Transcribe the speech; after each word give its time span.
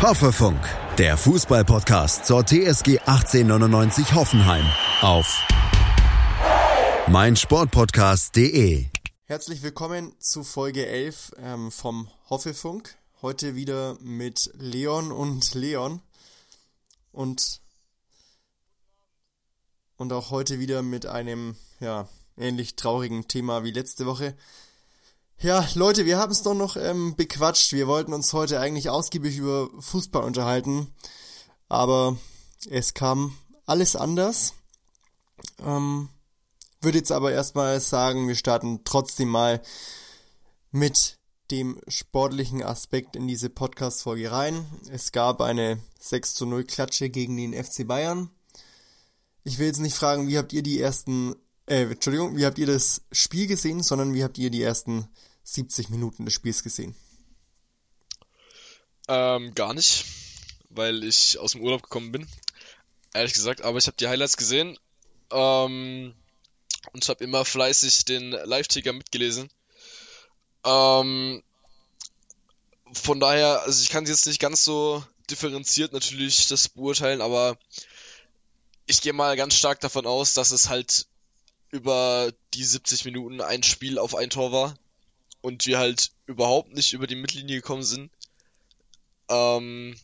Hoffefunk, 0.00 0.60
der 0.96 1.16
Fußballpodcast 1.16 2.24
zur 2.24 2.46
TSG 2.46 3.00
1899 3.00 4.14
Hoffenheim 4.14 4.64
auf 5.00 5.44
meinsportpodcast.de. 7.08 8.86
Herzlich 9.24 9.62
willkommen 9.64 10.12
zu 10.20 10.44
Folge 10.44 10.86
11 10.86 11.32
ähm, 11.42 11.72
vom 11.72 12.08
Hoffefunk. 12.30 12.96
Heute 13.22 13.56
wieder 13.56 13.96
mit 14.00 14.52
Leon 14.56 15.10
und 15.10 15.54
Leon 15.54 16.00
und 17.10 17.60
und 19.96 20.12
auch 20.12 20.30
heute 20.30 20.60
wieder 20.60 20.82
mit 20.82 21.06
einem 21.06 21.56
ja 21.80 22.08
ähnlich 22.36 22.76
traurigen 22.76 23.26
Thema 23.26 23.64
wie 23.64 23.72
letzte 23.72 24.06
Woche. 24.06 24.36
Ja, 25.40 25.68
Leute, 25.74 26.04
wir 26.04 26.18
haben 26.18 26.32
es 26.32 26.42
doch 26.42 26.54
noch 26.54 26.76
ähm, 26.76 27.14
bequatscht. 27.14 27.72
Wir 27.72 27.86
wollten 27.86 28.12
uns 28.12 28.32
heute 28.32 28.58
eigentlich 28.58 28.90
ausgiebig 28.90 29.36
über 29.36 29.70
Fußball 29.78 30.24
unterhalten, 30.24 30.92
aber 31.68 32.16
es 32.68 32.92
kam 32.92 33.38
alles 33.64 33.94
anders. 33.94 34.54
Ähm, 35.64 36.08
würde 36.80 36.98
jetzt 36.98 37.12
aber 37.12 37.30
erstmal 37.30 37.78
sagen, 37.78 38.26
wir 38.26 38.34
starten 38.34 38.80
trotzdem 38.82 39.28
mal 39.28 39.62
mit 40.72 41.18
dem 41.52 41.80
sportlichen 41.86 42.64
Aspekt 42.64 43.14
in 43.14 43.28
diese 43.28 43.48
Podcast-Folge 43.48 44.32
rein. 44.32 44.66
Es 44.90 45.12
gab 45.12 45.40
eine 45.40 45.78
6 46.00 46.34
zu 46.34 46.46
0 46.46 46.64
Klatsche 46.64 47.10
gegen 47.10 47.36
den 47.36 47.54
FC 47.54 47.86
Bayern. 47.86 48.28
Ich 49.44 49.60
will 49.60 49.68
jetzt 49.68 49.78
nicht 49.78 49.94
fragen, 49.94 50.26
wie 50.26 50.36
habt 50.36 50.52
ihr 50.52 50.64
die 50.64 50.80
ersten, 50.80 51.36
äh, 51.66 51.84
Entschuldigung, 51.84 52.36
wie 52.36 52.44
habt 52.44 52.58
ihr 52.58 52.66
das 52.66 53.02
Spiel 53.12 53.46
gesehen, 53.46 53.84
sondern 53.84 54.14
wie 54.14 54.24
habt 54.24 54.36
ihr 54.36 54.50
die 54.50 54.62
ersten 54.62 55.08
70 55.54 55.88
Minuten 55.88 56.24
des 56.26 56.34
Spiels 56.34 56.62
gesehen? 56.62 56.94
Ähm, 59.08 59.54
gar 59.54 59.72
nicht, 59.72 60.04
weil 60.68 61.02
ich 61.04 61.38
aus 61.38 61.52
dem 61.52 61.62
Urlaub 61.62 61.82
gekommen 61.82 62.12
bin. 62.12 62.28
Ehrlich 63.14 63.32
gesagt, 63.32 63.62
aber 63.62 63.78
ich 63.78 63.86
habe 63.86 63.96
die 63.96 64.08
Highlights 64.08 64.36
gesehen 64.36 64.78
ähm, 65.30 66.14
und 66.92 67.08
habe 67.08 67.24
immer 67.24 67.46
fleißig 67.46 68.04
den 68.04 68.32
Live-Ticker 68.32 68.92
mitgelesen. 68.92 69.48
Ähm, 70.64 71.42
von 72.92 73.18
daher, 73.18 73.62
also 73.62 73.82
ich 73.82 73.88
kann 73.88 74.04
jetzt 74.04 74.26
nicht 74.26 74.40
ganz 74.40 74.64
so 74.64 75.02
differenziert 75.30 75.94
natürlich 75.94 76.46
das 76.48 76.68
beurteilen, 76.68 77.22
aber 77.22 77.58
ich 78.86 79.00
gehe 79.00 79.14
mal 79.14 79.36
ganz 79.36 79.54
stark 79.54 79.80
davon 79.80 80.06
aus, 80.06 80.34
dass 80.34 80.50
es 80.50 80.68
halt 80.68 81.06
über 81.70 82.32
die 82.52 82.64
70 82.64 83.06
Minuten 83.06 83.40
ein 83.40 83.62
Spiel 83.62 83.98
auf 83.98 84.14
ein 84.14 84.30
Tor 84.30 84.52
war 84.52 84.74
und 85.40 85.66
wir 85.66 85.78
halt 85.78 86.12
überhaupt 86.26 86.72
nicht 86.74 86.92
über 86.92 87.06
die 87.06 87.14
Mittellinie 87.14 87.56
gekommen 87.56 87.82
sind. 87.82 88.10
Ähm, 89.28 89.96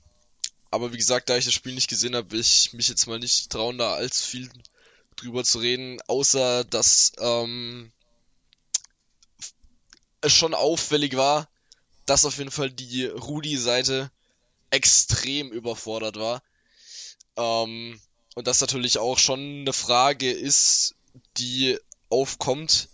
aber 0.71 0.93
wie 0.93 0.97
gesagt, 0.97 1.29
da 1.29 1.37
ich 1.37 1.45
das 1.45 1.55
Spiel 1.55 1.75
nicht 1.75 1.89
gesehen 1.89 2.17
habe, 2.17 2.31
will 2.33 2.41
ich 2.41 2.73
mich 2.73 2.89
jetzt 2.89 3.07
mal 3.07 3.19
nicht 3.19 3.51
trauen, 3.51 3.79
da 3.79 3.95
allzu 3.95 4.27
viel 4.27 4.51
drüber 5.17 5.45
zu 5.45 5.59
reden, 5.59 6.01
außer 6.09 6.65
dass 6.65 7.13
ähm, 7.19 7.93
es 10.21 10.33
schon 10.33 10.55
auffällig 10.55 11.17
war, 11.17 11.49
dass 12.07 12.25
auf 12.25 12.39
jeden 12.39 12.51
Fall 12.51 12.71
die 12.71 13.05
Rudi-Seite 13.07 14.11
extrem 14.71 15.53
überfordert 15.53 16.17
war. 16.17 16.43
Ähm, 17.37 18.01
und 18.35 18.47
das 18.47 18.61
natürlich 18.61 18.99
auch 18.99 19.19
schon 19.19 19.61
eine 19.61 19.73
Frage 19.73 20.31
ist, 20.31 20.97
die 21.37 21.79
aufkommt, 22.09 22.89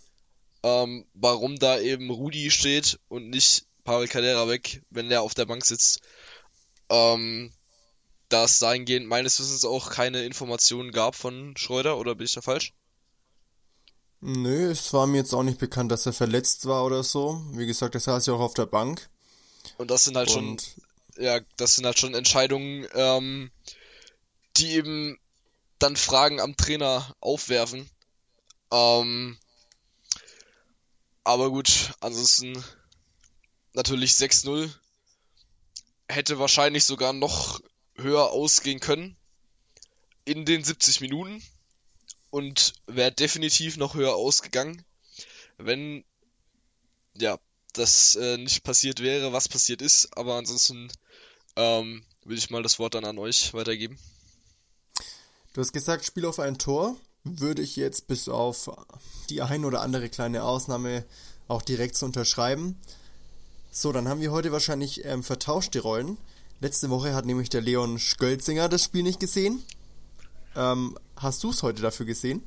ähm, 0.63 1.05
warum 1.13 1.57
da 1.57 1.79
eben 1.79 2.09
Rudi 2.09 2.51
steht 2.51 2.99
und 3.07 3.29
nicht 3.29 3.65
Pavel 3.83 4.07
Cadera 4.07 4.47
weg, 4.47 4.83
wenn 4.89 5.09
der 5.09 5.21
auf 5.21 5.33
der 5.33 5.45
Bank 5.45 5.65
sitzt. 5.65 6.01
Ähm, 6.89 7.51
da 8.29 8.45
es 8.45 8.59
dahingehend 8.59 9.07
meines 9.07 9.39
Wissens 9.39 9.65
auch 9.65 9.89
keine 9.89 10.23
Informationen 10.23 10.91
gab 10.91 11.15
von 11.15 11.55
Schreuder, 11.57 11.97
oder 11.97 12.15
bin 12.15 12.25
ich 12.25 12.33
da 12.33 12.41
falsch? 12.41 12.73
Nö, 14.21 14.69
es 14.69 14.93
war 14.93 15.07
mir 15.07 15.17
jetzt 15.17 15.33
auch 15.33 15.43
nicht 15.43 15.57
bekannt, 15.57 15.91
dass 15.91 16.05
er 16.05 16.13
verletzt 16.13 16.67
war 16.67 16.85
oder 16.85 17.03
so. 17.03 17.41
Wie 17.53 17.65
gesagt, 17.65 17.95
er 17.95 18.01
saß 18.01 18.27
ja 18.27 18.33
auch 18.33 18.39
auf 18.39 18.53
der 18.53 18.67
Bank. 18.67 19.09
Und 19.77 19.89
das 19.89 20.03
sind 20.03 20.15
halt 20.15 20.29
und 20.35 20.61
schon, 20.61 20.83
ja, 21.23 21.39
das 21.57 21.75
sind 21.75 21.85
halt 21.85 21.97
schon 21.97 22.13
Entscheidungen, 22.13 22.87
ähm, 22.93 23.51
die 24.57 24.73
eben 24.73 25.19
dann 25.79 25.95
Fragen 25.95 26.39
am 26.39 26.55
Trainer 26.55 27.15
aufwerfen. 27.19 27.89
Ähm, 28.71 29.37
aber 31.23 31.49
gut, 31.49 31.93
ansonsten 31.99 32.63
natürlich 33.73 34.13
6-0. 34.13 34.69
Hätte 36.07 36.39
wahrscheinlich 36.39 36.85
sogar 36.85 37.13
noch 37.13 37.61
höher 37.95 38.31
ausgehen 38.31 38.79
können 38.79 39.15
in 40.25 40.45
den 40.45 40.63
70 40.63 41.01
Minuten 41.01 41.41
und 42.29 42.73
wäre 42.87 43.11
definitiv 43.11 43.77
noch 43.77 43.93
höher 43.93 44.15
ausgegangen, 44.15 44.83
wenn 45.57 46.03
ja 47.13 47.37
das 47.73 48.15
äh, 48.15 48.37
nicht 48.37 48.63
passiert 48.63 49.01
wäre, 49.01 49.33
was 49.33 49.47
passiert 49.47 49.81
ist. 49.81 50.17
Aber 50.17 50.35
ansonsten 50.35 50.91
ähm, 51.55 52.03
will 52.25 52.37
ich 52.37 52.49
mal 52.49 52.63
das 52.63 52.79
Wort 52.79 52.95
dann 52.95 53.05
an 53.05 53.17
euch 53.17 53.53
weitergeben. 53.53 53.97
Du 55.53 55.61
hast 55.61 55.73
gesagt, 55.73 56.05
Spiel 56.05 56.25
auf 56.25 56.39
ein 56.39 56.57
Tor 56.57 56.95
würde 57.23 57.61
ich 57.61 57.75
jetzt 57.75 58.07
bis 58.07 58.27
auf 58.29 58.69
die 59.29 59.41
ein 59.41 59.65
oder 59.65 59.81
andere 59.81 60.09
kleine 60.09 60.43
Ausnahme 60.43 61.05
auch 61.47 61.61
direkt 61.61 61.95
zu 61.95 62.05
unterschreiben. 62.05 62.77
So, 63.71 63.91
dann 63.91 64.07
haben 64.07 64.21
wir 64.21 64.31
heute 64.31 64.51
wahrscheinlich 64.51 65.05
ähm, 65.05 65.23
vertauscht 65.23 65.73
die 65.73 65.79
Rollen. 65.79 66.17
Letzte 66.59 66.89
Woche 66.89 67.15
hat 67.15 67.25
nämlich 67.25 67.49
der 67.49 67.61
Leon 67.61 67.99
Skölzinger 67.99 68.69
das 68.69 68.83
Spiel 68.83 69.03
nicht 69.03 69.19
gesehen. 69.19 69.63
Ähm, 70.55 70.97
hast 71.15 71.43
du 71.43 71.49
es 71.49 71.63
heute 71.63 71.81
dafür 71.81 72.05
gesehen? 72.05 72.43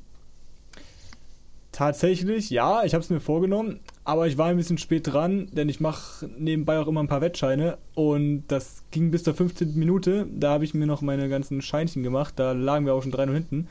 Tatsächlich, 1.71 2.49
ja, 2.51 2.85
ich 2.85 2.93
habe 2.93 3.03
es 3.03 3.09
mir 3.09 3.19
vorgenommen, 3.19 3.81
aber 4.05 4.27
ich 4.27 4.37
war 4.37 4.47
ein 4.47 4.55
bisschen 4.55 4.77
spät 4.77 5.07
dran, 5.07 5.49
denn 5.51 5.67
ich 5.67 5.81
mache 5.81 6.29
nebenbei 6.37 6.79
auch 6.79 6.87
immer 6.87 7.03
ein 7.03 7.09
paar 7.09 7.19
Wettscheine 7.19 7.77
und 7.95 8.45
das 8.47 8.83
ging 8.91 9.11
bis 9.11 9.23
zur 9.23 9.33
15. 9.33 9.77
Minute. 9.77 10.25
Da 10.33 10.51
habe 10.51 10.63
ich 10.63 10.73
mir 10.73 10.85
noch 10.85 11.01
meine 11.01 11.27
ganzen 11.27 11.61
Scheinchen 11.61 12.01
gemacht, 12.01 12.35
da 12.37 12.53
lagen 12.53 12.85
wir 12.85 12.93
auch 12.93 13.03
schon 13.03 13.11
3-0 13.11 13.33
hinten. 13.33 13.67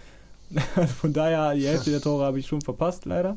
Von 1.01 1.13
daher, 1.13 1.55
die 1.55 1.67
Hälfte 1.67 1.91
der 1.91 2.01
Tore 2.01 2.25
habe 2.25 2.39
ich 2.39 2.47
schon 2.47 2.61
verpasst, 2.61 3.05
leider. 3.05 3.37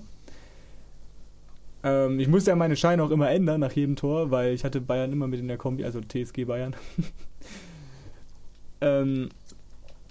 Ähm, 1.83 2.19
ich 2.19 2.27
musste 2.27 2.51
ja 2.51 2.55
meine 2.55 2.75
Scheine 2.75 3.03
auch 3.03 3.11
immer 3.11 3.29
ändern 3.29 3.61
nach 3.61 3.71
jedem 3.71 3.95
Tor, 3.95 4.31
weil 4.31 4.53
ich 4.53 4.63
hatte 4.63 4.81
Bayern 4.81 5.11
immer 5.11 5.27
mit 5.27 5.39
in 5.39 5.47
der 5.47 5.57
Kombi, 5.57 5.85
also 5.85 6.01
TSG 6.01 6.45
Bayern. 6.45 6.75
ähm, 8.81 9.29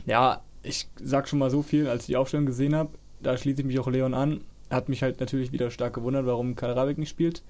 ja, 0.06 0.42
ich 0.62 0.88
sag 1.02 1.28
schon 1.28 1.38
mal 1.38 1.50
so 1.50 1.62
viel, 1.62 1.88
als 1.88 2.02
ich 2.02 2.06
die 2.08 2.16
Aufstellung 2.16 2.46
gesehen 2.46 2.74
habe, 2.74 2.90
da 3.20 3.36
schließe 3.36 3.60
ich 3.60 3.66
mich 3.66 3.78
auch 3.78 3.88
Leon 3.88 4.14
an. 4.14 4.40
Hat 4.70 4.88
mich 4.88 5.02
halt 5.02 5.20
natürlich 5.20 5.52
wieder 5.52 5.70
stark 5.70 5.94
gewundert, 5.94 6.26
warum 6.26 6.56
Kaderabek 6.56 6.98
nicht 6.98 7.10
spielt. 7.10 7.42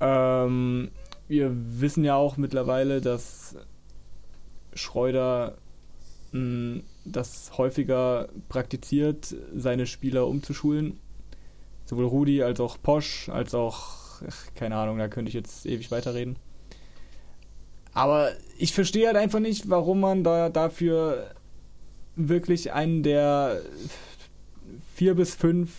Ähm, 0.00 0.90
wir 1.28 1.52
wissen 1.54 2.04
ja 2.04 2.16
auch 2.16 2.36
mittlerweile, 2.36 3.00
dass 3.00 3.56
Schreuder 4.74 5.56
das 6.32 7.58
häufiger 7.58 8.28
praktiziert, 8.48 9.34
seine 9.54 9.86
Spieler 9.86 10.26
umzuschulen. 10.26 10.98
Sowohl 11.84 12.06
Rudi 12.06 12.42
als 12.42 12.60
auch 12.60 12.78
Posch, 12.82 13.28
als 13.28 13.54
auch, 13.54 14.22
ach, 14.26 14.54
keine 14.54 14.76
Ahnung, 14.76 14.98
da 14.98 15.08
könnte 15.08 15.28
ich 15.28 15.34
jetzt 15.34 15.66
ewig 15.66 15.90
weiterreden. 15.90 16.36
Aber 17.92 18.32
ich 18.56 18.72
verstehe 18.72 19.06
halt 19.06 19.16
einfach 19.16 19.40
nicht, 19.40 19.68
warum 19.68 20.00
man 20.00 20.24
da 20.24 20.48
dafür 20.48 21.34
wirklich 22.16 22.72
einen 22.72 23.02
der 23.02 23.60
vier 24.94 25.14
bis 25.14 25.34
fünf 25.34 25.70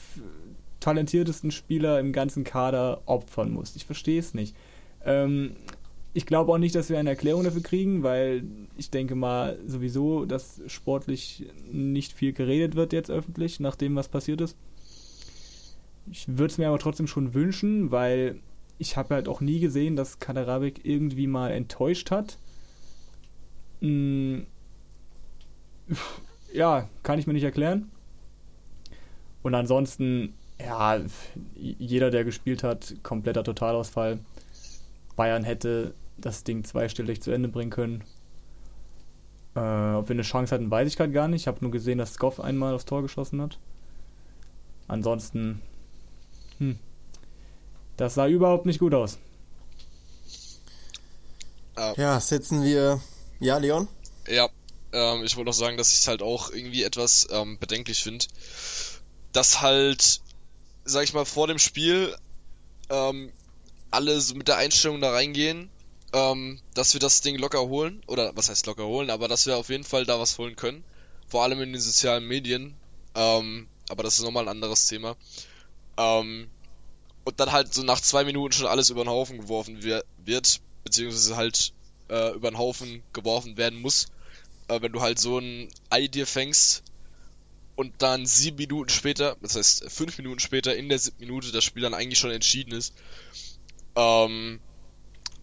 talentiertesten 0.79 1.51
Spieler 1.51 1.99
im 1.99 2.11
ganzen 2.11 2.43
Kader 2.43 3.01
opfern 3.05 3.51
muss. 3.51 3.75
Ich 3.75 3.85
verstehe 3.85 4.19
es 4.19 4.33
nicht. 4.33 4.55
Ähm, 5.05 5.55
ich 6.13 6.25
glaube 6.25 6.51
auch 6.53 6.57
nicht, 6.57 6.75
dass 6.75 6.89
wir 6.89 6.99
eine 6.99 7.09
Erklärung 7.09 7.43
dafür 7.43 7.63
kriegen, 7.63 8.03
weil 8.03 8.43
ich 8.77 8.91
denke 8.91 9.15
mal 9.15 9.57
sowieso, 9.65 10.25
dass 10.25 10.61
sportlich 10.67 11.47
nicht 11.71 12.13
viel 12.13 12.33
geredet 12.33 12.75
wird 12.75 12.93
jetzt 12.93 13.09
öffentlich, 13.09 13.59
nach 13.59 13.75
dem, 13.75 13.95
was 13.95 14.09
passiert 14.09 14.41
ist. 14.41 14.55
Ich 16.11 16.27
würde 16.27 16.51
es 16.51 16.57
mir 16.57 16.67
aber 16.67 16.79
trotzdem 16.79 17.07
schon 17.07 17.33
wünschen, 17.33 17.91
weil 17.91 18.39
ich 18.77 18.95
habe 18.95 19.15
halt 19.15 19.27
auch 19.27 19.41
nie 19.41 19.59
gesehen, 19.59 19.95
dass 19.95 20.19
Kaderabek 20.19 20.81
irgendwie 20.83 21.27
mal 21.27 21.49
enttäuscht 21.49 22.11
hat. 22.11 22.37
Hm, 23.81 24.45
ja, 26.53 26.89
kann 27.01 27.17
ich 27.17 27.25
mir 27.25 27.33
nicht 27.33 27.43
erklären. 27.43 27.89
Und 29.41 29.55
ansonsten, 29.55 30.33
ja, 30.59 31.01
jeder, 31.55 32.11
der 32.11 32.23
gespielt 32.23 32.63
hat, 32.63 32.95
kompletter 33.01 33.43
Totalausfall. 33.43 34.19
Bayern 35.15 35.43
hätte 35.43 35.93
das 36.17 36.43
Ding 36.43 36.63
zweistellig 36.63 37.21
zu 37.21 37.31
Ende 37.31 37.49
bringen 37.49 37.71
können. 37.71 38.03
Äh, 39.55 39.59
ob 39.59 40.09
wir 40.09 40.15
eine 40.15 40.23
Chance 40.23 40.53
hatten, 40.53 40.71
weiß 40.71 40.87
ich 40.87 40.97
gerade 40.97 41.11
gar 41.11 41.27
nicht. 41.27 41.41
Ich 41.41 41.47
habe 41.47 41.59
nur 41.61 41.71
gesehen, 41.71 41.97
dass 41.97 42.13
Skoff 42.13 42.39
einmal 42.39 42.73
aufs 42.73 42.85
Tor 42.85 43.01
geschossen 43.01 43.41
hat. 43.41 43.59
Ansonsten, 44.87 45.61
hm, 46.57 46.79
das 47.97 48.15
sah 48.15 48.27
überhaupt 48.27 48.65
nicht 48.65 48.79
gut 48.79 48.93
aus. 48.93 49.17
Ja, 51.77 51.93
ja 51.95 52.19
setzen 52.19 52.63
wir. 52.63 52.99
Ja, 53.39 53.57
Leon? 53.57 53.87
Ja, 54.27 54.49
ähm, 54.91 55.23
ich 55.23 55.35
wollte 55.35 55.49
noch 55.49 55.55
sagen, 55.55 55.77
dass 55.77 55.93
ich 55.93 55.99
es 55.99 56.07
halt 56.07 56.21
auch 56.21 56.51
irgendwie 56.51 56.83
etwas 56.83 57.27
ähm, 57.31 57.57
bedenklich 57.59 58.03
finde, 58.03 58.25
dass 59.31 59.61
halt, 59.61 60.21
sag 60.85 61.03
ich 61.03 61.13
mal, 61.13 61.25
vor 61.25 61.47
dem 61.47 61.59
Spiel 61.59 62.15
ähm, 62.89 63.31
alle 63.91 64.19
so 64.21 64.35
mit 64.35 64.47
der 64.47 64.57
Einstellung 64.57 65.01
da 65.01 65.11
reingehen, 65.11 65.69
ähm, 66.13 66.61
dass 66.73 66.93
wir 66.93 66.99
das 66.99 67.21
Ding 67.21 67.37
locker 67.37 67.61
holen, 67.61 68.01
oder 68.07 68.35
was 68.35 68.49
heißt 68.49 68.65
locker 68.67 68.85
holen, 68.85 69.09
aber 69.09 69.27
dass 69.27 69.45
wir 69.45 69.57
auf 69.57 69.69
jeden 69.69 69.83
Fall 69.83 70.05
da 70.05 70.19
was 70.19 70.37
holen 70.37 70.55
können, 70.55 70.83
vor 71.27 71.43
allem 71.43 71.61
in 71.61 71.73
den 71.73 71.81
sozialen 71.81 72.27
Medien, 72.27 72.75
ähm, 73.15 73.67
aber 73.89 74.03
das 74.03 74.17
ist 74.17 74.23
nochmal 74.23 74.45
ein 74.45 74.49
anderes 74.49 74.87
Thema. 74.87 75.15
Ähm, 75.97 76.49
und 77.25 77.39
dann 77.39 77.51
halt 77.51 77.73
so 77.73 77.83
nach 77.83 78.01
zwei 78.01 78.23
Minuten 78.23 78.53
schon 78.53 78.67
alles 78.67 78.89
über 78.89 79.03
den 79.03 79.09
Haufen 79.09 79.39
geworfen 79.39 79.83
wird, 79.83 80.61
beziehungsweise 80.83 81.35
halt 81.35 81.73
äh, 82.09 82.33
über 82.33 82.51
den 82.51 82.57
Haufen 82.57 83.03
geworfen 83.13 83.57
werden 83.57 83.81
muss. 83.81 84.07
Äh, 84.67 84.81
wenn 84.81 84.91
du 84.91 85.01
halt 85.01 85.19
so 85.19 85.39
ein 85.39 85.69
Ei 85.89 86.07
dir 86.07 86.27
fängst 86.27 86.83
und 87.75 88.01
dann 88.01 88.25
sieben 88.25 88.57
Minuten 88.57 88.89
später, 88.89 89.37
das 89.41 89.55
heißt 89.55 89.89
fünf 89.89 90.17
Minuten 90.17 90.39
später 90.39 90.75
in 90.75 90.89
der 90.89 90.99
siebten 90.99 91.21
Minute 91.21 91.51
das 91.51 91.63
Spiel 91.63 91.81
dann 91.81 91.93
eigentlich 91.93 92.19
schon 92.19 92.31
entschieden 92.31 92.73
ist, 92.73 92.93
ähm, 93.95 94.59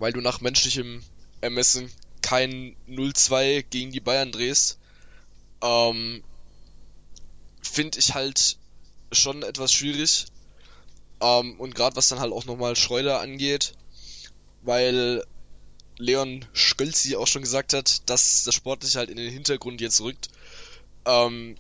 weil 0.00 0.12
du 0.12 0.20
nach 0.20 0.40
menschlichem 0.40 1.04
Ermessen 1.40 1.92
kein 2.22 2.74
0-2 2.88 3.62
gegen 3.62 3.92
die 3.92 4.00
Bayern 4.00 4.32
drehst, 4.32 4.78
ähm, 5.62 6.24
finde 7.62 7.98
ich 7.98 8.14
halt 8.14 8.56
schon 9.12 9.42
etwas 9.42 9.72
schwierig. 9.72 10.26
Ähm, 11.20 11.60
und 11.60 11.74
gerade 11.74 11.96
was 11.96 12.08
dann 12.08 12.18
halt 12.18 12.32
auch 12.32 12.46
nochmal 12.46 12.76
Schreuder 12.76 13.20
angeht, 13.20 13.74
weil 14.62 15.22
Leon 15.98 16.46
Schölzi 16.54 17.16
auch 17.16 17.26
schon 17.26 17.42
gesagt 17.42 17.74
hat, 17.74 18.08
dass 18.08 18.44
das 18.44 18.54
Sportliche 18.54 18.98
halt 18.98 19.10
in 19.10 19.18
den 19.18 19.30
Hintergrund 19.30 19.82
jetzt 19.82 20.00
rückt, 20.00 20.30
ähm, 21.04 21.56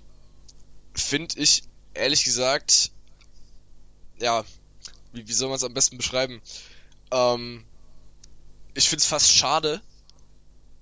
finde 0.94 1.38
ich 1.38 1.62
ehrlich 1.92 2.24
gesagt, 2.24 2.90
ja, 4.18 4.44
wie, 5.12 5.28
wie 5.28 5.32
soll 5.32 5.48
man 5.48 5.56
es 5.56 5.64
am 5.64 5.74
besten 5.74 5.98
beschreiben? 5.98 6.40
Ähm, 7.10 7.64
ich 8.74 8.88
finde 8.88 9.02
es 9.02 9.06
fast 9.06 9.30
schade, 9.32 9.80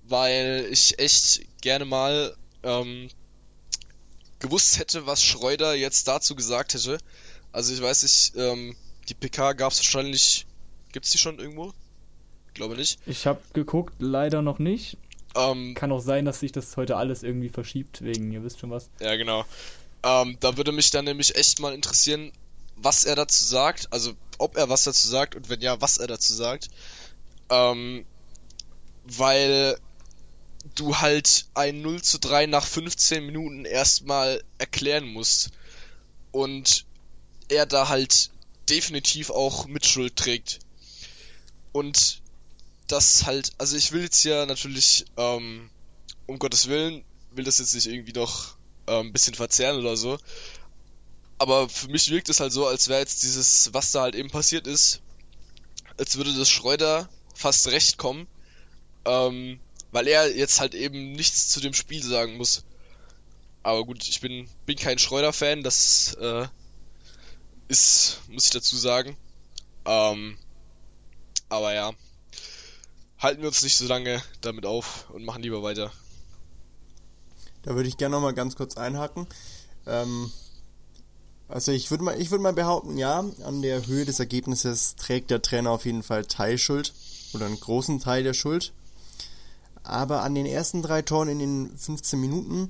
weil 0.03 0.67
ich 0.71 0.99
echt 0.99 1.41
gerne 1.61 1.85
mal 1.85 2.35
ähm, 2.63 3.09
gewusst 4.39 4.79
hätte, 4.79 5.05
was 5.05 5.23
Schreuder 5.23 5.75
jetzt 5.75 6.07
dazu 6.07 6.35
gesagt 6.35 6.73
hätte. 6.73 6.97
Also 7.51 7.73
ich 7.73 7.81
weiß 7.81 8.03
nicht, 8.03 8.33
ähm, 8.35 8.75
die 9.07 9.13
PK 9.13 9.53
gab 9.53 9.71
es 9.71 9.79
wahrscheinlich, 9.79 10.45
gibt 10.91 11.05
es 11.05 11.11
die 11.11 11.17
schon 11.17 11.39
irgendwo? 11.39 11.73
glaube 12.59 12.75
nicht. 12.75 12.99
Ich 13.05 13.25
habe 13.25 13.41
geguckt, 13.53 13.95
leider 13.99 14.41
noch 14.41 14.59
nicht. 14.59 14.97
Ähm, 15.35 15.73
Kann 15.75 15.91
auch 15.91 16.01
sein, 16.01 16.25
dass 16.25 16.41
sich 16.41 16.51
das 16.51 16.75
heute 16.77 16.97
alles 16.97 17.23
irgendwie 17.23 17.49
verschiebt, 17.49 18.03
wegen, 18.03 18.31
ihr 18.31 18.43
wisst 18.43 18.59
schon 18.59 18.69
was. 18.69 18.89
Ja, 18.99 19.15
genau. 19.15 19.45
Ähm, 20.03 20.37
da 20.39 20.57
würde 20.57 20.71
mich 20.71 20.91
dann 20.91 21.05
nämlich 21.05 21.35
echt 21.35 21.59
mal 21.59 21.73
interessieren, 21.73 22.31
was 22.75 23.05
er 23.05 23.15
dazu 23.15 23.43
sagt, 23.43 23.87
also 23.91 24.11
ob 24.37 24.57
er 24.57 24.69
was 24.69 24.83
dazu 24.83 25.07
sagt 25.07 25.35
und 25.35 25.49
wenn 25.49 25.61
ja, 25.61 25.81
was 25.81 25.97
er 25.97 26.07
dazu 26.07 26.33
sagt. 26.33 26.69
Ähm, 27.49 28.05
weil 29.05 29.79
du 30.75 30.97
halt 30.97 31.45
ein 31.53 31.81
0 31.81 32.01
zu 32.01 32.19
3 32.19 32.45
nach 32.45 32.65
15 32.65 33.25
Minuten 33.25 33.65
erstmal 33.65 34.43
erklären 34.57 35.07
musst. 35.07 35.51
Und 36.31 36.85
er 37.47 37.65
da 37.65 37.89
halt 37.89 38.29
definitiv 38.69 39.29
auch 39.31 39.65
Mitschuld 39.65 40.15
trägt. 40.15 40.59
Und 41.71 42.21
das 42.87 43.25
halt, 43.25 43.51
also 43.57 43.75
ich 43.75 43.91
will 43.91 44.03
jetzt 44.03 44.23
ja 44.23 44.45
natürlich, 44.45 45.05
ähm, 45.17 45.69
um 46.27 46.39
Gottes 46.39 46.67
Willen, 46.67 47.03
will 47.31 47.45
das 47.45 47.59
jetzt 47.59 47.73
nicht 47.73 47.87
irgendwie 47.87 48.13
noch 48.13 48.55
äh, 48.87 48.99
ein 48.99 49.13
bisschen 49.13 49.35
verzerren 49.35 49.79
oder 49.79 49.95
so. 49.95 50.17
Aber 51.37 51.69
für 51.69 51.87
mich 51.87 52.09
wirkt 52.09 52.29
es 52.29 52.39
halt 52.39 52.51
so, 52.51 52.67
als 52.67 52.89
wäre 52.89 52.99
jetzt 52.99 53.23
dieses, 53.23 53.73
was 53.73 53.91
da 53.91 54.01
halt 54.01 54.15
eben 54.15 54.29
passiert 54.29 54.67
ist, 54.67 55.01
als 55.97 56.17
würde 56.17 56.33
das 56.33 56.49
Schreuder 56.49 57.09
fast 57.39 57.67
recht 57.67 57.97
kommen, 57.97 58.27
ähm, 59.05 59.59
weil 59.91 60.07
er 60.07 60.35
jetzt 60.35 60.59
halt 60.59 60.75
eben 60.75 61.13
nichts 61.13 61.47
zu 61.47 61.61
dem 61.61 61.73
Spiel 61.73 62.03
sagen 62.03 62.35
muss. 62.35 62.63
Aber 63.63 63.85
gut, 63.85 64.07
ich 64.07 64.19
bin, 64.19 64.49
bin 64.65 64.77
kein 64.77 64.99
Schreuder-Fan, 64.99 65.63
das 65.63 66.15
äh, 66.15 66.47
ist, 67.69 68.19
muss 68.27 68.45
ich 68.45 68.51
dazu 68.51 68.75
sagen. 68.75 69.15
Ähm, 69.85 70.37
aber 71.47 71.73
ja, 71.73 71.93
halten 73.17 73.41
wir 73.41 73.47
uns 73.47 73.63
nicht 73.63 73.77
so 73.77 73.87
lange 73.87 74.21
damit 74.41 74.65
auf 74.65 75.09
und 75.11 75.23
machen 75.23 75.41
lieber 75.41 75.63
weiter. 75.63 75.91
Da 77.63 77.73
würde 77.75 77.87
ich 77.87 77.97
gerne 77.97 78.15
nochmal 78.15 78.33
ganz 78.33 78.55
kurz 78.57 78.75
einhaken. 78.75 79.27
Ähm, 79.87 80.31
also 81.47 81.71
ich 81.71 81.89
würde 81.89 82.03
mal, 82.03 82.19
ich 82.19 82.31
würde 82.31 82.43
mal 82.43 82.53
behaupten, 82.53 82.97
ja, 82.97 83.19
an 83.43 83.61
der 83.61 83.87
Höhe 83.87 84.05
des 84.05 84.19
Ergebnisses 84.19 84.95
trägt 84.97 85.31
der 85.31 85.41
Trainer 85.41 85.71
auf 85.71 85.85
jeden 85.85 86.03
Fall 86.03 86.25
Teilschuld 86.25 86.93
oder 87.33 87.45
einen 87.45 87.59
großen 87.59 87.99
Teil 87.99 88.23
der 88.23 88.33
Schuld. 88.33 88.73
Aber 89.83 90.23
an 90.23 90.35
den 90.35 90.45
ersten 90.45 90.81
drei 90.81 91.01
Toren 91.01 91.29
in 91.29 91.39
den 91.39 91.77
15 91.77 92.19
Minuten, 92.19 92.69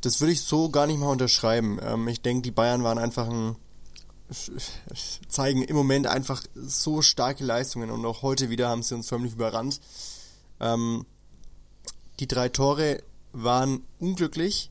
das 0.00 0.20
würde 0.20 0.32
ich 0.32 0.42
so 0.42 0.68
gar 0.68 0.86
nicht 0.86 0.98
mal 0.98 1.10
unterschreiben. 1.10 1.78
Ähm, 1.82 2.08
ich 2.08 2.20
denke, 2.20 2.42
die 2.42 2.50
Bayern 2.50 2.84
waren 2.84 2.98
einfach 2.98 3.28
ein 3.28 3.56
zeigen 5.28 5.62
im 5.62 5.74
Moment 5.74 6.06
einfach 6.06 6.42
so 6.54 7.00
starke 7.02 7.44
Leistungen 7.44 7.90
und 7.90 8.04
auch 8.04 8.22
heute 8.22 8.50
wieder 8.50 8.68
haben 8.68 8.82
sie 8.82 8.94
uns 8.94 9.08
förmlich 9.08 9.32
überrannt. 9.32 9.80
Ähm, 10.60 11.06
die 12.20 12.28
drei 12.28 12.48
Tore 12.48 13.02
waren 13.32 13.82
unglücklich, 13.98 14.70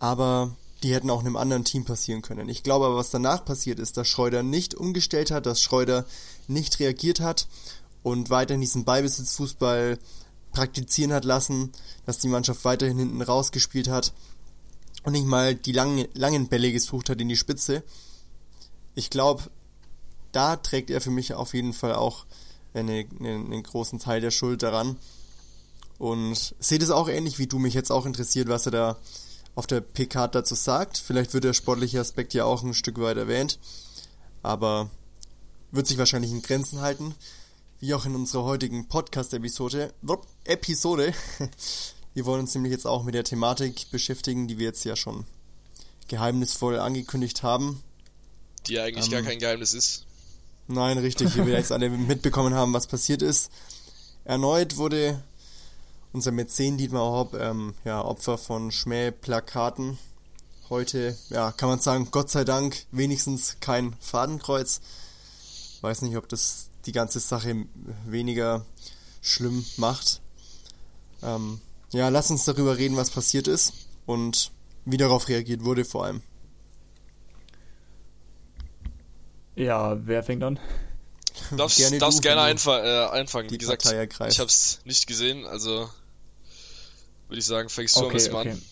aber 0.00 0.54
die 0.82 0.94
hätten 0.94 1.10
auch 1.10 1.20
einem 1.20 1.36
anderen 1.36 1.64
Team 1.64 1.84
passieren 1.84 2.22
können. 2.22 2.48
Ich 2.48 2.62
glaube 2.62 2.86
aber, 2.86 2.96
was 2.96 3.10
danach 3.10 3.44
passiert 3.44 3.78
ist, 3.78 3.96
dass 3.96 4.06
Schreuder 4.06 4.42
nicht 4.42 4.74
umgestellt 4.74 5.30
hat, 5.30 5.46
dass 5.46 5.62
Schreuder 5.62 6.04
nicht 6.46 6.78
reagiert 6.78 7.20
hat 7.20 7.48
und 8.02 8.30
weiterhin 8.30 8.60
diesen 8.60 8.84
Beibesitzfußball 8.84 9.98
praktizieren 10.52 11.12
hat 11.12 11.24
lassen, 11.24 11.72
dass 12.06 12.18
die 12.18 12.28
Mannschaft 12.28 12.64
weiterhin 12.64 12.98
hinten 12.98 13.22
rausgespielt 13.22 13.88
hat 13.88 14.12
und 15.02 15.12
nicht 15.12 15.26
mal 15.26 15.54
die 15.54 15.72
langen, 15.72 16.06
langen 16.14 16.48
Bälle 16.48 16.72
gesucht 16.72 17.10
hat 17.10 17.20
in 17.20 17.28
die 17.28 17.36
Spitze, 17.36 17.82
ich 18.98 19.10
glaube, 19.10 19.44
da 20.32 20.56
trägt 20.56 20.90
er 20.90 21.00
für 21.00 21.12
mich 21.12 21.32
auf 21.34 21.54
jeden 21.54 21.72
Fall 21.72 21.94
auch 21.94 22.26
eine, 22.74 23.06
eine, 23.18 23.34
einen 23.34 23.62
großen 23.62 23.98
Teil 23.98 24.20
der 24.20 24.32
Schuld 24.32 24.62
daran. 24.62 24.96
Und 25.98 26.54
sehe 26.58 26.78
das 26.78 26.90
auch 26.90 27.08
ähnlich 27.08 27.38
wie 27.38 27.46
du. 27.46 27.58
Mich 27.58 27.74
jetzt 27.74 27.90
auch 27.90 28.06
interessiert, 28.06 28.48
was 28.48 28.66
er 28.66 28.72
da 28.72 28.98
auf 29.54 29.66
der 29.66 29.80
PK 29.80 30.28
dazu 30.28 30.54
sagt. 30.54 30.98
Vielleicht 30.98 31.32
wird 31.32 31.44
der 31.44 31.54
sportliche 31.54 32.00
Aspekt 32.00 32.34
ja 32.34 32.44
auch 32.44 32.62
ein 32.62 32.74
Stück 32.74 33.00
weit 33.00 33.16
erwähnt. 33.16 33.58
Aber 34.42 34.90
wird 35.70 35.86
sich 35.86 35.98
wahrscheinlich 35.98 36.32
in 36.32 36.42
Grenzen 36.42 36.80
halten. 36.80 37.14
Wie 37.80 37.94
auch 37.94 38.06
in 38.06 38.14
unserer 38.14 38.44
heutigen 38.44 38.88
Podcast-Episode. 38.88 39.92
Episode. 40.44 41.12
Wir 42.14 42.26
wollen 42.26 42.40
uns 42.40 42.54
nämlich 42.54 42.72
jetzt 42.72 42.86
auch 42.86 43.04
mit 43.04 43.14
der 43.14 43.24
Thematik 43.24 43.90
beschäftigen, 43.90 44.48
die 44.48 44.58
wir 44.58 44.66
jetzt 44.66 44.84
ja 44.84 44.96
schon 44.96 45.24
geheimnisvoll 46.08 46.80
angekündigt 46.80 47.44
haben 47.44 47.82
die 48.68 48.74
ja 48.74 48.84
eigentlich 48.84 49.06
ähm, 49.06 49.12
gar 49.12 49.22
kein 49.22 49.38
Geheimnis 49.38 49.74
ist. 49.74 50.04
Nein, 50.66 50.98
richtig, 50.98 51.34
wie 51.36 51.46
wir 51.46 51.54
jetzt 51.54 51.72
alle 51.72 51.88
mitbekommen 51.90 52.54
haben, 52.54 52.74
was 52.74 52.86
passiert 52.86 53.22
ist. 53.22 53.50
Erneut 54.24 54.76
wurde 54.76 55.22
unser 56.12 56.32
Mäzen 56.32 56.76
Dietmar 56.76 57.10
Hopp 57.10 57.34
ähm, 57.34 57.74
ja, 57.84 58.04
Opfer 58.04 58.38
von 58.38 58.70
Schmähplakaten. 58.70 59.98
Heute, 60.68 61.16
ja, 61.30 61.52
kann 61.52 61.70
man 61.70 61.80
sagen, 61.80 62.08
Gott 62.10 62.30
sei 62.30 62.44
Dank 62.44 62.84
wenigstens 62.90 63.56
kein 63.60 63.94
Fadenkreuz. 64.00 64.80
Weiß 65.80 66.02
nicht, 66.02 66.16
ob 66.16 66.28
das 66.28 66.68
die 66.88 66.92
ganze 66.92 67.20
Sache 67.20 67.66
weniger 68.06 68.64
schlimm 69.20 69.64
macht. 69.76 70.22
Ähm, 71.22 71.60
ja, 71.92 72.08
lass 72.08 72.30
uns 72.30 72.44
darüber 72.44 72.78
reden, 72.78 72.96
was 72.96 73.10
passiert 73.10 73.46
ist 73.46 73.74
und 74.06 74.50
wie 74.86 74.96
darauf 74.96 75.28
reagiert 75.28 75.64
wurde 75.64 75.84
vor 75.84 76.06
allem. 76.06 76.22
Ja, 79.54 79.98
wer 80.06 80.22
fängt 80.22 80.42
an? 80.42 80.58
Darfst 81.56 81.78
gerne, 81.78 81.98
darfst 81.98 82.22
gerne 82.22 82.40
einfach, 82.40 82.78
äh, 82.78 83.08
einfangen. 83.10 83.50
Wie 83.50 83.58
gesagt, 83.58 83.84
ergreift. 83.84 84.32
ich 84.32 84.40
habe 84.40 84.48
es 84.48 84.80
nicht 84.84 85.06
gesehen, 85.06 85.44
also 85.44 85.88
würde 87.28 87.38
ich 87.38 87.46
sagen, 87.46 87.68
fängst 87.68 87.96
du 87.96 88.00
okay, 88.00 88.06
am 88.08 88.12
besten 88.12 88.34
okay. 88.34 88.50
an. 88.52 88.62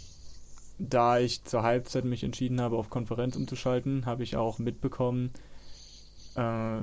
Da 0.78 1.18
ich 1.18 1.44
zur 1.44 1.62
Halbzeit 1.62 2.04
mich 2.04 2.24
entschieden 2.24 2.60
habe, 2.60 2.76
auf 2.76 2.88
Konferenz 2.88 3.36
umzuschalten, 3.36 4.06
habe 4.06 4.22
ich 4.22 4.36
auch 4.36 4.58
mitbekommen, 4.58 5.32
äh, 6.34 6.80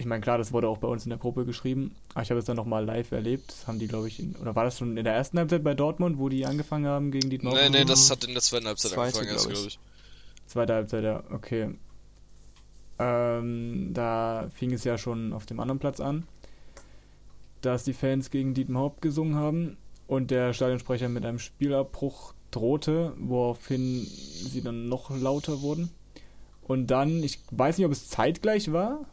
ich 0.00 0.06
meine, 0.06 0.22
klar, 0.22 0.38
das 0.38 0.52
wurde 0.52 0.68
auch 0.68 0.78
bei 0.78 0.88
uns 0.88 1.04
in 1.04 1.10
der 1.10 1.18
Gruppe 1.18 1.44
geschrieben, 1.44 1.94
aber 2.14 2.22
ich 2.22 2.30
habe 2.30 2.38
es 2.40 2.46
dann 2.46 2.56
nochmal 2.56 2.84
live 2.84 3.12
erlebt. 3.12 3.50
Das 3.52 3.68
haben 3.68 3.78
die, 3.78 3.86
glaube 3.86 4.08
ich, 4.08 4.18
in, 4.18 4.34
oder 4.36 4.56
war 4.56 4.64
das 4.64 4.78
schon 4.78 4.96
in 4.96 5.04
der 5.04 5.14
ersten 5.14 5.38
Halbzeit 5.38 5.62
bei 5.62 5.74
Dortmund, 5.74 6.18
wo 6.18 6.28
die 6.28 6.46
angefangen 6.46 6.86
haben 6.86 7.10
gegen 7.10 7.30
die 7.30 7.38
Dortmund? 7.38 7.70
Nee, 7.70 7.78
nee, 7.80 7.84
das 7.84 8.10
hat 8.10 8.24
in 8.24 8.32
der 8.32 8.42
zweiten 8.42 8.66
Halbzeit 8.66 8.92
Zweite, 8.92 9.20
angefangen, 9.20 9.52
glaube 9.52 9.66
ich. 9.66 9.66
ich. 9.66 9.80
Zweite 10.46 10.74
Halbzeit, 10.74 11.04
ja, 11.04 11.22
okay. 11.30 11.74
Ähm, 12.98 13.90
da 13.94 14.48
fing 14.54 14.72
es 14.72 14.84
ja 14.84 14.98
schon 14.98 15.32
auf 15.32 15.46
dem 15.46 15.60
anderen 15.60 15.78
Platz 15.78 16.00
an. 16.00 16.26
dass 17.60 17.84
die 17.84 17.92
Fans 17.92 18.30
gegen 18.30 18.54
Dietmar 18.54 18.82
Haupt 18.82 19.02
gesungen 19.02 19.34
haben 19.34 19.76
und 20.06 20.30
der 20.30 20.52
Stadionsprecher 20.52 21.08
mit 21.08 21.24
einem 21.24 21.38
Spielabbruch 21.38 22.34
drohte, 22.50 23.12
woraufhin 23.18 24.04
sie 24.06 24.62
dann 24.62 24.88
noch 24.88 25.10
lauter 25.10 25.60
wurden. 25.60 25.90
Und 26.62 26.88
dann, 26.88 27.22
ich 27.22 27.40
weiß 27.50 27.78
nicht, 27.78 27.86
ob 27.86 27.92
es 27.92 28.08
zeitgleich 28.08 28.72
war, 28.72 29.06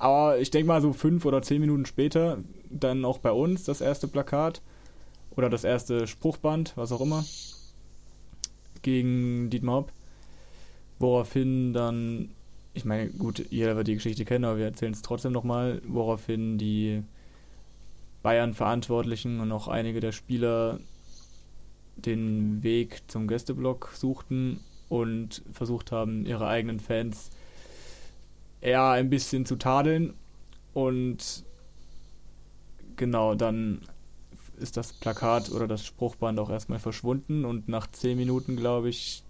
aber 0.00 0.38
ich 0.40 0.50
denke 0.50 0.66
mal 0.66 0.80
so 0.80 0.94
fünf 0.94 1.26
oder 1.26 1.42
zehn 1.42 1.60
Minuten 1.60 1.84
später, 1.84 2.38
dann 2.70 3.04
auch 3.04 3.18
bei 3.18 3.30
uns 3.30 3.64
das 3.64 3.82
erste 3.82 4.08
Plakat 4.08 4.62
oder 5.36 5.50
das 5.50 5.62
erste 5.62 6.06
Spruchband, 6.06 6.72
was 6.74 6.90
auch 6.90 7.02
immer, 7.02 7.22
gegen 8.80 9.50
Dietmar 9.50 9.76
Hopp. 9.76 9.92
Woraufhin 10.98 11.74
dann, 11.74 12.30
ich 12.72 12.86
meine, 12.86 13.10
gut, 13.10 13.44
jeder 13.50 13.76
wird 13.76 13.88
die 13.88 13.94
Geschichte 13.94 14.24
kennen, 14.24 14.46
aber 14.46 14.56
wir 14.56 14.64
erzählen 14.64 14.94
es 14.94 15.02
trotzdem 15.02 15.32
nochmal, 15.32 15.82
woraufhin 15.86 16.56
die 16.56 17.02
Bayern-Verantwortlichen 18.22 19.40
und 19.40 19.52
auch 19.52 19.68
einige 19.68 20.00
der 20.00 20.12
Spieler 20.12 20.80
den 21.96 22.62
Weg 22.62 23.02
zum 23.08 23.28
Gästeblock 23.28 23.90
suchten 23.94 24.60
und 24.88 25.42
versucht 25.52 25.92
haben, 25.92 26.24
ihre 26.24 26.46
eigenen 26.46 26.80
Fans 26.80 27.30
eher 28.60 28.88
ein 28.90 29.10
bisschen 29.10 29.46
zu 29.46 29.56
tadeln. 29.56 30.14
Und 30.72 31.44
genau, 32.96 33.34
dann 33.34 33.82
ist 34.58 34.76
das 34.76 34.92
Plakat 34.92 35.50
oder 35.50 35.66
das 35.66 35.84
Spruchband 35.84 36.38
auch 36.38 36.50
erstmal 36.50 36.78
verschwunden 36.78 37.44
und 37.44 37.68
nach 37.68 37.90
zehn 37.90 38.16
Minuten, 38.16 38.56
glaube 38.56 38.90
ich, 38.90 39.24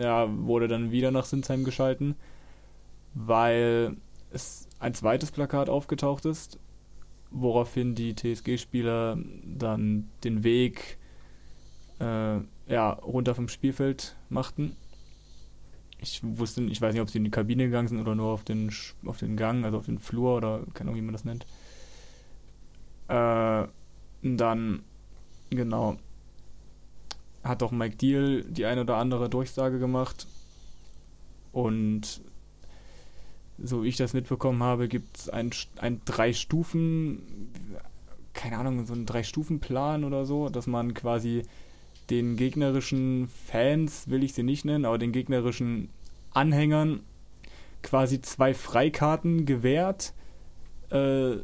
ja, 0.00 0.26
wurde 0.46 0.66
dann 0.66 0.90
wieder 0.90 1.10
nach 1.10 1.26
Sinsheim 1.26 1.64
geschalten, 1.64 2.14
weil 3.12 3.96
es 4.32 4.66
ein 4.80 4.94
zweites 4.94 5.30
Plakat 5.30 5.68
aufgetaucht 5.68 6.24
ist, 6.24 6.58
woraufhin 7.30 7.94
die 7.94 8.14
TSG-Spieler 8.14 9.18
dann 9.44 10.08
den 10.24 10.42
Weg 10.42 10.98
äh, 12.00 12.38
ja, 12.66 12.90
runter 12.90 13.34
vom 13.34 13.48
Spielfeld 13.48 14.16
machten. 14.30 14.76
Ich 16.04 16.20
wusste, 16.22 16.62
ich 16.64 16.82
weiß 16.82 16.92
nicht, 16.92 17.00
ob 17.00 17.08
sie 17.08 17.18
in 17.18 17.24
die 17.24 17.30
Kabine 17.30 17.64
gegangen 17.64 17.88
sind 17.88 17.98
oder 17.98 18.14
nur 18.14 18.30
auf 18.30 18.44
den, 18.44 18.70
auf 19.06 19.16
den 19.16 19.36
Gang, 19.36 19.64
also 19.64 19.78
auf 19.78 19.86
den 19.86 19.98
Flur 19.98 20.36
oder 20.36 20.60
keine 20.74 20.90
Ahnung, 20.90 21.00
wie 21.00 21.04
man 21.04 21.14
das 21.14 21.24
nennt. 21.24 21.46
Äh, 23.08 23.66
dann, 24.22 24.82
genau, 25.48 25.96
hat 27.42 27.62
auch 27.62 27.72
Mike 27.72 27.96
Deal 27.96 28.44
die 28.44 28.66
eine 28.66 28.82
oder 28.82 28.96
andere 28.96 29.30
Durchsage 29.30 29.78
gemacht. 29.78 30.26
Und 31.52 32.20
so 33.62 33.82
wie 33.82 33.88
ich 33.88 33.96
das 33.96 34.12
mitbekommen 34.12 34.62
habe, 34.62 34.88
gibt 34.88 35.16
es 35.16 35.28
ein, 35.30 35.50
ein 35.78 36.02
drei 36.04 36.34
Stufen, 36.34 37.50
keine 38.34 38.58
Ahnung, 38.58 38.84
so 38.84 38.92
einen 38.92 39.06
drei 39.06 39.22
Stufen 39.22 39.60
Plan 39.60 40.04
oder 40.04 40.26
so, 40.26 40.50
dass 40.50 40.66
man 40.66 40.92
quasi 40.92 41.44
den 42.10 42.36
gegnerischen 42.36 43.28
Fans, 43.46 44.08
will 44.08 44.22
ich 44.22 44.34
sie 44.34 44.42
nicht 44.42 44.64
nennen, 44.64 44.84
aber 44.84 44.98
den 44.98 45.12
gegnerischen 45.12 45.88
Anhängern 46.32 47.00
quasi 47.82 48.20
zwei 48.20 48.54
Freikarten 48.54 49.46
gewährt, 49.46 50.12
äh, 50.90 51.36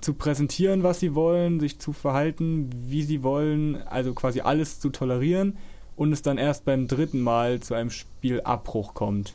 zu 0.00 0.14
präsentieren, 0.14 0.82
was 0.82 1.00
sie 1.00 1.14
wollen, 1.14 1.60
sich 1.60 1.78
zu 1.78 1.92
verhalten, 1.92 2.70
wie 2.86 3.02
sie 3.02 3.22
wollen, 3.22 3.82
also 3.86 4.12
quasi 4.12 4.40
alles 4.40 4.78
zu 4.80 4.90
tolerieren 4.90 5.56
und 5.96 6.12
es 6.12 6.22
dann 6.22 6.38
erst 6.38 6.64
beim 6.64 6.86
dritten 6.86 7.20
Mal 7.20 7.60
zu 7.60 7.74
einem 7.74 7.90
Spielabbruch 7.90 8.94
kommt. 8.94 9.34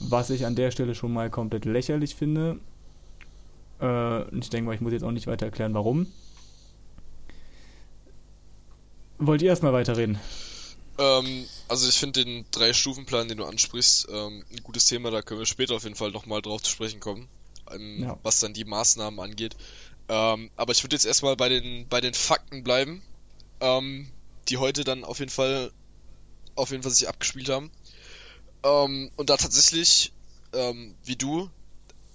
Was 0.00 0.30
ich 0.30 0.44
an 0.46 0.56
der 0.56 0.70
Stelle 0.70 0.94
schon 0.94 1.12
mal 1.12 1.30
komplett 1.30 1.64
lächerlich 1.64 2.14
finde. 2.14 2.58
Äh, 3.80 4.36
ich 4.36 4.50
denke 4.50 4.66
mal, 4.66 4.74
ich 4.74 4.80
muss 4.80 4.92
jetzt 4.92 5.04
auch 5.04 5.12
nicht 5.12 5.26
weiter 5.26 5.46
erklären, 5.46 5.74
warum. 5.74 6.06
Wollt 9.18 9.42
ihr 9.42 9.50
erstmal 9.50 9.72
weiterreden? 9.72 10.18
Ähm, 10.98 11.46
also 11.68 11.88
ich 11.88 11.98
finde 11.98 12.24
den 12.24 12.44
Drei-Stufen-Plan, 12.50 13.28
den 13.28 13.38
du 13.38 13.44
ansprichst, 13.44 14.08
ähm, 14.10 14.44
ein 14.50 14.62
gutes 14.62 14.86
Thema, 14.86 15.10
da 15.10 15.22
können 15.22 15.40
wir 15.40 15.46
später 15.46 15.74
auf 15.74 15.84
jeden 15.84 15.96
Fall 15.96 16.10
nochmal 16.10 16.42
drauf 16.42 16.62
zu 16.62 16.70
sprechen 16.70 17.00
kommen, 17.00 17.28
ähm, 17.70 18.02
ja. 18.02 18.18
was 18.22 18.40
dann 18.40 18.52
die 18.52 18.64
Maßnahmen 18.64 19.18
angeht. 19.20 19.56
Ähm, 20.08 20.50
aber 20.56 20.72
ich 20.72 20.82
würde 20.84 20.96
jetzt 20.96 21.06
erstmal 21.06 21.36
bei 21.36 21.48
den, 21.48 21.88
bei 21.88 22.00
den 22.00 22.14
Fakten 22.14 22.62
bleiben, 22.62 23.02
ähm, 23.60 24.10
die 24.48 24.58
heute 24.58 24.84
dann 24.84 25.04
auf 25.04 25.18
jeden 25.18 25.30
Fall 25.30 25.70
auf 26.54 26.70
jeden 26.70 26.82
Fall 26.82 26.92
sich 26.92 27.08
abgespielt 27.08 27.48
haben. 27.48 27.70
Ähm, 28.62 29.10
und 29.16 29.30
da 29.30 29.36
tatsächlich, 29.36 30.12
wie 31.04 31.16
du, 31.16 31.48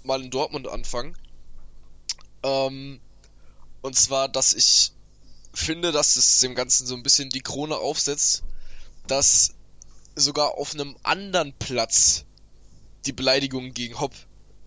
mal 0.03 0.21
in 0.21 0.29
Dortmund 0.29 0.67
anfangen. 0.67 1.17
und 2.43 2.99
zwar, 3.95 4.29
dass 4.29 4.53
ich 4.53 4.91
finde, 5.57 5.91
dass 5.91 6.15
es 6.15 6.39
dem 6.39 6.55
Ganzen 6.55 6.85
so 6.85 6.95
ein 6.95 7.03
bisschen 7.03 7.29
die 7.29 7.41
Krone 7.41 7.75
aufsetzt, 7.75 8.43
dass 9.07 9.55
sogar 10.15 10.57
auf 10.57 10.73
einem 10.73 10.95
anderen 11.03 11.53
Platz 11.53 12.25
die 13.05 13.13
Beleidigungen 13.13 13.73
gegen 13.73 13.99
Hopp 13.99 14.13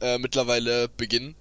äh, 0.00 0.18
mittlerweile 0.18 0.88
beginnen. 0.88 1.34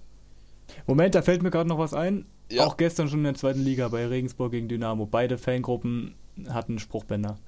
Moment, 0.86 1.14
da 1.14 1.22
fällt 1.22 1.42
mir 1.42 1.50
gerade 1.50 1.68
noch 1.68 1.78
was 1.78 1.94
ein. 1.94 2.26
Ja. 2.50 2.66
Auch 2.66 2.76
gestern 2.76 3.08
schon 3.08 3.20
in 3.20 3.24
der 3.24 3.34
zweiten 3.34 3.64
Liga 3.64 3.88
bei 3.88 4.06
Regensburg 4.06 4.52
gegen 4.52 4.68
Dynamo. 4.68 5.06
Beide 5.06 5.38
Fangruppen 5.38 6.14
hatten 6.48 6.78
Spruchbänder. 6.78 7.38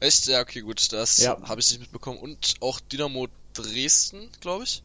Echt? 0.00 0.26
Ja, 0.26 0.40
okay, 0.40 0.60
gut. 0.60 0.92
Das 0.92 1.18
ja. 1.18 1.40
habe 1.42 1.60
ich 1.60 1.70
nicht 1.70 1.80
mitbekommen. 1.80 2.18
Und 2.18 2.54
auch 2.60 2.80
Dynamo 2.80 3.28
Dresden, 3.52 4.28
glaube 4.40 4.64
ich. 4.64 4.82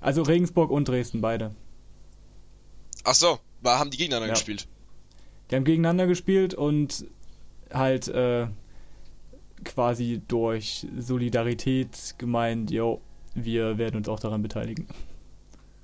Also 0.00 0.22
Regensburg 0.22 0.70
und 0.70 0.88
Dresden, 0.88 1.20
beide. 1.20 1.54
Ach 3.04 3.14
so, 3.14 3.38
haben 3.64 3.90
die 3.90 3.96
gegeneinander 3.96 4.28
ja. 4.28 4.34
gespielt? 4.34 4.66
Die 5.52 5.56
haben 5.56 5.64
gegeneinander 5.64 6.06
gespielt 6.06 6.54
und 6.54 7.04
halt 7.70 8.08
äh, 8.08 8.46
quasi 9.64 10.22
durch 10.26 10.86
Solidarität 10.98 12.14
gemeint, 12.16 12.70
jo, 12.70 13.02
wir 13.34 13.76
werden 13.76 13.96
uns 13.96 14.08
auch 14.08 14.18
daran 14.18 14.40
beteiligen. 14.40 14.88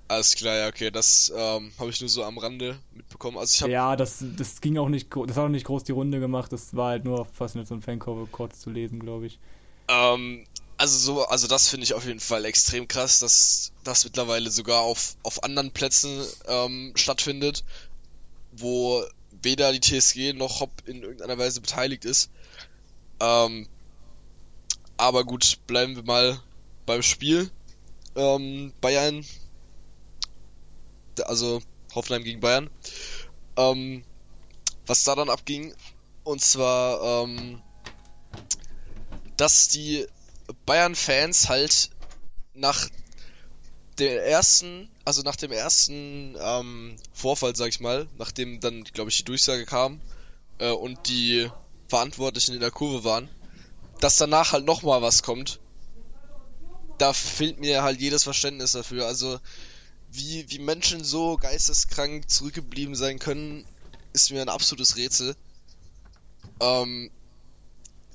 Alles 0.09 0.37
klar, 0.37 0.57
ja, 0.57 0.69
okay, 0.69 0.91
das 0.91 1.31
ähm, 1.37 1.71
habe 1.79 1.91
ich 1.91 2.01
nur 2.01 2.09
so 2.09 2.25
am 2.25 2.39
Rande 2.39 2.79
mitbekommen. 2.95 3.37
Also 3.37 3.57
ich 3.57 3.63
hab... 3.63 3.69
Ja, 3.69 3.95
das, 3.95 4.25
das 4.39 4.63
ging 4.63 4.79
auch 4.79 4.89
nicht, 4.89 5.15
das 5.15 5.37
hat 5.37 5.45
auch 5.45 5.49
nicht 5.51 5.67
groß 5.67 5.85
die 5.85 5.93
Runde 5.93 6.19
gemacht, 6.19 6.51
das 6.51 6.75
war 6.75 6.89
halt 6.89 7.05
nur 7.05 7.27
fast 7.27 7.55
nicht 7.55 7.69
so 7.69 7.75
ein 7.75 7.83
Fancover 7.83 8.27
kurz 8.33 8.61
zu 8.61 8.71
lesen, 8.71 8.99
glaube 8.99 9.27
ich. 9.27 9.39
Ähm, 9.89 10.47
also 10.79 10.97
so, 10.97 11.25
also 11.27 11.47
das 11.47 11.69
finde 11.69 11.85
ich 11.85 11.93
auf 11.93 12.07
jeden 12.07 12.21
Fall 12.21 12.47
extrem 12.47 12.89
krass, 12.89 13.19
dass 13.19 13.73
das 13.85 14.05
mittlerweile 14.07 14.51
sogar 14.51 14.81
auf, 14.81 15.17
auf 15.23 15.45
anderen 15.45 15.73
Plätzen 15.73 16.25
ähm, 16.47 16.93
stattfindet, 16.95 17.65
wo 18.53 19.05
weder 19.43 19.73
die 19.73 19.81
TSG 19.81 20.33
noch 20.33 20.61
Hopp 20.61 20.83
in 20.87 21.03
irgendeiner 21.03 21.39
Weise 21.39 21.61
beteiligt 21.61 22.05
ist. 22.05 22.31
Ähm, 23.21 23.69
aber 24.97 25.25
gut, 25.25 25.59
bleiben 25.67 25.97
wir 25.97 26.03
mal 26.03 26.41
beim 26.87 27.03
Spiel. 27.03 27.51
Ähm, 28.17 28.73
Bayern, 28.81 29.25
also 31.25 31.63
Hoffenheim 31.95 32.25
gegen 32.25 32.41
Bayern. 32.41 32.71
Ähm, 33.57 34.05
was 34.87 35.05
da 35.05 35.15
dann 35.15 35.31
abging, 35.31 35.75
und 36.25 36.41
zwar, 36.41 37.25
ähm, 37.25 37.63
dass 39.37 39.69
die 39.69 40.07
Bayern-Fans 40.67 41.49
halt 41.49 41.91
nach 42.55 42.89
der 43.99 44.25
ersten 44.27 44.89
also 45.09 45.23
nach 45.23 45.37
dem 45.37 45.53
ersten 45.53 46.37
ähm, 46.39 46.97
Vorfall, 47.15 47.57
sag 47.57 47.71
ich 47.71 47.81
mal, 47.81 48.07
nachdem 48.19 48.61
dann, 48.61 48.85
glaube 48.85 49.09
ich, 49.09 49.17
die 49.17 49.25
Durchsage 49.25 49.65
kam 49.65 50.03
äh, 50.59 50.71
und 50.71 51.09
die 51.09 51.51
Verantwortlichen 51.89 52.53
in 52.53 52.61
der 52.61 52.71
Kurve 52.71 53.05
waren, 53.05 53.31
dass 54.01 54.19
danach 54.19 54.53
halt 54.53 54.67
nochmal 54.67 55.01
was 55.01 55.23
kommt, 55.23 55.61
da 56.99 57.15
fehlt 57.15 57.59
mir 57.59 57.83
halt 57.83 58.03
jedes 58.03 58.25
Verständnis 58.25 58.73
dafür. 58.73 59.07
Also, 59.07 59.41
wie, 60.11 60.45
wie 60.51 60.59
Menschen 60.59 61.05
so 61.05 61.39
geisteskrank 61.39 62.29
zurückgeblieben 62.29 62.95
sein 62.95 63.19
können, 63.19 63.65
ist 64.13 64.31
mir 64.31 64.43
ein 64.43 64.51
absolutes 64.51 64.97
Rätsel. 64.97 65.37
Ähm, 66.61 67.11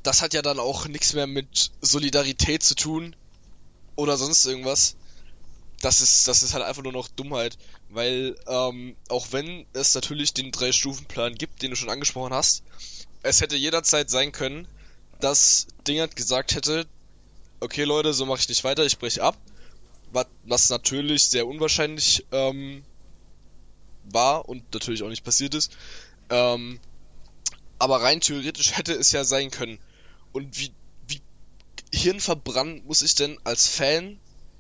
das 0.04 0.22
hat 0.22 0.36
ja 0.36 0.44
dann 0.44 0.60
auch 0.60 0.88
nichts 0.88 1.13
mehr 1.13 1.25
mit 1.25 1.72
Solidarität 1.82 2.62
zu 2.62 2.75
tun 2.75 3.16
oder 3.96 4.16
sonst 4.16 4.46
irgendwas 4.46 4.96
das 5.84 6.00
ist, 6.00 6.30
das 6.30 6.44
ist 6.44 6.54
halt 6.54 6.63
einfach 6.63 6.82
nur 6.82 6.94
noch 6.94 7.10
Dummheit, 7.10 7.58
weil 7.90 8.38
ähm, 8.48 8.96
auch 9.10 9.28
wenn 9.32 9.66
es 9.74 9.94
natürlich 9.94 10.34
den 10.34 10.52
Drei-Stufen-Plan 10.52 11.36
gibt, 11.36 11.62
den 11.62 11.72
du 11.72 11.75
schon 11.75 11.90
angesprochen 11.90 12.34
hast, 12.34 12.63
es 13.22 13.42
hätte 13.42 13.58
jederzeit 13.58 14.10
sein 14.10 14.32
können, 14.32 14.66
dass 15.20 15.68
Dingert 15.86 16.16
gesagt 16.16 16.56
hätte, 16.56 16.88
okay 17.60 17.84
Leute, 17.84 18.13
so 18.13 18.25
mache 18.25 18.40
ich 18.40 18.48
nicht 18.48 18.63
weiter, 18.63 18.86
ich 18.86 18.98
breche 18.98 19.22
ab, 19.22 19.38
was, 20.13 20.28
was 20.46 20.70
natürlich 20.70 21.25
sehr 21.25 21.46
unwahrscheinlich 21.48 22.25
ähm, 22.32 22.86
war 24.06 24.48
und 24.48 24.74
natürlich 24.74 25.04
auch 25.04 25.10
nicht 25.10 25.25
passiert 25.25 25.54
ist. 25.54 25.75
Ähm, 26.30 26.80
aber 27.78 28.02
rein 28.02 28.22
theoretisch 28.22 28.78
hätte 28.78 28.94
es 28.94 29.12
ja 29.12 29.25
sein 29.25 29.52
können. 29.52 29.80
Und 30.32 30.58
wie, 30.58 30.72
wie 31.08 31.22
hirnverbrannt 31.94 32.86
muss 32.86 33.02
ich 33.02 33.16
denn 33.16 33.38
als 33.44 33.68
Fan 33.68 34.18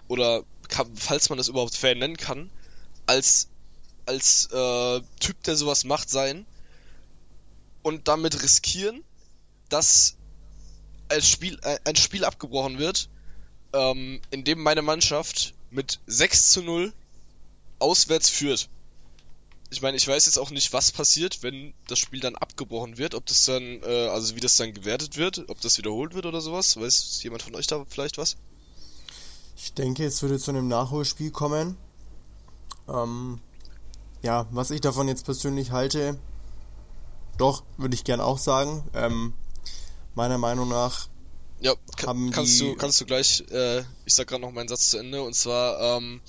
oder 0.09 0.43
kann, 0.73 0.95
falls 0.95 1.29
man 1.29 1.37
das 1.37 1.47
überhaupt 1.47 1.75
Fan 1.75 1.99
nennen 1.99 2.17
kann, 2.17 2.49
als 3.05 3.47
als 4.05 4.47
äh, 4.51 5.01
Typ, 5.19 5.41
der 5.43 5.55
sowas 5.55 5.85
macht, 5.85 6.09
sein 6.09 6.45
und 7.83 8.07
damit 8.07 8.41
riskieren, 8.43 9.03
dass 9.69 10.15
ein 11.09 11.21
Spiel, 11.21 11.59
äh, 11.61 11.79
ein 11.85 11.95
Spiel 11.95 12.25
abgebrochen 12.25 12.79
wird, 12.79 13.09
ähm, 13.73 14.19
in 14.31 14.43
dem 14.43 14.61
meine 14.61 14.81
Mannschaft 14.81 15.53
mit 15.69 15.99
6 16.07 16.51
zu 16.51 16.63
0 16.63 16.93
auswärts 17.79 18.29
führt. 18.29 18.69
Ich 19.69 19.81
meine, 19.81 19.97
ich 19.97 20.07
weiß 20.07 20.25
jetzt 20.25 20.37
auch 20.37 20.51
nicht, 20.51 20.71
was 20.73 20.91
passiert, 20.91 21.41
wenn 21.41 21.73
das 21.87 21.97
Spiel 21.99 22.19
dann 22.19 22.35
abgebrochen 22.35 22.97
wird, 22.97 23.15
ob 23.15 23.25
das 23.25 23.45
dann, 23.45 23.81
äh, 23.83 24.07
also 24.09 24.35
wie 24.35 24.39
das 24.39 24.55
dann 24.57 24.73
gewertet 24.73 25.17
wird, 25.17 25.49
ob 25.49 25.61
das 25.61 25.77
wiederholt 25.77 26.13
wird 26.13 26.25
oder 26.25 26.41
sowas. 26.41 26.77
Weiß 26.77 27.23
jemand 27.23 27.41
von 27.41 27.55
euch 27.55 27.67
da 27.67 27.83
vielleicht 27.89 28.17
was? 28.17 28.37
Ich 29.63 29.73
denke, 29.73 30.03
es 30.03 30.21
würde 30.21 30.37
zu 30.39 30.51
einem 30.51 30.67
Nachholspiel 30.67 31.31
kommen. 31.31 31.77
Ähm, 32.89 33.39
ja, 34.21 34.45
was 34.51 34.71
ich 34.71 34.81
davon 34.81 35.07
jetzt 35.07 35.23
persönlich 35.23 35.71
halte, 35.71 36.19
doch, 37.37 37.63
würde 37.77 37.95
ich 37.95 38.03
gern 38.03 38.19
auch 38.19 38.39
sagen. 38.39 38.83
Ähm, 38.93 39.33
meiner 40.15 40.37
Meinung 40.37 40.67
nach 40.67 41.07
ja, 41.61 41.75
kann, 41.95 42.31
kannst 42.31 42.59
du 42.59 42.75
kannst 42.75 42.99
du 42.99 43.05
gleich, 43.05 43.45
äh, 43.51 43.85
ich 44.03 44.13
sag 44.13 44.27
gerade 44.27 44.41
noch 44.41 44.51
meinen 44.51 44.67
Satz 44.67 44.89
zu 44.89 44.97
Ende, 44.97 45.23
und 45.23 45.33
zwar, 45.33 45.95
ähm, 45.95 46.19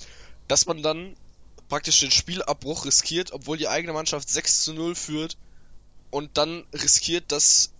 dass 0.47 0.65
man 0.65 0.81
dann 0.81 1.17
praktisch 1.67 1.99
den 1.99 2.11
Spielabbruch 2.11 2.85
riskiert, 2.85 3.33
obwohl 3.33 3.57
die 3.57 3.67
eigene 3.67 3.91
Mannschaft 3.91 4.29
6 4.29 4.63
zu 4.63 4.73
0 4.73 4.95
führt 4.95 5.35
und 6.09 6.37
dann 6.37 6.63
riskiert, 6.71 7.33
dass 7.33 7.71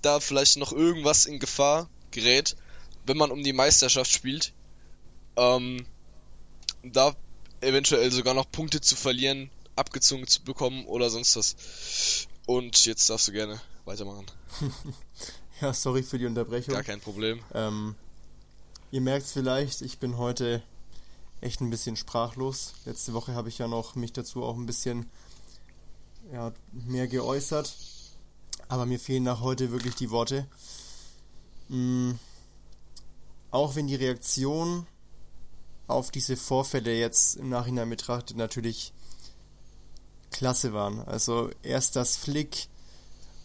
da 0.00 0.20
vielleicht 0.20 0.56
noch 0.56 0.72
irgendwas 0.72 1.26
in 1.26 1.38
Gefahr 1.38 1.90
gerät, 2.12 2.56
wenn 3.04 3.18
man 3.18 3.30
um 3.30 3.42
die 3.42 3.52
Meisterschaft 3.52 4.10
spielt. 4.10 4.54
Ähm, 5.36 5.86
da 6.82 7.14
eventuell 7.60 8.10
sogar 8.12 8.34
noch 8.34 8.50
Punkte 8.50 8.80
zu 8.80 8.96
verlieren, 8.96 9.50
abgezogen 9.74 10.26
zu 10.26 10.42
bekommen 10.42 10.86
oder 10.86 11.10
sonst 11.10 11.36
was. 11.36 12.26
Und 12.46 12.84
jetzt 12.86 13.10
darfst 13.10 13.28
du 13.28 13.32
gerne 13.32 13.60
weitermachen. 13.84 14.26
ja, 15.60 15.72
sorry 15.72 16.02
für 16.02 16.18
die 16.18 16.26
Unterbrechung. 16.26 16.74
Gar 16.74 16.84
kein 16.84 17.00
Problem. 17.00 17.42
Ähm, 17.54 17.94
ihr 18.90 19.00
merkt 19.00 19.26
es 19.26 19.32
vielleicht, 19.32 19.82
ich 19.82 19.98
bin 19.98 20.16
heute 20.16 20.62
echt 21.40 21.60
ein 21.60 21.70
bisschen 21.70 21.96
sprachlos. 21.96 22.74
Letzte 22.84 23.12
Woche 23.14 23.34
habe 23.34 23.48
ich 23.48 23.58
ja 23.58 23.68
noch 23.68 23.94
mich 23.94 24.12
dazu 24.12 24.44
auch 24.44 24.56
ein 24.56 24.66
bisschen 24.66 25.10
ja, 26.32 26.52
mehr 26.72 27.08
geäußert. 27.08 27.76
Aber 28.68 28.86
mir 28.86 28.98
fehlen 28.98 29.22
nach 29.22 29.40
heute 29.40 29.70
wirklich 29.70 29.94
die 29.94 30.10
Worte. 30.10 30.46
Mhm. 31.68 32.18
Auch 33.50 33.76
wenn 33.76 33.86
die 33.86 33.94
Reaktion 33.94 34.86
auf 35.86 36.10
diese 36.10 36.36
Vorfälle 36.36 36.98
jetzt 36.98 37.36
im 37.36 37.48
Nachhinein 37.48 37.88
betrachtet 37.88 38.36
natürlich 38.36 38.92
klasse 40.30 40.72
waren. 40.72 41.00
Also 41.00 41.50
erst 41.62 41.96
das 41.96 42.16
Flick 42.16 42.68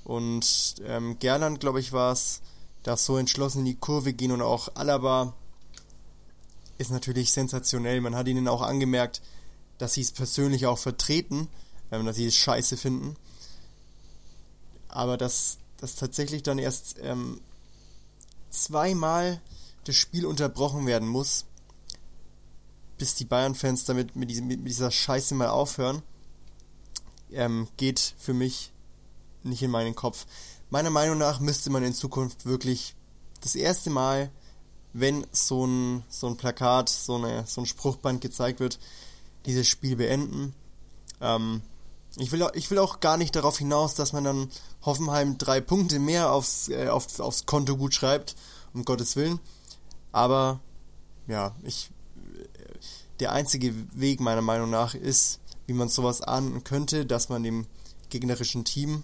und 0.03 0.75
ähm, 0.83 1.17
Gerland, 1.19 1.59
glaube 1.59 1.79
ich, 1.79 1.91
war 1.93 2.11
es, 2.11 2.41
da 2.83 2.97
so 2.97 3.17
entschlossen 3.17 3.59
in 3.59 3.65
die 3.65 3.75
Kurve 3.75 4.13
gehen 4.13 4.31
und 4.31 4.41
auch 4.41 4.75
Alaba 4.75 5.33
ist 6.79 6.91
natürlich 6.91 7.31
sensationell. 7.31 8.01
Man 8.01 8.15
hat 8.15 8.27
ihnen 8.27 8.47
auch 8.47 8.61
angemerkt, 8.61 9.21
dass 9.77 9.93
sie 9.93 10.01
es 10.01 10.11
persönlich 10.11 10.65
auch 10.65 10.79
vertreten, 10.79 11.47
ähm, 11.91 12.05
dass 12.05 12.15
sie 12.15 12.25
es 12.25 12.35
scheiße 12.35 12.77
finden. 12.77 13.15
Aber 14.87 15.17
dass, 15.17 15.59
dass 15.77 15.95
tatsächlich 15.95 16.43
dann 16.43 16.57
erst 16.57 16.95
ähm, 17.01 17.39
zweimal 18.49 19.39
das 19.85 19.95
Spiel 19.95 20.25
unterbrochen 20.25 20.85
werden 20.85 21.07
muss, 21.07 21.45
bis 23.01 23.15
die 23.15 23.25
Bayern-Fans 23.25 23.85
damit 23.85 24.15
mit, 24.15 24.29
diesem, 24.29 24.45
mit, 24.45 24.67
dieser 24.67 24.91
Scheiße 24.91 25.33
mal 25.33 25.49
aufhören, 25.49 26.03
ähm, 27.31 27.67
geht 27.75 28.13
für 28.19 28.35
mich 28.35 28.71
nicht 29.41 29.63
in 29.63 29.71
meinen 29.71 29.95
Kopf. 29.95 30.27
Meiner 30.69 30.91
Meinung 30.91 31.17
nach 31.17 31.39
müsste 31.39 31.71
man 31.71 31.83
in 31.83 31.95
Zukunft 31.95 32.45
wirklich 32.45 32.93
das 33.41 33.55
erste 33.55 33.89
Mal, 33.89 34.29
wenn 34.93 35.25
so 35.31 35.65
ein, 35.65 36.03
so 36.09 36.27
ein 36.27 36.37
Plakat, 36.37 36.89
so, 36.89 37.15
eine, 37.15 37.43
so 37.47 37.61
ein 37.61 37.65
Spruchband 37.65 38.21
gezeigt 38.21 38.59
wird, 38.59 38.77
dieses 39.47 39.67
Spiel 39.67 39.95
beenden. 39.95 40.53
Ähm, 41.21 41.63
ich, 42.17 42.31
will, 42.31 42.47
ich 42.53 42.69
will 42.69 42.77
auch 42.77 42.99
gar 42.99 43.17
nicht 43.17 43.35
darauf 43.35 43.57
hinaus, 43.57 43.95
dass 43.95 44.13
man 44.13 44.25
dann 44.25 44.51
Hoffenheim 44.83 45.39
drei 45.39 45.59
Punkte 45.59 45.97
mehr 45.97 46.31
aufs, 46.31 46.69
äh, 46.69 46.89
auf, 46.89 47.19
aufs 47.19 47.47
Konto 47.47 47.77
gut 47.77 47.95
schreibt, 47.95 48.35
um 48.75 48.85
Gottes 48.85 49.15
Willen. 49.15 49.39
Aber 50.11 50.59
ja, 51.25 51.55
ich, 51.63 51.89
der 53.21 53.31
einzige 53.31 53.73
Weg 53.93 54.19
meiner 54.19 54.41
Meinung 54.41 54.69
nach 54.69 54.95
ist, 54.95 55.39
wie 55.67 55.73
man 55.73 55.87
sowas 55.87 56.21
ahnden 56.21 56.63
könnte, 56.63 57.05
dass 57.05 57.29
man 57.29 57.43
dem 57.43 57.67
gegnerischen 58.09 58.65
Team 58.65 59.03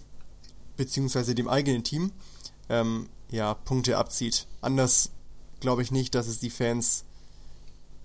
beziehungsweise 0.76 1.34
dem 1.34 1.48
eigenen 1.48 1.84
Team 1.84 2.12
ähm, 2.68 3.08
ja 3.30 3.54
Punkte 3.54 3.96
abzieht. 3.96 4.46
Anders 4.60 5.12
glaube 5.60 5.82
ich 5.82 5.90
nicht, 5.90 6.14
dass 6.14 6.26
es 6.26 6.40
die 6.40 6.50
Fans 6.50 7.04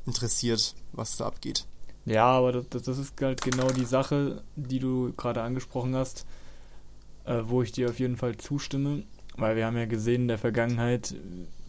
interessiert, 0.05 0.75
was 0.91 1.17
da 1.17 1.25
abgeht. 1.25 1.65
Ja, 2.05 2.25
aber 2.25 2.51
das, 2.51 2.83
das 2.83 2.97
ist 2.97 3.13
halt 3.19 3.41
genau 3.41 3.69
die 3.69 3.85
Sache, 3.85 4.43
die 4.55 4.79
du 4.79 5.13
gerade 5.13 5.41
angesprochen 5.41 5.95
hast, 5.95 6.25
äh, 7.25 7.41
wo 7.45 7.61
ich 7.63 7.71
dir 7.71 7.89
auf 7.89 7.99
jeden 7.99 8.17
Fall 8.17 8.37
zustimme, 8.37 9.03
weil 9.35 9.55
wir 9.55 9.65
haben 9.65 9.77
ja 9.77 9.85
gesehen 9.85 10.23
in 10.23 10.27
der 10.27 10.37
Vergangenheit, 10.37 11.15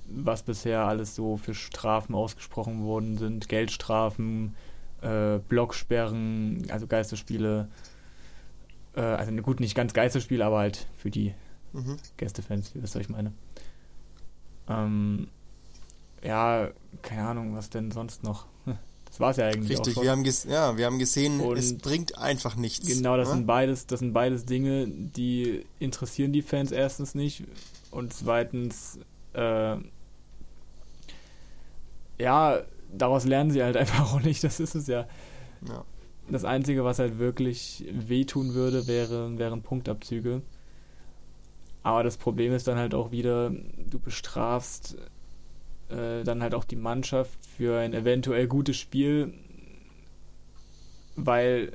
was 0.07 0.43
bisher 0.43 0.85
alles 0.85 1.15
so 1.15 1.37
für 1.37 1.55
Strafen 1.55 2.15
ausgesprochen 2.15 2.85
worden 2.85 3.19
sind. 3.19 3.49
Geldstrafen, 3.49 4.55
äh, 5.01 5.39
Blocksperren, 5.49 6.67
also 6.71 6.87
Geisterspiele. 6.87 7.69
Äh, 8.95 9.01
also 9.01 9.33
gut, 9.37 9.61
nicht 9.61 9.75
ganz 9.75 9.93
Geisterspiele, 9.93 10.45
aber 10.45 10.59
halt 10.59 10.87
für 10.97 11.11
die 11.11 11.35
mhm. 11.73 11.97
Gästefans, 12.17 12.73
wisst 12.75 12.95
ihr, 12.95 13.01
was 13.01 13.07
ich 13.07 13.09
meine. 13.09 13.33
Ähm, 14.69 15.29
ja, 16.23 16.71
keine 17.03 17.29
Ahnung, 17.29 17.55
was 17.55 17.71
denn 17.71 17.91
sonst 17.91 18.23
noch. 18.23 18.47
Das 19.15 19.21
war 19.21 19.31
es 19.31 19.37
ja 19.37 19.47
eigentlich 19.47 19.79
Richtig, 19.79 20.03
wir 20.03 20.11
haben, 20.11 20.25
ja, 20.25 20.77
wir 20.77 20.87
haben 20.87 20.99
gesehen, 20.99 21.39
Und 21.39 21.57
es 21.57 21.79
bringt 21.79 22.19
einfach 22.19 22.57
nichts. 22.57 22.89
Genau, 22.89 23.17
das 23.17 23.29
ne? 23.29 23.35
sind 23.37 23.47
beides, 23.47 23.87
das 23.87 24.01
sind 24.01 24.13
beides 24.13 24.45
Dinge, 24.45 24.89
die 24.89 25.65
interessieren 25.79 26.33
die 26.33 26.43
Fans 26.43 26.73
erstens 26.73 27.15
nicht 27.15 27.45
und 27.93 28.13
zweitens 28.13 28.99
äh, 29.35 29.77
ja, 32.19 32.61
daraus 32.93 33.25
lernen 33.25 33.51
sie 33.51 33.63
halt 33.63 33.77
einfach 33.77 34.15
auch 34.15 34.21
nicht. 34.21 34.43
Das 34.45 34.61
ist 34.61 34.75
es 34.75 34.87
ja. 34.87 35.07
ja. 35.69 35.85
Das 36.29 36.45
Einzige, 36.45 36.85
was 36.85 36.99
halt 36.99 37.19
wirklich 37.19 37.85
wehtun 37.93 38.55
würde, 38.55 38.87
wäre, 38.87 39.37
wären 39.39 39.63
Punktabzüge. 39.63 40.43
Aber 41.83 42.03
das 42.03 42.17
Problem 42.17 42.55
ist 42.55 42.67
dann 42.67 42.79
halt 42.79 42.95
auch 42.95 43.11
wieder, 43.11 43.51
du 43.51 43.99
bestrafst 43.99 44.97
äh, 45.91 46.25
dann 46.25 46.43
halt 46.43 46.55
auch 46.55 46.65
die 46.65 46.77
Mannschaft 46.77 47.39
für 47.45 47.79
ein 47.79 47.93
eventuell 47.93 48.49
gutes 48.49 48.79
Spiel, 48.79 49.35
weil 51.15 51.73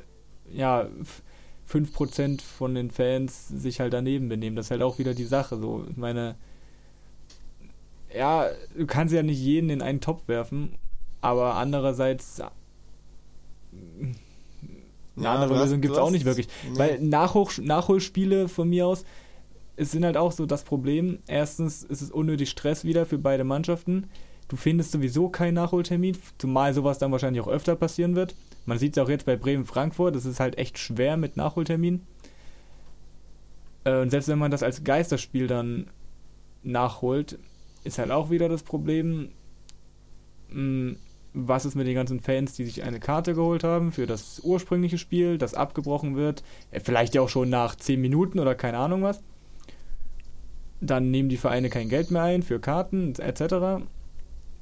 ja 0.51 0.87
5% 1.69 2.41
von 2.41 2.73
den 2.73 2.89
Fans 2.89 3.47
sich 3.47 3.79
halt 3.79 3.93
daneben 3.93 4.29
benehmen. 4.29 4.55
Das 4.55 4.65
ist 4.67 4.71
halt 4.71 4.81
auch 4.81 4.97
wieder 4.97 5.13
die 5.13 5.25
Sache. 5.25 5.57
So, 5.57 5.85
ich 5.87 5.97
meine, 5.97 6.35
ja, 8.15 8.49
du 8.75 8.85
kannst 8.85 9.13
ja 9.13 9.23
nicht 9.23 9.39
jeden 9.39 9.69
in 9.69 9.81
einen 9.81 10.01
Topf 10.01 10.27
werfen, 10.27 10.75
aber 11.21 11.55
andererseits 11.55 12.41
eine 15.19 15.25
ja, 15.25 15.35
andere 15.35 15.59
Lösung 15.59 15.81
gibt 15.81 15.93
es 15.93 15.99
auch 15.99 16.11
nicht 16.11 16.25
wirklich. 16.25 16.47
Nee. 16.71 16.79
Weil 16.79 16.99
Nachhol 17.01 17.47
Nachholspiele 17.61 18.47
von 18.47 18.69
mir 18.69 18.87
aus, 18.87 19.05
es 19.75 19.91
sind 19.91 20.05
halt 20.05 20.17
auch 20.17 20.31
so 20.31 20.45
das 20.45 20.63
Problem. 20.63 21.19
Erstens 21.27 21.83
ist 21.83 22.01
es 22.01 22.11
unnötig 22.11 22.49
Stress 22.49 22.83
wieder 22.83 23.05
für 23.05 23.17
beide 23.17 23.43
Mannschaften. 23.43 24.09
Du 24.47 24.55
findest 24.55 24.91
sowieso 24.91 25.29
keinen 25.29 25.53
Nachholtermin, 25.53 26.17
zumal 26.37 26.73
sowas 26.73 26.97
dann 26.97 27.11
wahrscheinlich 27.11 27.41
auch 27.43 27.47
öfter 27.47 27.75
passieren 27.75 28.15
wird. 28.15 28.35
Man 28.65 28.79
sieht 28.79 28.97
es 28.97 29.03
auch 29.03 29.09
jetzt 29.09 29.25
bei 29.25 29.35
Bremen-Frankfurt, 29.35 30.15
das 30.15 30.25
ist 30.25 30.39
halt 30.39 30.57
echt 30.57 30.77
schwer 30.77 31.17
mit 31.17 31.37
Nachholtermin. 31.37 32.01
Äh, 33.83 34.01
und 34.01 34.09
selbst 34.09 34.27
wenn 34.27 34.39
man 34.39 34.51
das 34.51 34.63
als 34.63 34.83
Geisterspiel 34.83 35.47
dann 35.47 35.87
nachholt, 36.63 37.37
ist 37.83 37.97
halt 37.97 38.11
auch 38.11 38.29
wieder 38.29 38.49
das 38.49 38.63
Problem, 38.63 39.29
hm, 40.49 40.97
was 41.33 41.65
ist 41.65 41.75
mit 41.75 41.87
den 41.87 41.95
ganzen 41.95 42.19
Fans, 42.19 42.53
die 42.53 42.65
sich 42.65 42.83
eine 42.83 42.99
Karte 42.99 43.35
geholt 43.35 43.63
haben 43.63 43.91
für 43.91 44.07
das 44.07 44.41
ursprüngliche 44.43 44.97
Spiel, 44.97 45.37
das 45.37 45.53
abgebrochen 45.53 46.15
wird, 46.15 46.43
äh, 46.71 46.79
vielleicht 46.79 47.15
ja 47.15 47.21
auch 47.21 47.29
schon 47.29 47.49
nach 47.49 47.75
10 47.75 48.01
Minuten 48.01 48.39
oder 48.39 48.55
keine 48.55 48.77
Ahnung 48.77 49.03
was. 49.03 49.21
Dann 50.81 51.11
nehmen 51.11 51.29
die 51.29 51.37
Vereine 51.37 51.69
kein 51.69 51.89
Geld 51.89 52.09
mehr 52.09 52.23
ein 52.23 52.41
für 52.41 52.59
Karten 52.59 53.13
etc. 53.15 53.83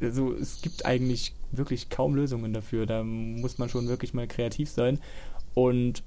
Also 0.01 0.34
es 0.34 0.62
gibt 0.62 0.86
eigentlich 0.86 1.34
wirklich 1.51 1.89
kaum 1.89 2.15
Lösungen 2.15 2.53
dafür. 2.53 2.86
Da 2.86 3.03
muss 3.03 3.60
man 3.60 3.69
schon 3.69 3.88
wirklich 3.88 4.13
mal 4.13 4.27
kreativ 4.27 4.69
sein. 4.69 4.99
Und 5.53 6.03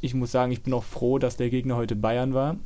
ich 0.00 0.14
muss 0.14 0.32
sagen, 0.32 0.50
ich 0.52 0.62
bin 0.62 0.72
auch 0.72 0.84
froh, 0.84 1.18
dass 1.18 1.36
der 1.36 1.50
Gegner 1.50 1.76
heute 1.76 1.94
Bayern 1.94 2.32
war, 2.34 2.56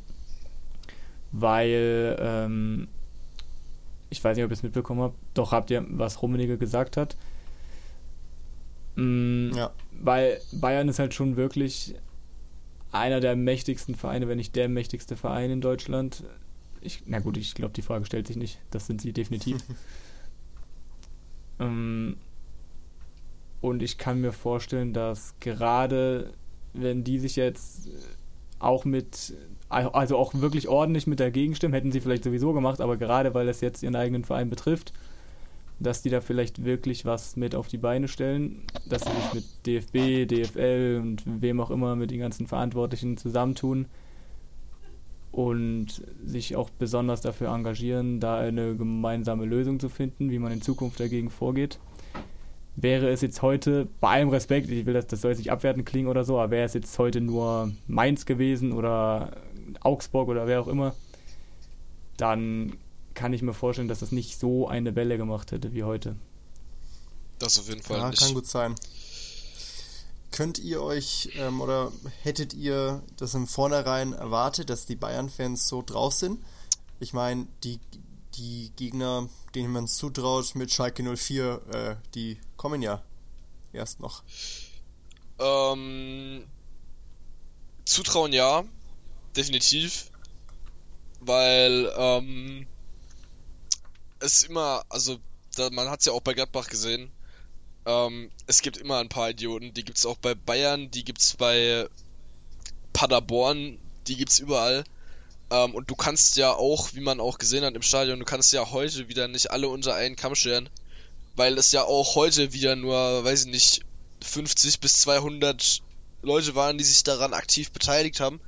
weil 1.31 2.15
ähm, 2.19 2.87
ich 4.17 4.23
weiß 4.23 4.35
nicht, 4.37 4.45
ob 4.45 4.51
ihr 4.51 4.55
es 4.55 4.63
mitbekommen 4.63 5.01
habt, 5.01 5.17
doch 5.33 5.51
habt 5.51 5.69
ihr, 5.71 5.85
was 5.89 6.21
Rummenigge 6.21 6.57
gesagt 6.57 6.97
hat. 6.97 7.15
Mm, 8.95 9.51
Ja. 9.53 9.71
Weil 9.91 10.39
Bayern 10.51 10.89
ist 10.89 10.99
halt 10.99 11.13
schon 11.13 11.35
wirklich 11.37 11.95
einer 12.91 13.19
der 13.19 13.35
mächtigsten 13.35 13.95
Vereine, 13.95 14.27
wenn 14.27 14.37
nicht 14.37 14.55
der 14.55 14.69
mächtigste 14.69 15.15
Verein 15.17 15.51
in 15.51 15.61
Deutschland. 15.61 16.23
Ich, 16.81 17.03
na 17.05 17.19
gut, 17.19 17.37
ich 17.37 17.55
glaube, 17.55 17.73
die 17.73 17.81
Frage 17.81 18.05
stellt 18.05 18.27
sich 18.27 18.37
nicht. 18.37 18.59
Das 18.71 18.87
sind 18.87 19.01
sie 19.01 19.11
definitiv. 19.11 19.57
ähm, 21.59 22.17
und 23.61 23.81
ich 23.83 23.97
kann 23.97 24.21
mir 24.21 24.31
vorstellen, 24.31 24.93
dass 24.93 25.33
gerade 25.39 26.33
wenn 26.73 27.03
die 27.03 27.19
sich 27.19 27.35
jetzt 27.35 27.89
auch 28.59 28.85
mit, 28.85 29.33
also 29.75 30.17
auch 30.17 30.33
wirklich 30.33 30.67
ordentlich 30.67 31.05
mit 31.05 31.19
dagegen 31.19 31.55
stimmen, 31.55 31.73
hätten 31.73 31.91
sie 31.91 31.99
vielleicht 31.99 32.23
sowieso 32.23 32.53
gemacht, 32.53 32.79
aber 32.79 32.97
gerade 32.97 33.33
weil 33.33 33.49
es 33.49 33.61
jetzt 33.61 33.83
ihren 33.83 33.95
eigenen 33.95 34.23
Verein 34.23 34.49
betrifft, 34.49 34.93
dass 35.79 36.01
die 36.01 36.09
da 36.09 36.21
vielleicht 36.21 36.63
wirklich 36.63 37.05
was 37.05 37.35
mit 37.35 37.55
auf 37.55 37.67
die 37.67 37.77
Beine 37.77 38.07
stellen, 38.07 38.61
dass 38.87 39.03
sie 39.03 39.11
sich 39.11 39.33
mit 39.33 39.65
DFB, 39.65 40.27
DFL 40.27 41.01
und 41.01 41.23
wem 41.25 41.59
auch 41.59 41.71
immer, 41.71 41.95
mit 41.95 42.11
den 42.11 42.19
ganzen 42.19 42.47
Verantwortlichen 42.47 43.17
zusammentun 43.17 43.87
und 45.33 46.01
sich 46.23 46.55
auch 46.55 46.69
besonders 46.69 47.19
dafür 47.19 47.49
engagieren, 47.49 48.21
da 48.21 48.37
eine 48.37 48.75
gemeinsame 48.75 49.43
Lösung 49.43 49.81
zu 49.81 49.89
finden, 49.89 50.29
wie 50.29 50.39
man 50.39 50.53
in 50.53 50.61
Zukunft 50.61 50.99
dagegen 51.01 51.29
vorgeht. 51.29 51.79
Wäre 52.77 53.09
es 53.09 53.21
jetzt 53.21 53.41
heute, 53.41 53.87
bei 53.99 54.09
allem 54.09 54.29
Respekt, 54.29 54.69
ich 54.69 54.85
will 54.85 54.93
das, 54.93 55.07
das 55.07 55.21
soll 55.21 55.31
jetzt 55.31 55.39
nicht 55.39 55.51
abwertend 55.51 55.85
klingen 55.85 56.07
oder 56.07 56.23
so, 56.23 56.39
aber 56.39 56.51
wäre 56.51 56.65
es 56.65 56.73
jetzt 56.73 56.97
heute 56.99 57.19
nur 57.19 57.71
Mainz 57.87 58.25
gewesen 58.25 58.71
oder 58.71 59.31
Augsburg 59.81 60.27
oder 60.29 60.47
wer 60.47 60.61
auch 60.61 60.67
immer, 60.67 60.95
dann 62.17 62.77
kann 63.13 63.33
ich 63.33 63.41
mir 63.41 63.53
vorstellen, 63.53 63.87
dass 63.87 63.99
das 63.99 64.11
nicht 64.11 64.39
so 64.39 64.67
eine 64.67 64.95
Welle 64.95 65.17
gemacht 65.17 65.51
hätte 65.51 65.73
wie 65.73 65.83
heute. 65.83 66.15
Das 67.39 67.59
auf 67.59 67.67
jeden 67.67 67.81
Fall 67.81 67.99
Ja, 67.99 68.09
nicht. 68.09 68.19
kann 68.21 68.33
gut 68.33 68.47
sein. 68.47 68.75
Könnt 70.31 70.59
ihr 70.59 70.81
euch 70.81 71.29
ähm, 71.37 71.61
oder 71.61 71.91
hättet 72.23 72.53
ihr 72.53 73.01
das 73.17 73.33
im 73.35 73.47
Vornherein 73.47 74.11
erwartet, 74.13 74.69
dass 74.69 74.85
die 74.85 74.95
Bayern-Fans 74.97 75.67
so 75.67 75.81
drauf 75.81 76.13
sind? 76.13 76.43
Ich 76.99 77.13
meine, 77.13 77.47
die, 77.63 77.79
die 78.35 78.71
Gegner, 78.75 79.29
denen 79.53 79.71
man 79.71 79.85
es 79.85 79.95
zutraut 79.95 80.55
mit 80.55 80.71
Schalke 80.71 81.03
04, 81.03 81.61
äh, 81.71 81.95
die 82.15 82.37
kommen 82.57 82.81
ja 82.81 83.01
erst 83.71 84.01
noch. 84.01 84.23
Ähm, 85.39 86.43
Zutrauen 87.85 88.33
ja, 88.33 88.63
definitiv. 89.35 90.11
Weil, 91.19 91.91
ähm, 91.97 92.67
es 94.19 94.43
immer, 94.43 94.83
also, 94.89 95.17
da, 95.55 95.69
man 95.69 95.89
hat 95.89 95.99
es 95.99 96.05
ja 96.05 96.13
auch 96.13 96.21
bei 96.21 96.33
Gladbach 96.33 96.67
gesehen, 96.67 97.11
ähm, 97.85 98.31
es 98.47 98.61
gibt 98.61 98.77
immer 98.77 98.99
ein 98.99 99.09
paar 99.09 99.29
Idioten, 99.29 99.73
die 99.73 99.83
gibt's 99.83 100.05
auch 100.05 100.17
bei 100.17 100.35
Bayern, 100.35 100.89
die 100.91 101.03
gibt's 101.03 101.35
bei 101.37 101.87
Paderborn, 102.93 103.77
die 104.07 104.17
gibt's 104.17 104.39
überall. 104.39 104.83
Ähm, 105.51 105.75
und 105.75 105.89
du 105.89 105.95
kannst 105.95 106.37
ja 106.37 106.53
auch, 106.53 106.93
wie 106.93 107.01
man 107.01 107.19
auch 107.19 107.37
gesehen 107.37 107.63
hat 107.63 107.75
im 107.75 107.83
Stadion, 107.83 108.19
du 108.19 108.25
kannst 108.25 108.51
ja 108.53 108.71
heute 108.71 109.07
wieder 109.07 109.27
nicht 109.27 109.51
alle 109.51 109.67
unter 109.67 109.93
einen 109.95 110.15
Kamm 110.15 110.35
scheren, 110.35 110.69
weil 111.35 111.57
es 111.57 111.71
ja 111.71 111.83
auch 111.83 112.15
heute 112.15 112.53
wieder 112.53 112.75
nur, 112.75 113.23
weiß 113.23 113.45
ich 113.45 113.51
nicht, 113.51 113.81
50 114.23 114.79
bis 114.79 115.01
200 115.01 115.83
Leute 116.21 116.55
waren, 116.55 116.77
die 116.77 116.83
sich 116.83 117.03
daran 117.03 117.33
aktiv 117.33 117.71
beteiligt 117.71 118.19
haben. 118.19 118.41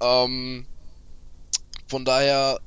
Ähm, 0.00 0.66
von 1.88 2.04
daher 2.04 2.60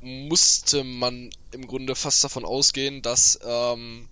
musste 0.00 0.84
man 0.84 1.30
im 1.52 1.66
Grunde 1.66 1.94
fast 1.94 2.24
davon 2.24 2.44
ausgehen, 2.44 3.02
dass 3.02 3.38
ähm, 3.44 4.08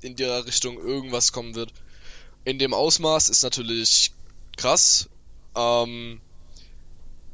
in 0.00 0.16
der 0.16 0.46
Richtung 0.46 0.78
irgendwas 0.78 1.32
kommen 1.32 1.54
wird. 1.54 1.72
In 2.44 2.58
dem 2.58 2.72
Ausmaß 2.72 3.28
ist 3.28 3.42
natürlich 3.42 4.12
krass. 4.56 5.08
Ähm, 5.54 6.20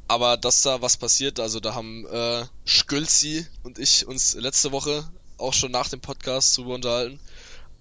aber 0.07 0.37
dass 0.37 0.61
da 0.61 0.81
was 0.81 0.97
passiert, 0.97 1.39
also 1.39 1.59
da 1.59 1.73
haben 1.73 2.05
äh, 2.05 2.45
Skölzi 2.65 3.47
und 3.63 3.79
ich 3.79 4.05
uns 4.05 4.35
letzte 4.35 4.71
Woche 4.71 5.09
auch 5.37 5.53
schon 5.53 5.71
nach 5.71 5.89
dem 5.89 5.99
Podcast 5.99 6.57
drüber 6.57 6.75
unterhalten. 6.75 7.19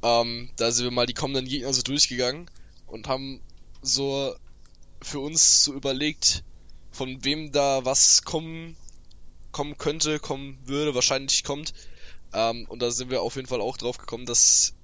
Ähm, 0.03 0.51
da 0.57 0.71
sind 0.71 0.85
wir 0.85 0.91
mal 0.91 1.07
die 1.07 1.15
kommenden 1.15 1.47
Gegner 1.47 1.73
so 1.73 1.83
durchgegangen 1.83 2.51
und 2.87 3.09
haben 3.09 3.41
so 3.83 4.35
für 5.05 5.21
uns 5.21 5.65
so 5.65 5.73
überlegt, 5.73 6.43
von 6.91 7.25
wem 7.25 7.53
da 7.53 7.85
was 7.85 8.25
kommen, 8.25 8.77
kommen 9.53 9.79
könnte, 9.79 10.19
kommen 10.19 10.59
würde, 10.65 10.95
wahrscheinlich 10.95 11.45
kommt. 11.45 11.75
Ähm, 12.33 12.67
und 12.69 12.81
da 12.81 12.91
sind 12.91 13.11
wir 13.11 13.23
auf 13.23 13.37
jeden 13.37 13.49
Fall 13.49 13.61
auch 13.61 13.77
drauf 13.77 13.99
gekommen, 13.99 14.27
dass 14.27 14.75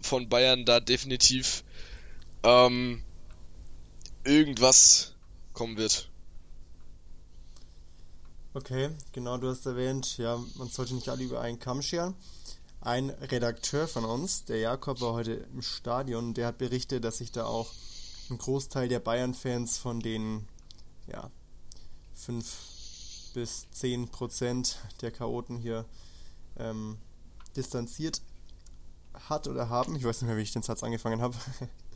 von 0.00 0.28
Bayern 0.28 0.64
da 0.64 0.80
definitiv 0.80 1.64
ähm, 2.42 3.02
irgendwas 4.24 5.14
kommen 5.52 5.76
wird. 5.76 6.10
Okay, 8.54 8.90
genau, 9.12 9.36
du 9.36 9.50
hast 9.50 9.66
erwähnt, 9.66 10.16
ja, 10.16 10.42
man 10.56 10.68
sollte 10.68 10.94
nicht 10.94 11.08
alle 11.10 11.24
über 11.24 11.40
einen 11.40 11.58
Kamm 11.58 11.82
scheren. 11.82 12.14
Ein 12.80 13.10
Redakteur 13.10 13.88
von 13.88 14.04
uns, 14.04 14.44
der 14.44 14.58
Jakob, 14.58 15.00
war 15.00 15.12
heute 15.12 15.46
im 15.52 15.60
Stadion, 15.60 16.32
der 16.32 16.46
hat 16.46 16.58
berichtet, 16.58 17.04
dass 17.04 17.18
sich 17.18 17.32
da 17.32 17.44
auch 17.44 17.70
ein 18.30 18.38
Großteil 18.38 18.88
der 18.88 19.00
Bayern-Fans 19.00 19.78
von 19.78 20.00
den, 20.00 20.46
ja, 21.06 21.30
5 22.14 23.32
bis 23.34 23.66
10 23.72 24.08
Prozent 24.08 24.78
der 25.02 25.10
Chaoten 25.10 25.58
hier 25.58 25.84
ähm, 26.58 26.96
distanziert 27.56 28.22
hat 29.28 29.46
oder 29.46 29.68
haben. 29.68 29.96
Ich 29.96 30.04
weiß 30.04 30.22
nicht 30.22 30.28
mehr, 30.28 30.36
wie 30.36 30.42
ich 30.42 30.52
den 30.52 30.62
Satz 30.62 30.82
angefangen 30.82 31.20
habe. 31.20 31.36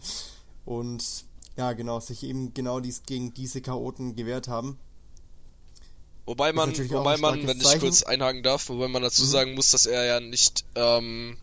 Und 0.65 1.25
ja, 1.57 1.73
genau, 1.73 2.01
sich 2.01 2.23
eben 2.23 2.55
genau 2.55 2.81
dies 2.81 3.03
gegen 3.05 3.35
diese 3.35 3.61
Chaoten 3.61 4.15
gewehrt 4.17 4.49
haben. 4.49 4.79
Wobei 6.27 6.53
man, 6.53 6.69
natürlich 6.69 6.95
auch 6.95 7.01
wobei 7.01 7.17
man, 7.17 7.47
wenn 7.47 7.57
ich 7.59 7.65
Zeichen. 7.65 7.81
kurz 7.81 8.03
einhaken 8.03 8.43
darf, 8.43 8.69
wobei 8.69 8.89
man 8.89 9.03
dazu 9.03 9.23
Mhm. 9.25 9.29
sagen 9.29 9.55
muss, 9.55 9.71
dass 9.71 9.87
er 9.87 10.05
ja 10.05 10.21
nicht, 10.21 10.65
ähm, 10.77 11.37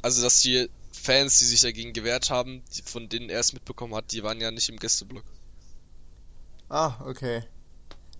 also 0.00 0.22
dass 0.22 0.40
die 0.40 0.68
Fans, 0.92 1.38
die 1.38 1.44
sich 1.46 1.60
dagegen 1.60 1.92
gewehrt 1.92 2.30
haben, 2.30 2.62
die, 2.74 2.82
von 2.82 3.08
denen 3.08 3.30
er 3.30 3.40
es 3.40 3.52
mitbekommen 3.52 3.94
hat, 3.94 4.12
die 4.12 4.22
waren 4.22 4.40
ja 4.40 4.50
nicht 4.50 4.68
im 4.68 4.78
Gästeblock. 4.78 5.24
Ah, 6.68 6.94
okay. 7.04 7.44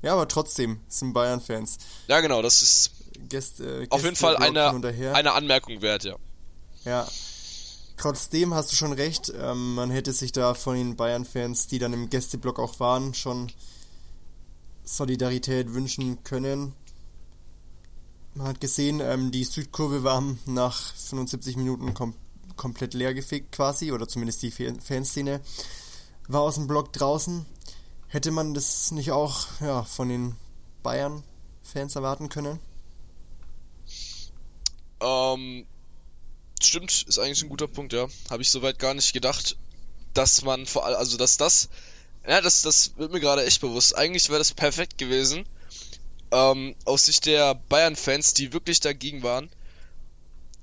Ja, 0.03 0.15
aber 0.15 0.27
trotzdem 0.27 0.81
sind 0.89 1.13
Bayern-Fans. 1.13 1.79
Ja, 2.09 2.21
genau, 2.21 2.43
das 2.43 2.63
ist 2.63 2.91
Gäste, 3.29 3.87
auf 3.91 4.03
jeden 4.03 4.17
Fall 4.17 4.37
eine, 4.37 4.69
eine 5.15 5.33
Anmerkung 5.33 5.81
wert, 5.81 6.05
ja. 6.05 6.17
Ja. 6.85 7.07
Trotzdem 7.97 8.53
hast 8.53 8.73
du 8.73 8.77
schon 8.77 8.93
recht, 8.93 9.33
ähm, 9.39 9.75
man 9.75 9.91
hätte 9.91 10.13
sich 10.13 10.33
da 10.33 10.55
von 10.55 10.75
den 10.75 10.97
Bayern-Fans, 10.97 11.69
die 11.69 11.79
dann 11.79 11.93
im 11.93 12.11
Gästeblock 12.11 12.59
auch 12.59 12.81
waren, 12.81 13.15
schon 13.15 13.53
Solidarität 14.83 15.73
wünschen 15.73 16.25
können. 16.25 16.75
Man 18.35 18.49
hat 18.49 18.61
gesehen, 18.61 19.01
ähm, 19.01 19.31
die 19.31 19.45
Südkurve 19.45 20.03
war 20.03 20.23
nach 20.47 20.95
75 20.95 21.57
Minuten 21.57 21.95
kom 21.95 22.15
komplett 22.57 22.95
leergefegt 22.95 23.53
quasi, 23.53 23.93
oder 23.93 24.09
zumindest 24.09 24.43
die 24.43 24.51
Fan- 24.51 24.81
Fanszene 24.81 25.41
war 26.29 26.43
aus 26.43 26.55
dem 26.55 26.67
Block 26.67 26.93
draußen. 26.93 27.47
Hätte 28.09 28.31
man 28.31 28.55
das 28.55 28.91
nicht 28.91 29.11
auch 29.11 29.47
ja, 29.61 29.85
von 29.85 30.09
den 30.09 30.37
Bayern-Fans 30.83 31.97
erwarten 31.97 32.29
können? 32.29 32.61
Ähm, 35.01 35.67
stimmt, 36.63 37.05
ist 37.09 37.19
eigentlich 37.19 37.43
ein 37.43 37.49
guter 37.49 37.69
Punkt, 37.69 37.93
ja. 37.93 38.07
Habe 38.31 38.43
ich 38.43 38.51
soweit 38.51 38.79
gar 38.79 38.95
nicht 38.95 39.13
gedacht, 39.13 39.57
dass 40.15 40.43
man 40.43 40.67
vor 40.67 40.85
allem, 40.85 40.97
also 40.97 41.17
dass 41.17 41.39
das, 41.39 41.71
ja, 42.27 42.41
das, 42.41 42.63
das 42.63 42.97
wird 42.99 43.13
mir 43.13 43.21
gerade 43.21 43.45
echt 43.45 43.61
bewusst. 43.61 43.97
Eigentlich 43.97 44.29
wäre 44.29 44.39
das 44.39 44.53
perfekt 44.53 44.99
gewesen, 44.99 45.45
ähm, 46.31 46.77
aus 46.85 47.07
Sicht 47.07 47.27
der 47.27 47.55
Bayern-Fans, 47.55 48.35
die 48.35 48.53
wirklich 48.53 48.81
dagegen 48.81 49.23
waren. 49.23 49.51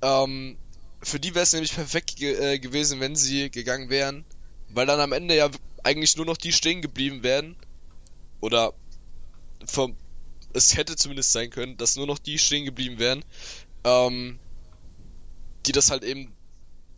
Ähm, 0.02 0.58
für 1.02 1.20
die 1.20 1.34
wäre 1.34 1.44
es 1.44 1.54
nämlich 1.54 1.74
perfekt 1.74 2.16
ge 2.18 2.34
äh, 2.34 2.60
gewesen, 2.60 3.00
wenn 3.00 3.16
sie 3.16 3.50
gegangen 3.50 3.90
wären, 3.90 4.26
weil 4.70 4.86
dann 4.86 5.00
am 5.00 5.14
Ende 5.14 5.36
ja 5.36 5.50
eigentlich 5.84 6.18
nur 6.18 6.26
noch 6.26 6.38
die 6.38 6.52
stehen 6.52 6.82
geblieben 6.82 7.24
wären. 7.24 7.56
Oder 8.42 8.74
vom, 9.66 9.96
es 10.54 10.76
hätte 10.76 10.96
zumindest 10.96 11.32
sein 11.32 11.50
können, 11.50 11.78
dass 11.78 11.96
nur 11.96 12.08
noch 12.08 12.20
die 12.20 12.38
stehen 12.38 12.66
geblieben 12.66 13.00
wären, 13.00 13.24
ähm, 13.84 14.40
die 15.66 15.72
das 15.72 15.92
halt 15.92 16.04
eben 16.04 16.34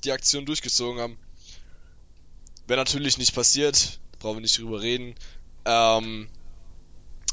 die 0.03 0.11
Aktion 0.11 0.45
durchgezogen 0.45 1.01
haben. 1.01 1.17
Wäre 2.67 2.79
natürlich 2.79 3.17
nicht 3.17 3.33
passiert, 3.33 3.99
brauchen 4.19 4.37
wir 4.37 4.41
nicht 4.41 4.57
drüber 4.57 4.81
reden. 4.81 5.15
Ähm, 5.65 6.29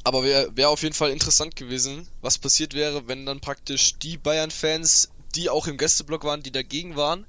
aber 0.05 0.23
wäre 0.23 0.57
wär 0.57 0.71
auf 0.71 0.83
jeden 0.83 0.95
Fall 0.95 1.11
interessant 1.11 1.57
gewesen, 1.57 2.09
was 2.23 2.39
passiert 2.39 2.75
wäre, 2.75 3.09
wenn 3.09 3.27
dann 3.27 3.41
praktisch 3.41 3.99
die 3.99 4.17
Bayern-Fans, 4.17 5.11
die 5.35 5.51
auch 5.51 5.67
im 5.67 5.77
Gästeblock 5.77 6.25
waren, 6.25 6.43
die 6.43 6.53
dagegen 6.53 6.97
waren, 6.97 7.27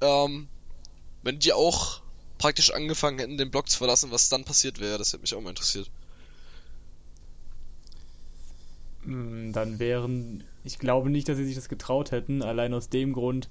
ähm, 0.00 0.48
wenn 1.22 1.38
die 1.38 1.52
auch 1.52 2.00
praktisch 2.38 2.72
angefangen 2.72 3.18
hätten, 3.18 3.38
den 3.38 3.50
Block 3.50 3.68
zu 3.68 3.78
verlassen, 3.78 4.10
was 4.10 4.28
dann 4.28 4.44
passiert 4.44 4.80
wäre, 4.80 4.98
das 4.98 5.12
hätte 5.12 5.20
mich 5.20 5.34
auch 5.34 5.40
mal 5.40 5.50
interessiert. 5.50 5.90
Mm, 9.04 9.52
Dann 9.52 9.78
wären, 9.78 10.44
ich 10.64 10.78
glaube 10.78 11.10
nicht, 11.10 11.28
dass 11.28 11.36
sie 11.36 11.44
sich 11.44 11.54
das 11.54 11.68
getraut 11.68 12.10
hätten, 12.10 12.42
allein 12.42 12.72
aus 12.74 12.88
dem 12.88 13.12
Grund, 13.12 13.48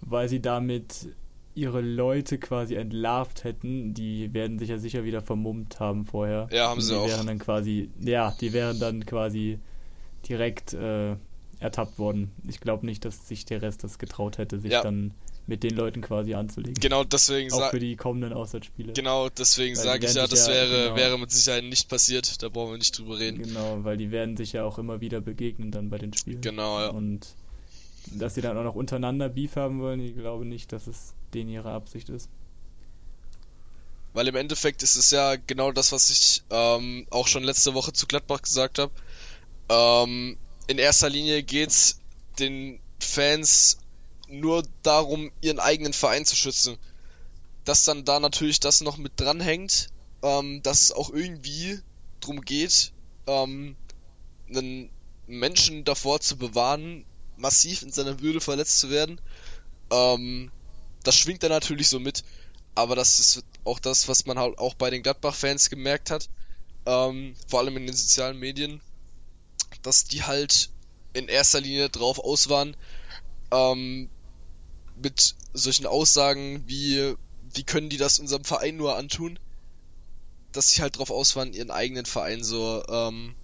weil 0.00 0.28
sie 0.28 0.40
damit 0.40 1.08
ihre 1.54 1.80
Leute 1.80 2.38
quasi 2.38 2.74
entlarvt 2.74 3.44
hätten, 3.44 3.94
die 3.94 4.32
werden 4.32 4.58
sich 4.58 4.70
ja 4.70 4.78
sicher 4.78 5.04
wieder 5.04 5.20
vermummt 5.20 5.80
haben 5.80 6.06
vorher. 6.06 6.48
Ja, 6.50 6.68
haben 6.68 6.80
sie 6.80 6.92
die 6.94 6.98
auch. 6.98 7.06
Wären 7.06 7.26
dann 7.26 7.38
quasi, 7.38 7.90
ja, 8.00 8.34
die 8.40 8.52
wären 8.52 8.80
dann 8.80 9.04
quasi 9.04 9.58
direkt 10.28 10.72
äh, 10.72 11.16
ertappt 11.62 11.98
worden. 11.98 12.30
Ich 12.48 12.60
glaube 12.60 12.84
nicht, 12.86 13.04
dass 13.04 13.28
sich 13.28 13.44
der 13.44 13.62
Rest 13.62 13.84
das 13.84 13.98
getraut 13.98 14.38
hätte, 14.38 14.58
sich 14.60 14.72
Ja. 14.72 14.82
dann 14.82 15.12
mit 15.46 15.62
den 15.64 15.74
Leuten 15.74 16.02
quasi 16.02 16.34
anzulegen. 16.34 16.74
Genau 16.80 17.02
deswegen 17.04 17.52
Auch 17.52 17.58
sa 17.58 17.70
für 17.70 17.80
die 17.80 17.96
kommenden 17.96 18.32
Auswärtsspiele. 18.32 18.92
genau 18.92 19.28
deswegen 19.28 19.74
sage 19.74 20.06
ich 20.06 20.14
ja, 20.14 20.26
das 20.26 20.46
ja- 20.46 20.52
wäre 20.52 20.82
genau. 20.84 20.96
wäre 20.96 21.18
mit 21.18 21.30
Sicherheit 21.32 21.64
nicht 21.64 21.88
passiert. 21.88 22.42
Da 22.42 22.48
brauchen 22.48 22.72
wir 22.72 22.78
nicht 22.78 22.96
drüber 22.96 23.18
reden. 23.18 23.42
Genau, 23.42 23.82
weil 23.84 23.96
die 23.96 24.10
werden 24.10 24.36
sich 24.36 24.52
ja 24.52 24.64
auch 24.64 24.78
immer 24.78 25.00
wieder 25.00 25.20
begegnen 25.20 25.70
dann 25.72 25.90
bei 25.90 25.98
den 25.98 26.12
Spielen. 26.12 26.40
Genau, 26.40 26.80
ja. 26.80 26.88
Und 26.90 27.26
dass 28.12 28.34
sie 28.34 28.40
dann 28.40 28.56
auch 28.56 28.64
noch 28.64 28.74
untereinander 28.74 29.28
Beef 29.28 29.56
haben 29.56 29.80
wollen, 29.80 30.00
ich 30.00 30.14
glaube 30.16 30.44
nicht, 30.44 30.72
dass 30.72 30.86
es 30.86 31.14
denen 31.34 31.50
ihre 31.50 31.70
Absicht 31.70 32.08
ist. 32.08 32.28
Weil 34.14 34.28
im 34.28 34.36
Endeffekt 34.36 34.82
ist 34.82 34.96
es 34.96 35.10
ja 35.10 35.36
genau 35.46 35.72
das, 35.72 35.90
was 35.92 36.10
ich 36.10 36.42
ähm, 36.50 37.06
auch 37.10 37.26
schon 37.28 37.42
letzte 37.44 37.72
Woche 37.74 37.92
zu 37.92 38.06
Gladbach 38.06 38.42
gesagt 38.42 38.78
habe. 38.78 38.92
Ähm, 39.70 40.36
in 40.66 40.78
erster 40.78 41.10
Linie 41.10 41.42
geht's 41.42 42.00
den 42.38 42.80
Fans 43.00 43.78
nur 44.28 44.62
darum, 44.82 45.30
ihren 45.40 45.58
eigenen 45.58 45.92
Verein 45.92 46.24
zu 46.24 46.36
schützen. 46.36 46.78
Dass 47.64 47.84
dann 47.84 48.04
da 48.04 48.18
natürlich 48.20 48.60
das 48.60 48.80
noch 48.80 48.96
mit 48.96 49.12
dranhängt, 49.16 49.88
ähm, 50.22 50.62
dass 50.62 50.80
es 50.82 50.92
auch 50.92 51.10
irgendwie 51.10 51.80
drum 52.20 52.40
geht, 52.40 52.92
ähm, 53.26 53.76
einen 54.48 54.90
Menschen 55.26 55.84
davor 55.84 56.20
zu 56.20 56.36
bewahren, 56.36 57.04
massiv 57.36 57.82
in 57.82 57.92
seiner 57.92 58.20
Würde 58.20 58.40
verletzt 58.40 58.78
zu 58.78 58.90
werden. 58.90 59.20
Ähm, 59.90 60.50
das 61.02 61.16
schwingt 61.16 61.42
da 61.42 61.48
natürlich 61.48 61.88
so 61.88 62.00
mit. 62.00 62.24
Aber 62.74 62.96
das 62.96 63.18
ist 63.18 63.44
auch 63.64 63.78
das, 63.78 64.08
was 64.08 64.24
man 64.24 64.38
halt 64.38 64.58
auch 64.58 64.74
bei 64.74 64.90
den 64.90 65.02
Gladbach-Fans 65.02 65.68
gemerkt 65.68 66.10
hat. 66.10 66.28
Ähm, 66.86 67.34
vor 67.48 67.60
allem 67.60 67.76
in 67.76 67.86
den 67.86 67.94
sozialen 67.94 68.38
Medien. 68.38 68.80
Dass 69.82 70.04
die 70.04 70.22
halt 70.22 70.70
in 71.12 71.28
erster 71.28 71.60
Linie 71.60 71.88
drauf 71.88 72.18
aus 72.18 72.48
waren, 72.48 72.76
ähm, 73.50 74.08
mit 74.96 75.34
solchen 75.52 75.86
Aussagen 75.86 76.64
wie, 76.66 77.14
wie 77.54 77.64
können 77.64 77.88
die 77.88 77.96
das 77.96 78.18
unserem 78.18 78.44
Verein 78.44 78.76
nur 78.76 78.96
antun? 78.96 79.38
Dass 80.52 80.70
sie 80.70 80.82
halt 80.82 80.98
drauf 80.98 81.10
aus 81.10 81.34
waren, 81.36 81.52
ihren 81.52 81.70
eigenen 81.70 82.06
Verein 82.06 82.44
so 82.44 82.82
ähm, 82.88 83.34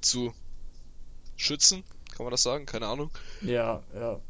zu 0.00 0.32
schützen. 1.36 1.84
Kann 2.16 2.24
man 2.24 2.30
das 2.30 2.42
sagen? 2.42 2.66
Keine 2.66 2.86
Ahnung. 2.86 3.10
Ja, 3.42 3.82
ja. 3.94 4.20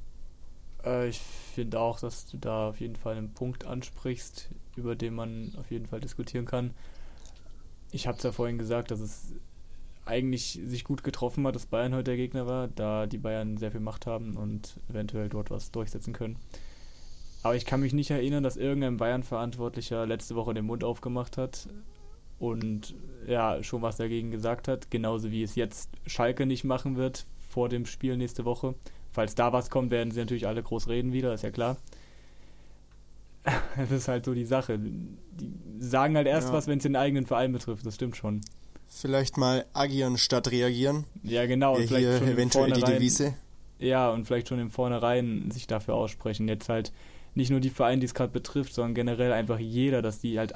Äh, 0.84 1.08
ich 1.08 1.20
finde 1.54 1.80
auch, 1.80 2.00
dass 2.00 2.26
du 2.26 2.36
da 2.38 2.68
auf 2.68 2.80
jeden 2.80 2.96
Fall 2.96 3.16
einen 3.16 3.32
Punkt 3.32 3.64
ansprichst, 3.64 4.48
über 4.76 4.94
den 4.94 5.14
man 5.14 5.54
auf 5.58 5.70
jeden 5.70 5.86
Fall 5.86 6.00
diskutieren 6.00 6.44
kann. 6.44 6.74
Ich 7.90 8.06
habe 8.06 8.18
es 8.18 8.24
ja 8.24 8.32
vorhin 8.32 8.58
gesagt, 8.58 8.90
dass 8.90 9.00
es 9.00 9.32
eigentlich 10.08 10.60
sich 10.66 10.84
gut 10.84 11.04
getroffen 11.04 11.46
hat, 11.46 11.54
dass 11.54 11.66
Bayern 11.66 11.94
heute 11.94 12.04
der 12.04 12.16
Gegner 12.16 12.46
war, 12.46 12.68
da 12.68 13.06
die 13.06 13.18
Bayern 13.18 13.56
sehr 13.56 13.70
viel 13.70 13.80
Macht 13.80 14.06
haben 14.06 14.36
und 14.36 14.80
eventuell 14.88 15.28
dort 15.28 15.50
was 15.50 15.70
durchsetzen 15.70 16.12
können. 16.12 16.36
Aber 17.42 17.54
ich 17.54 17.64
kann 17.66 17.80
mich 17.80 17.92
nicht 17.92 18.10
erinnern, 18.10 18.42
dass 18.42 18.56
irgendein 18.56 18.96
Bayern-Verantwortlicher 18.96 20.06
letzte 20.06 20.34
Woche 20.34 20.54
den 20.54 20.66
Mund 20.66 20.82
aufgemacht 20.82 21.36
hat 21.36 21.68
und 22.38 22.94
ja, 23.26 23.62
schon 23.62 23.82
was 23.82 23.96
dagegen 23.96 24.30
gesagt 24.30 24.66
hat, 24.68 24.90
genauso 24.90 25.30
wie 25.30 25.42
es 25.42 25.54
jetzt 25.54 25.90
Schalke 26.06 26.46
nicht 26.46 26.64
machen 26.64 26.96
wird 26.96 27.26
vor 27.48 27.68
dem 27.68 27.86
Spiel 27.86 28.16
nächste 28.16 28.44
Woche. 28.44 28.74
Falls 29.12 29.34
da 29.34 29.52
was 29.52 29.70
kommt, 29.70 29.90
werden 29.90 30.10
sie 30.10 30.20
natürlich 30.20 30.46
alle 30.46 30.62
groß 30.62 30.88
reden 30.88 31.12
wieder, 31.12 31.32
ist 31.34 31.42
ja 31.42 31.50
klar. 31.50 31.76
Das 33.76 33.90
ist 33.90 34.08
halt 34.08 34.24
so 34.24 34.34
die 34.34 34.44
Sache. 34.44 34.78
Die 34.78 35.16
sagen 35.78 36.16
halt 36.16 36.26
erst 36.26 36.48
Ja. 36.48 36.54
was, 36.54 36.66
wenn 36.66 36.78
es 36.78 36.82
den 36.82 36.96
eigenen 36.96 37.24
Verein 37.26 37.52
betrifft, 37.52 37.86
das 37.86 37.94
stimmt 37.94 38.16
schon. 38.16 38.40
Vielleicht 38.88 39.36
mal 39.36 39.66
agieren 39.74 40.18
statt 40.18 40.50
reagieren. 40.50 41.04
Ja, 41.22 41.46
genau. 41.46 41.76
und 41.76 41.86
vielleicht 41.86 42.08
hier 42.08 42.18
schon 42.18 42.28
eventuell 42.28 42.72
die 42.72 42.80
Devise. 42.80 43.34
Ja, 43.78 44.10
und 44.10 44.26
vielleicht 44.26 44.48
schon 44.48 44.58
im 44.58 44.70
Vornherein 44.70 45.50
sich 45.50 45.66
dafür 45.66 45.94
aussprechen. 45.94 46.48
Jetzt 46.48 46.68
halt 46.68 46.92
nicht 47.34 47.50
nur 47.50 47.60
die 47.60 47.70
Vereine, 47.70 48.00
die 48.00 48.06
es 48.06 48.14
gerade 48.14 48.32
betrifft, 48.32 48.74
sondern 48.74 48.94
generell 48.94 49.32
einfach 49.32 49.58
jeder, 49.58 50.02
dass 50.02 50.18
die 50.18 50.38
halt, 50.38 50.54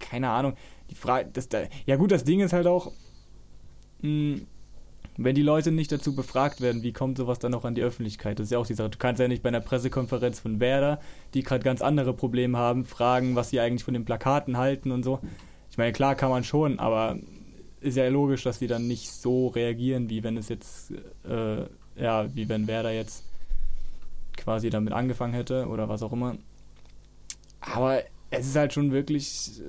keine 0.00 0.30
Ahnung, 0.30 0.54
die 0.90 0.94
Frage, 0.94 1.28
das 1.32 1.48
da, 1.48 1.64
ja 1.86 1.96
gut, 1.96 2.10
das 2.10 2.24
Ding 2.24 2.40
ist 2.40 2.52
halt 2.52 2.66
auch, 2.66 2.90
mh, 4.00 4.40
wenn 5.20 5.34
die 5.34 5.42
Leute 5.42 5.72
nicht 5.72 5.90
dazu 5.90 6.14
befragt 6.14 6.60
werden, 6.60 6.82
wie 6.84 6.92
kommt 6.92 7.18
sowas 7.18 7.40
dann 7.40 7.52
auch 7.54 7.64
an 7.64 7.74
die 7.74 7.82
Öffentlichkeit? 7.82 8.38
Das 8.38 8.44
ist 8.46 8.50
ja 8.52 8.58
auch 8.58 8.66
die 8.66 8.74
Sache. 8.74 8.90
Du 8.90 8.98
kannst 8.98 9.20
ja 9.20 9.26
nicht 9.26 9.42
bei 9.42 9.48
einer 9.48 9.60
Pressekonferenz 9.60 10.38
von 10.38 10.60
Werder, 10.60 11.00
die 11.34 11.42
gerade 11.42 11.64
ganz 11.64 11.82
andere 11.82 12.14
Probleme 12.14 12.56
haben, 12.56 12.84
fragen, 12.84 13.34
was 13.34 13.50
sie 13.50 13.58
eigentlich 13.58 13.84
von 13.84 13.94
den 13.94 14.04
Plakaten 14.04 14.56
halten 14.56 14.92
und 14.92 15.02
so. 15.02 15.18
Ich 15.70 15.76
meine, 15.76 15.92
klar 15.92 16.14
kann 16.14 16.30
man 16.30 16.44
schon, 16.44 16.78
aber 16.78 17.18
ist 17.80 17.96
ja 17.96 18.08
logisch, 18.08 18.42
dass 18.44 18.58
die 18.58 18.66
dann 18.66 18.86
nicht 18.88 19.10
so 19.10 19.48
reagieren, 19.48 20.10
wie 20.10 20.22
wenn 20.22 20.36
es 20.36 20.48
jetzt, 20.48 20.92
äh, 21.28 21.66
ja, 21.96 22.34
wie 22.34 22.48
wenn 22.48 22.66
Werder 22.66 22.92
jetzt 22.92 23.24
quasi 24.36 24.70
damit 24.70 24.92
angefangen 24.92 25.34
hätte 25.34 25.66
oder 25.68 25.88
was 25.88 26.02
auch 26.02 26.12
immer. 26.12 26.36
Aber 27.60 28.02
es 28.30 28.46
ist 28.46 28.56
halt 28.56 28.72
schon 28.72 28.92
wirklich, 28.92 29.60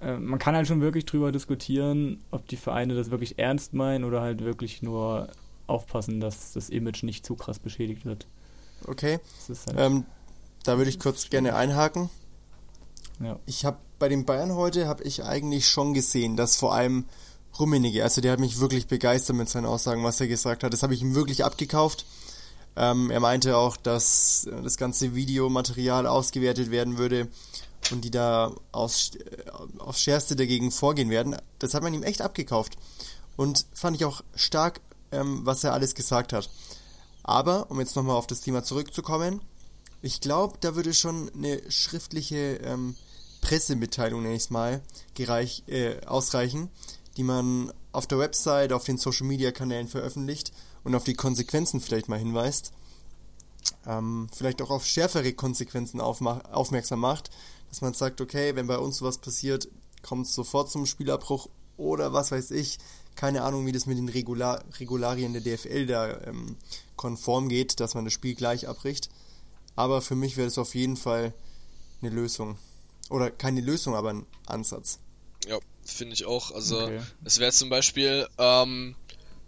äh, 0.00 0.12
äh, 0.12 0.18
man 0.18 0.38
kann 0.38 0.54
halt 0.54 0.66
schon 0.66 0.80
wirklich 0.80 1.04
drüber 1.06 1.32
diskutieren, 1.32 2.22
ob 2.30 2.46
die 2.48 2.56
Vereine 2.56 2.94
das 2.94 3.10
wirklich 3.10 3.38
ernst 3.38 3.74
meinen 3.74 4.04
oder 4.04 4.20
halt 4.20 4.44
wirklich 4.44 4.82
nur 4.82 5.28
aufpassen, 5.66 6.20
dass 6.20 6.52
das 6.52 6.70
Image 6.70 7.02
nicht 7.02 7.26
zu 7.26 7.34
krass 7.34 7.58
beschädigt 7.58 8.04
wird. 8.04 8.26
Okay, 8.86 9.18
halt, 9.48 9.60
ähm, 9.76 10.04
da 10.64 10.78
würde 10.78 10.88
ich 10.88 10.98
kurz 10.98 11.28
gerne 11.30 11.54
einhaken. 11.54 12.08
ja. 13.20 13.38
Ich 13.44 13.64
habe 13.64 13.78
bei 13.98 14.08
den 14.08 14.24
Bayern 14.24 14.54
heute 14.54 14.86
habe 14.86 15.02
ich 15.04 15.24
eigentlich 15.24 15.68
schon 15.68 15.94
gesehen, 15.94 16.36
dass 16.36 16.56
vor 16.56 16.74
allem 16.74 17.04
Rummenigge, 17.58 18.02
also 18.02 18.20
der 18.20 18.32
hat 18.32 18.40
mich 18.40 18.60
wirklich 18.60 18.86
begeistert 18.86 19.36
mit 19.36 19.48
seinen 19.48 19.66
Aussagen, 19.66 20.04
was 20.04 20.20
er 20.20 20.28
gesagt 20.28 20.62
hat. 20.62 20.72
Das 20.72 20.82
habe 20.82 20.94
ich 20.94 21.02
ihm 21.02 21.14
wirklich 21.14 21.44
abgekauft. 21.44 22.06
Ähm, 22.76 23.10
er 23.10 23.20
meinte 23.20 23.56
auch, 23.56 23.76
dass 23.76 24.44
äh, 24.44 24.62
das 24.62 24.76
ganze 24.76 25.14
Videomaterial 25.14 26.06
ausgewertet 26.06 26.70
werden 26.70 26.98
würde 26.98 27.26
und 27.90 28.04
die 28.04 28.10
da 28.10 28.52
aus, 28.70 29.12
äh, 29.16 29.50
aufs 29.78 30.00
Schärfste 30.00 30.36
dagegen 30.36 30.70
vorgehen 30.70 31.10
werden. 31.10 31.36
Das 31.58 31.74
hat 31.74 31.82
man 31.82 31.94
ihm 31.94 32.04
echt 32.04 32.20
abgekauft. 32.22 32.76
Und 33.36 33.66
fand 33.72 33.96
ich 33.96 34.04
auch 34.04 34.22
stark, 34.34 34.80
ähm, 35.10 35.40
was 35.44 35.64
er 35.64 35.72
alles 35.72 35.94
gesagt 35.94 36.32
hat. 36.32 36.50
Aber, 37.24 37.70
um 37.70 37.80
jetzt 37.80 37.96
nochmal 37.96 38.16
auf 38.16 38.26
das 38.26 38.40
Thema 38.40 38.62
zurückzukommen, 38.62 39.40
ich 40.00 40.20
glaube, 40.20 40.56
da 40.60 40.76
würde 40.76 40.94
schon 40.94 41.30
eine 41.34 41.60
schriftliche 41.70 42.60
ähm, 42.62 42.94
Pressemitteilung, 43.48 44.20
nenne 44.22 44.34
ich 44.34 44.42
es 44.42 44.50
mal, 44.50 44.82
gereich, 45.14 45.62
äh, 45.68 46.04
ausreichen, 46.04 46.68
die 47.16 47.22
man 47.22 47.72
auf 47.92 48.06
der 48.06 48.18
Website, 48.18 48.74
auf 48.74 48.84
den 48.84 48.98
Social 48.98 49.26
Media 49.26 49.52
Kanälen 49.52 49.88
veröffentlicht 49.88 50.52
und 50.84 50.94
auf 50.94 51.04
die 51.04 51.14
Konsequenzen 51.14 51.80
vielleicht 51.80 52.10
mal 52.10 52.18
hinweist. 52.18 52.72
Ähm, 53.86 54.28
vielleicht 54.36 54.60
auch 54.60 54.68
auf 54.68 54.84
schärfere 54.84 55.32
Konsequenzen 55.32 55.98
aufmerksam 55.98 57.00
macht, 57.00 57.30
dass 57.70 57.80
man 57.80 57.94
sagt, 57.94 58.20
okay, 58.20 58.54
wenn 58.54 58.66
bei 58.66 58.76
uns 58.76 58.98
sowas 58.98 59.16
passiert, 59.16 59.66
kommt 60.02 60.26
es 60.26 60.34
sofort 60.34 60.70
zum 60.70 60.84
Spielabbruch 60.84 61.48
oder 61.78 62.12
was 62.12 62.30
weiß 62.30 62.50
ich, 62.50 62.78
keine 63.14 63.44
Ahnung, 63.44 63.64
wie 63.64 63.72
das 63.72 63.86
mit 63.86 63.96
den 63.96 64.10
Regular 64.10 64.62
Regularien 64.78 65.32
der 65.32 65.40
DFL 65.40 65.86
da 65.86 66.20
ähm, 66.20 66.56
konform 66.96 67.48
geht, 67.48 67.80
dass 67.80 67.94
man 67.94 68.04
das 68.04 68.12
Spiel 68.12 68.34
gleich 68.34 68.68
abbricht. 68.68 69.08
Aber 69.74 70.02
für 70.02 70.16
mich 70.16 70.36
wäre 70.36 70.48
das 70.48 70.58
auf 70.58 70.74
jeden 70.74 70.98
Fall 70.98 71.32
eine 72.02 72.10
Lösung. 72.10 72.58
Oder 73.10 73.30
keine 73.30 73.60
Lösung, 73.60 73.94
aber 73.94 74.10
ein 74.10 74.26
Ansatz. 74.46 75.00
Ja, 75.46 75.58
finde 75.84 76.14
ich 76.14 76.24
auch. 76.26 76.50
Also 76.50 76.82
Okay. 76.82 77.00
es 77.24 77.38
wäre 77.38 77.52
zum 77.52 77.70
Beispiel, 77.70 78.28
ähm, 78.38 78.96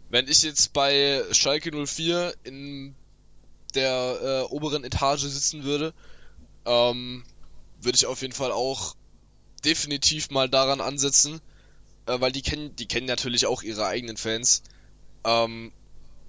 wenn 0.08 0.28
ich 0.28 0.42
jetzt 0.42 0.72
bei 0.72 1.22
Schalke 1.32 1.70
04 1.86 2.34
in 2.44 2.94
der 3.74 4.46
äh, 4.50 4.52
oberen 4.52 4.84
Etage 4.84 5.22
sitzen 5.22 5.64
würde, 5.64 5.94
ähm, 6.64 7.24
würde 7.80 7.96
ich 7.96 8.06
auf 8.06 8.22
jeden 8.22 8.34
Fall 8.34 8.52
auch 8.52 8.96
definitiv 9.64 10.30
mal 10.30 10.48
daran 10.48 10.80
ansetzen, 10.80 11.40
äh, 12.06 12.20
weil 12.20 12.32
die 12.32 12.42
kennen, 12.42 12.74
die 12.76 12.86
kennen 12.86 13.06
natürlich 13.06 13.46
auch 13.46 13.62
ihre 13.62 13.86
eigenen 13.86 14.16
Fans 14.16 14.62
ähm, 15.24 15.72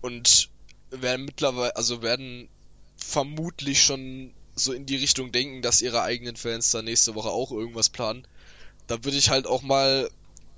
und 0.02 0.50
werden 0.92 1.26
mittlerweile, 1.26 1.76
also 1.76 2.02
werden 2.02 2.50
vermutlich 2.98 3.82
schon 3.82 4.34
so 4.56 4.74
in 4.74 4.86
die 4.86 4.98
Richtung 4.98 5.32
denken, 5.32 5.62
dass 5.62 5.82
ihre 5.82 6.02
eigenen 6.02 6.36
Fans 6.36 6.72
da 6.72 6.82
nächste 6.82 7.16
Woche 7.16 7.30
auch 7.30 7.52
irgendwas 7.52 7.90
planen. 7.90 8.28
Da 8.88 9.04
würde 9.04 9.18
ich 9.18 9.30
halt 9.30 9.48
auch 9.48 9.62
mal 9.62 10.10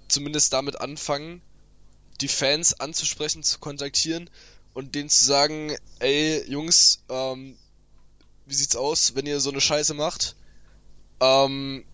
zumindest 0.08 0.53
damit 0.53 0.82
anfangen, 0.82 1.41
die 2.21 2.27
Fans 2.27 2.79
anzusprechen, 2.79 3.43
zu 3.43 3.60
kontaktieren 3.60 4.29
und 4.73 4.95
denen 4.95 5.10
zu 5.10 5.25
sagen, 5.25 5.75
ey 5.99 6.43
Jungs, 6.49 7.03
ähm, 7.10 7.58
wie 8.45 8.53
sieht's 8.53 8.75
aus, 8.75 9.15
wenn 9.15 9.25
ihr 9.25 9.39
so 9.39 9.51
eine 9.51 9.62
Scheiße 9.62 9.93
macht? 9.93 10.36
Ähm, 11.19 11.86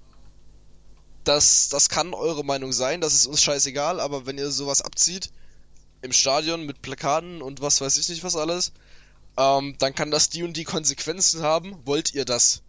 das, 1.23 1.69
das 1.69 1.89
kann 1.89 2.13
eure 2.13 2.43
Meinung 2.43 2.73
sein, 2.73 3.01
das 3.01 3.13
ist 3.13 3.27
uns 3.27 3.43
scheißegal, 3.43 3.99
aber 3.99 4.25
wenn 4.25 4.38
ihr 4.38 4.51
sowas 4.51 4.81
abzieht, 4.81 5.29
im 6.01 6.13
Stadion 6.13 6.65
mit 6.65 6.81
Plakaten 6.81 7.41
und 7.41 7.62
was 7.62 7.81
weiß 7.81 7.97
ich 7.97 8.09
nicht 8.09 8.23
was 8.23 8.35
alles, 8.35 8.71
ähm, 9.37 9.75
dann 9.79 9.95
kann 9.95 10.11
das 10.11 10.29
die 10.29 10.43
und 10.43 10.57
die 10.57 10.63
Konsequenzen 10.63 11.41
haben, 11.41 11.77
wollt 11.85 12.13
ihr 12.13 12.25
das? 12.25 12.61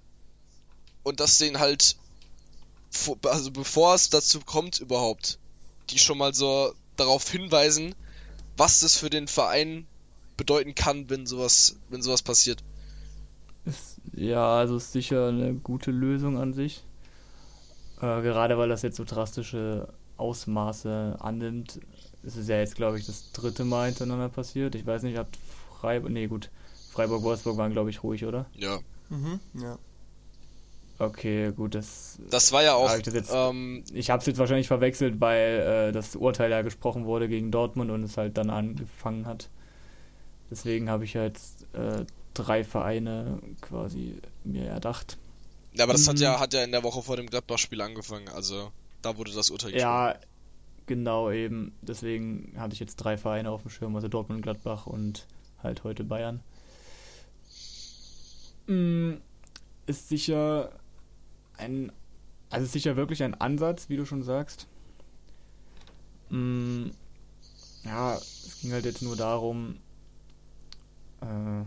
Und 1.03 1.21
das 1.21 1.39
denen 1.39 1.59
halt, 1.59 1.97
also 3.25 3.51
bevor 3.51 3.95
es 3.95 4.11
dazu 4.11 4.41
kommt 4.41 4.79
überhaupt, 4.81 5.39
die 5.91 5.99
schon 5.99 6.19
mal 6.19 6.35
so 6.35 6.73
darauf 6.97 7.29
hinweisen, 7.31 7.95
was 8.57 8.81
das 8.81 8.97
für 8.97 9.11
den 9.11 9.27
Verein 9.27 9.87
bedeuten 10.37 10.75
kann, 10.75 11.09
wenn 11.11 11.27
sowas, 11.27 11.77
wenn 11.89 12.03
sowas 12.03 12.23
passiert. 12.23 12.63
Ja, 14.15 14.57
also 14.57 14.77
ist 14.77 14.93
sicher 14.93 15.29
eine 15.29 15.55
gute 15.55 15.91
Lösung 15.91 16.39
an 16.39 16.53
sich. 16.53 16.85
Äh, 18.01 18.23
gerade 18.23 18.57
weil 18.57 18.69
das 18.69 18.83
jetzt 18.83 18.97
so 18.97 19.05
drastische 19.05 19.89
Ausmaße 20.17 21.17
annimmt. 21.21 21.81
Es 22.23 22.37
ist 22.37 22.49
ja 22.49 22.59
jetzt, 22.59 22.77
glaube 22.77 22.99
ich, 22.99 23.07
das 23.07 23.33
dritte 23.33 23.65
Mal 23.65 23.87
hintereinander 23.87 24.29
passiert. 24.29 24.75
Ich 24.75 24.87
weiß 24.87 25.03
nicht, 25.03 25.17
hat 25.17 25.29
Freiburg. 25.81 26.13
Nee, 26.13 26.27
gut. 26.27 26.51
Freiburg-Wolfsburg 26.93 27.57
waren, 27.57 27.73
glaube 27.73 27.91
ich, 27.91 28.03
ruhig, 28.03 28.25
oder? 28.25 28.47
Ja. 28.55 28.79
Mhm, 29.09 29.41
ja. 29.55 29.79
Okay, 30.99 31.53
gut, 31.53 31.75
das. 31.75 32.19
Das 32.29 32.53
war 32.53 32.63
ja 32.63 32.75
auch. 32.75 32.95
ich 32.95 33.07
jetzt, 33.07 33.33
ähm, 33.33 33.85
ich 33.95 34.11
habe 34.11 34.21
es 34.21 34.27
jetzt 34.27 34.39
wahrscheinlich 34.39 34.69
verwechselt, 34.69 35.19
weil 35.19 35.89
äh, 35.89 35.93
das 35.93 36.15
Urteil 36.15 36.51
ja 36.51 36.61
gesprochen 36.61 37.07
wurde 37.07 37.27
gegen 37.27 37.51
Dortmund 37.51 37.91
und 37.91 38.03
es 38.05 38.19
halt 38.19 38.37
dann 38.37 38.51
angefangen 38.51 39.27
hat. 39.27 39.49
Deswegen 40.51 40.91
habe 40.91 41.05
ich 41.05 41.15
ja 41.15 41.23
jetzt 41.23 41.67
äh, 41.73 42.05
drei 42.35 42.65
Vereine 42.65 43.39
quasi 43.63 44.17
mir 44.45 44.67
erdacht. 44.67 45.17
Ja, 45.73 45.85
aber 45.85 45.95
das 45.95 46.05
mhm. 46.05 46.11
hat 46.11 46.19
ja 46.19 46.41
hat 46.41 46.53
ja 46.53 46.65
in 46.65 46.73
der 46.73 46.83
Woche 46.83 47.03
vor 47.03 47.17
dem 47.17 47.29
Gladbach-Spiel 47.29 47.81
angefangen, 47.81 48.29
also 48.29 48.71
da 49.01 49.17
wurde 49.17 49.33
das 49.33 49.49
Urteil 49.49 49.73
gesprochen. 49.73 49.91
Ja, 49.91 50.17
genau 50.85 51.31
eben. 51.31 51.73
Deswegen 51.81 52.53
hatte 52.59 52.75
ich 52.75 52.81
jetzt 52.81 52.97
drei 52.97 53.17
Vereine 53.17 53.51
auf 53.51 53.63
dem 53.63 53.71
Schirm, 53.71 53.95
also 53.95 54.09
Dortmund, 54.09 54.43
Gladbach 54.43 54.87
und 54.87 55.27
halt 55.63 55.85
heute 55.85 56.05
Bayern. 56.05 56.41
Mm, 58.67 59.15
ist 59.87 60.09
sicher 60.09 60.73
ein, 61.57 61.93
also 62.51 62.65
ist 62.65 62.73
sicher 62.73 62.97
wirklich 62.97 63.23
ein 63.23 63.35
Ansatz, 63.35 63.89
wie 63.89 63.97
du 63.97 64.05
schon 64.05 64.23
sagst. 64.23 64.67
Mm, 66.29 66.91
ja, 67.85 68.15
es 68.17 68.59
ging 68.61 68.73
halt 68.73 68.85
jetzt 68.85 69.03
nur 69.03 69.17
darum, 69.17 69.79
äh, 71.21 71.65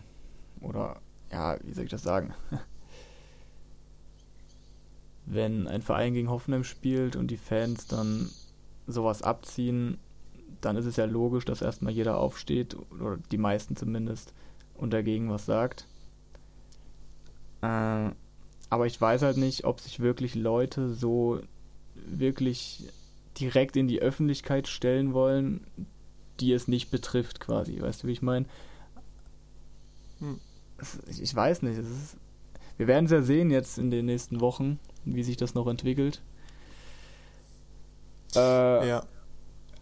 oder 0.63 1.01
ja, 1.32 1.58
wie 1.63 1.73
soll 1.73 1.86
ich 1.86 1.91
das 1.91 2.03
sagen? 2.03 2.34
Wenn 5.25 5.67
ein 5.67 5.82
Verein 5.82 6.13
gegen 6.13 6.29
Hoffenheim 6.29 6.63
spielt 6.63 7.15
und 7.15 7.27
die 7.27 7.38
Fans 7.38 7.88
dann 7.88 8.29
sowas 8.88 9.21
abziehen, 9.21 9.97
dann 10.65 10.78
ist 10.78 10.86
es 10.86 10.95
ja 10.95 11.06
logisch, 11.06 11.45
dass 11.45 11.62
erstmal 11.62 11.93
jeder 11.93 12.17
aufsteht, 12.17 12.76
oder 12.91 13.17
die 13.32 13.38
meisten 13.38 13.76
zumindest, 13.76 14.34
und 14.76 14.91
dagegen 14.93 15.30
was 15.30 15.45
sagt. 15.45 15.88
Äh, 17.62 18.12
aber 18.69 18.88
ich 18.88 18.99
weiß 18.99 19.21
halt 19.21 19.38
nicht, 19.38 19.65
ob 19.65 19.80
sich 19.80 19.99
wirklich 19.99 20.36
Leute 20.36 20.93
so 20.93 21.39
wirklich 21.95 22.88
direkt 23.39 23.76
in 23.76 23.88
die 23.88 24.02
Öffentlichkeit 24.02 24.67
stellen 24.67 25.13
wollen, 25.13 25.65
die 26.39 26.52
es 26.52 26.67
nicht 26.67 26.89
betrifft, 26.91 27.39
quasi. 27.39 27.82
Weißt 27.82 28.04
du, 28.04 28.08
wie 28.08 28.13
ich 28.13 28.21
meine? 28.21 28.45
Hm. 30.19 30.39
Ich 31.08 31.34
weiß 31.34 31.62
nicht. 31.62 31.78
Ist, 31.78 32.17
wir 32.78 32.88
werden 32.88 33.06
es 33.06 33.12
ja 33.12 33.21
sehen 33.21 33.52
jetzt 33.52 33.78
in 33.78 33.91
den 33.91 34.06
nächsten 34.06 34.41
Wochen, 34.41 34.80
wie 35.06 35.23
sich 35.23 35.38
das 35.38 35.54
noch 35.54 35.67
entwickelt. 35.67 36.21
Äh, 38.36 38.88
ja. 38.88 39.04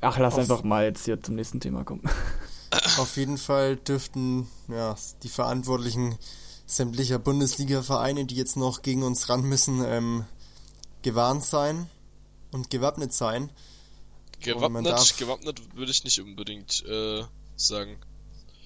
Ach, 0.02 0.18
lass 0.18 0.38
einfach 0.38 0.64
mal 0.64 0.86
jetzt 0.86 1.06
hier 1.06 1.22
zum 1.22 1.36
nächsten 1.36 1.60
Thema 1.60 1.84
kommen. 1.84 2.04
Auf 2.98 3.18
jeden 3.18 3.38
Fall 3.38 3.76
dürften 3.76 4.48
ja, 4.68 4.96
die 5.24 5.30
Verantwortlichen 5.30 6.18
sämtlicher 6.66 7.20
Bundesliga-Vereine, 7.20 8.26
die 8.26 8.36
jetzt 8.36 8.58
noch 8.58 8.82
gegen 8.82 9.04
uns 9.04 9.30
ran 9.30 9.44
müssen, 9.44 9.84
ähm, 9.86 10.26
gewarnt 11.02 11.44
sein 11.44 11.90
und 12.52 12.70
gewappnet 12.70 13.14
sein. 13.14 13.52
Gewappnet, 14.40 15.18
gewappnet 15.18 15.76
würde 15.76 15.92
ich 15.92 16.04
nicht 16.04 16.20
unbedingt 16.20 16.84
äh, 16.88 17.24
sagen. 17.56 17.98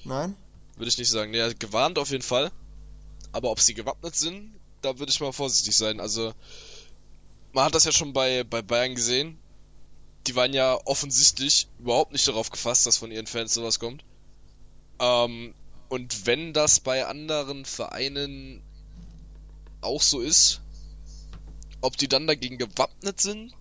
Nein? 0.05 0.35
Würde 0.77 0.89
ich 0.89 0.97
nicht 0.97 1.09
sagen. 1.09 1.33
Ja, 1.33 1.51
gewarnt 1.51 1.97
auf 1.99 2.11
jeden 2.11 2.23
Fall. 2.23 2.51
Aber 3.31 3.51
ob 3.51 3.59
sie 3.59 3.73
gewappnet 3.73 4.15
sind, 4.15 4.55
da 4.81 4.99
würde 4.99 5.11
ich 5.11 5.19
mal 5.19 5.33
vorsichtig 5.33 5.75
sein. 5.75 5.99
Also, 5.99 6.33
man 7.51 7.65
hat 7.65 7.75
das 7.75 7.83
ja 7.83 7.91
schon 7.91 8.13
bei, 8.13 8.43
bei 8.43 8.61
Bayern 8.61 8.95
gesehen. 8.95 9.37
Die 10.27 10.35
waren 10.35 10.53
ja 10.53 10.79
offensichtlich 10.85 11.67
überhaupt 11.79 12.11
nicht 12.11 12.27
darauf 12.27 12.49
gefasst, 12.49 12.85
dass 12.85 12.97
von 12.97 13.11
ihren 13.11 13.27
Fans 13.27 13.53
sowas 13.53 13.79
kommt. 13.79 14.03
Ähm, 14.99 15.53
und 15.89 16.25
wenn 16.25 16.53
das 16.53 16.79
bei 16.79 17.05
anderen 17.05 17.65
Vereinen 17.65 18.61
auch 19.81 20.01
so 20.01 20.19
ist, 20.19 20.61
ob 21.81 21.95
die 21.97 22.07
dann 22.07 22.25
dagegen 22.25 22.57
gewappnet 22.57 23.21
sind, 23.21 23.53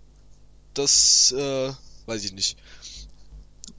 das 0.72 1.32
äh, 1.32 1.72
weiß 2.06 2.24
ich 2.24 2.32
nicht. 2.32 2.56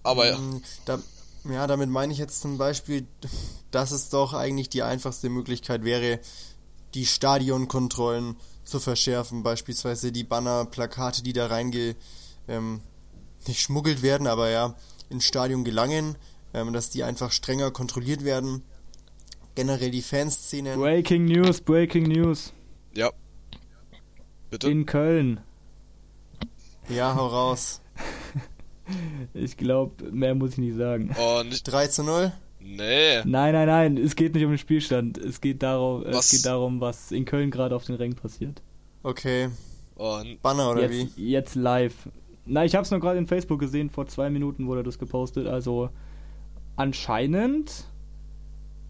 Aber 0.03 0.27
ja. 0.27 0.37
Mm, 0.37 0.61
da, 0.85 0.99
ja, 1.45 1.67
damit 1.67 1.89
meine 1.89 2.13
ich 2.13 2.19
jetzt 2.19 2.41
zum 2.41 2.57
Beispiel, 2.57 3.07
dass 3.71 3.91
es 3.91 4.09
doch 4.09 4.33
eigentlich 4.33 4.69
die 4.69 4.83
einfachste 4.83 5.29
Möglichkeit 5.29 5.83
wäre, 5.83 6.19
die 6.93 7.05
Stadionkontrollen 7.05 8.35
zu 8.63 8.79
verschärfen, 8.79 9.43
beispielsweise 9.43 10.11
die 10.11 10.23
Banner, 10.23 10.65
Plakate, 10.65 11.23
die 11.23 11.33
da 11.33 11.47
reinge 11.47 11.95
ähm, 12.47 12.81
nicht 13.47 13.61
schmuggelt 13.61 14.01
werden, 14.01 14.27
aber 14.27 14.49
ja 14.49 14.75
ins 15.09 15.25
Stadion 15.25 15.63
gelangen, 15.63 16.15
ähm, 16.53 16.73
dass 16.73 16.89
die 16.89 17.03
einfach 17.03 17.31
strenger 17.31 17.71
kontrolliert 17.71 18.23
werden. 18.23 18.63
Generell 19.55 19.91
die 19.91 20.01
Fanszenen. 20.01 20.79
Breaking 20.79 21.25
News, 21.25 21.61
Breaking 21.61 22.07
News. 22.07 22.53
Ja. 22.93 23.11
Bitte? 24.49 24.69
In 24.69 24.85
Köln. 24.85 25.39
Ja, 26.89 27.15
hau 27.15 27.27
raus. 27.27 27.81
ich 29.33 29.57
glaube, 29.57 30.11
mehr 30.11 30.35
muss 30.35 30.53
ich 30.53 30.57
nicht 30.57 30.75
sagen. 30.75 31.15
Oh, 31.17 31.43
nicht 31.43 31.63
3 31.63 31.87
zu 31.87 32.03
0? 32.03 32.33
Nee. 32.59 33.21
Nein, 33.25 33.53
nein, 33.53 33.67
nein, 33.67 33.97
es 33.97 34.15
geht 34.15 34.33
nicht 34.33 34.43
um 34.43 34.51
den 34.51 34.57
Spielstand. 34.57 35.17
Es 35.17 35.39
geht 35.39 35.63
darum, 35.63 36.03
was? 36.05 36.25
es 36.25 36.31
geht 36.31 36.45
darum, 36.45 36.81
was 36.81 37.11
in 37.11 37.25
Köln 37.25 37.51
gerade 37.51 37.75
auf 37.75 37.85
den 37.85 37.95
Rängen 37.95 38.15
passiert. 38.15 38.61
Okay. 39.03 39.49
Oh, 39.95 40.21
Banner 40.41 40.71
oder 40.71 40.89
jetzt, 40.89 41.17
wie? 41.17 41.29
Jetzt 41.29 41.55
live. 41.55 41.93
Na, 42.45 42.63
ich 42.63 42.75
habe 42.75 42.83
es 42.83 42.91
nur 42.91 42.99
gerade 42.99 43.17
in 43.17 43.27
Facebook 43.27 43.59
gesehen, 43.59 43.89
vor 43.89 44.07
zwei 44.07 44.29
Minuten 44.29 44.67
wurde 44.67 44.83
das 44.83 44.99
gepostet. 44.99 45.47
Also 45.47 45.89
anscheinend 46.75 47.85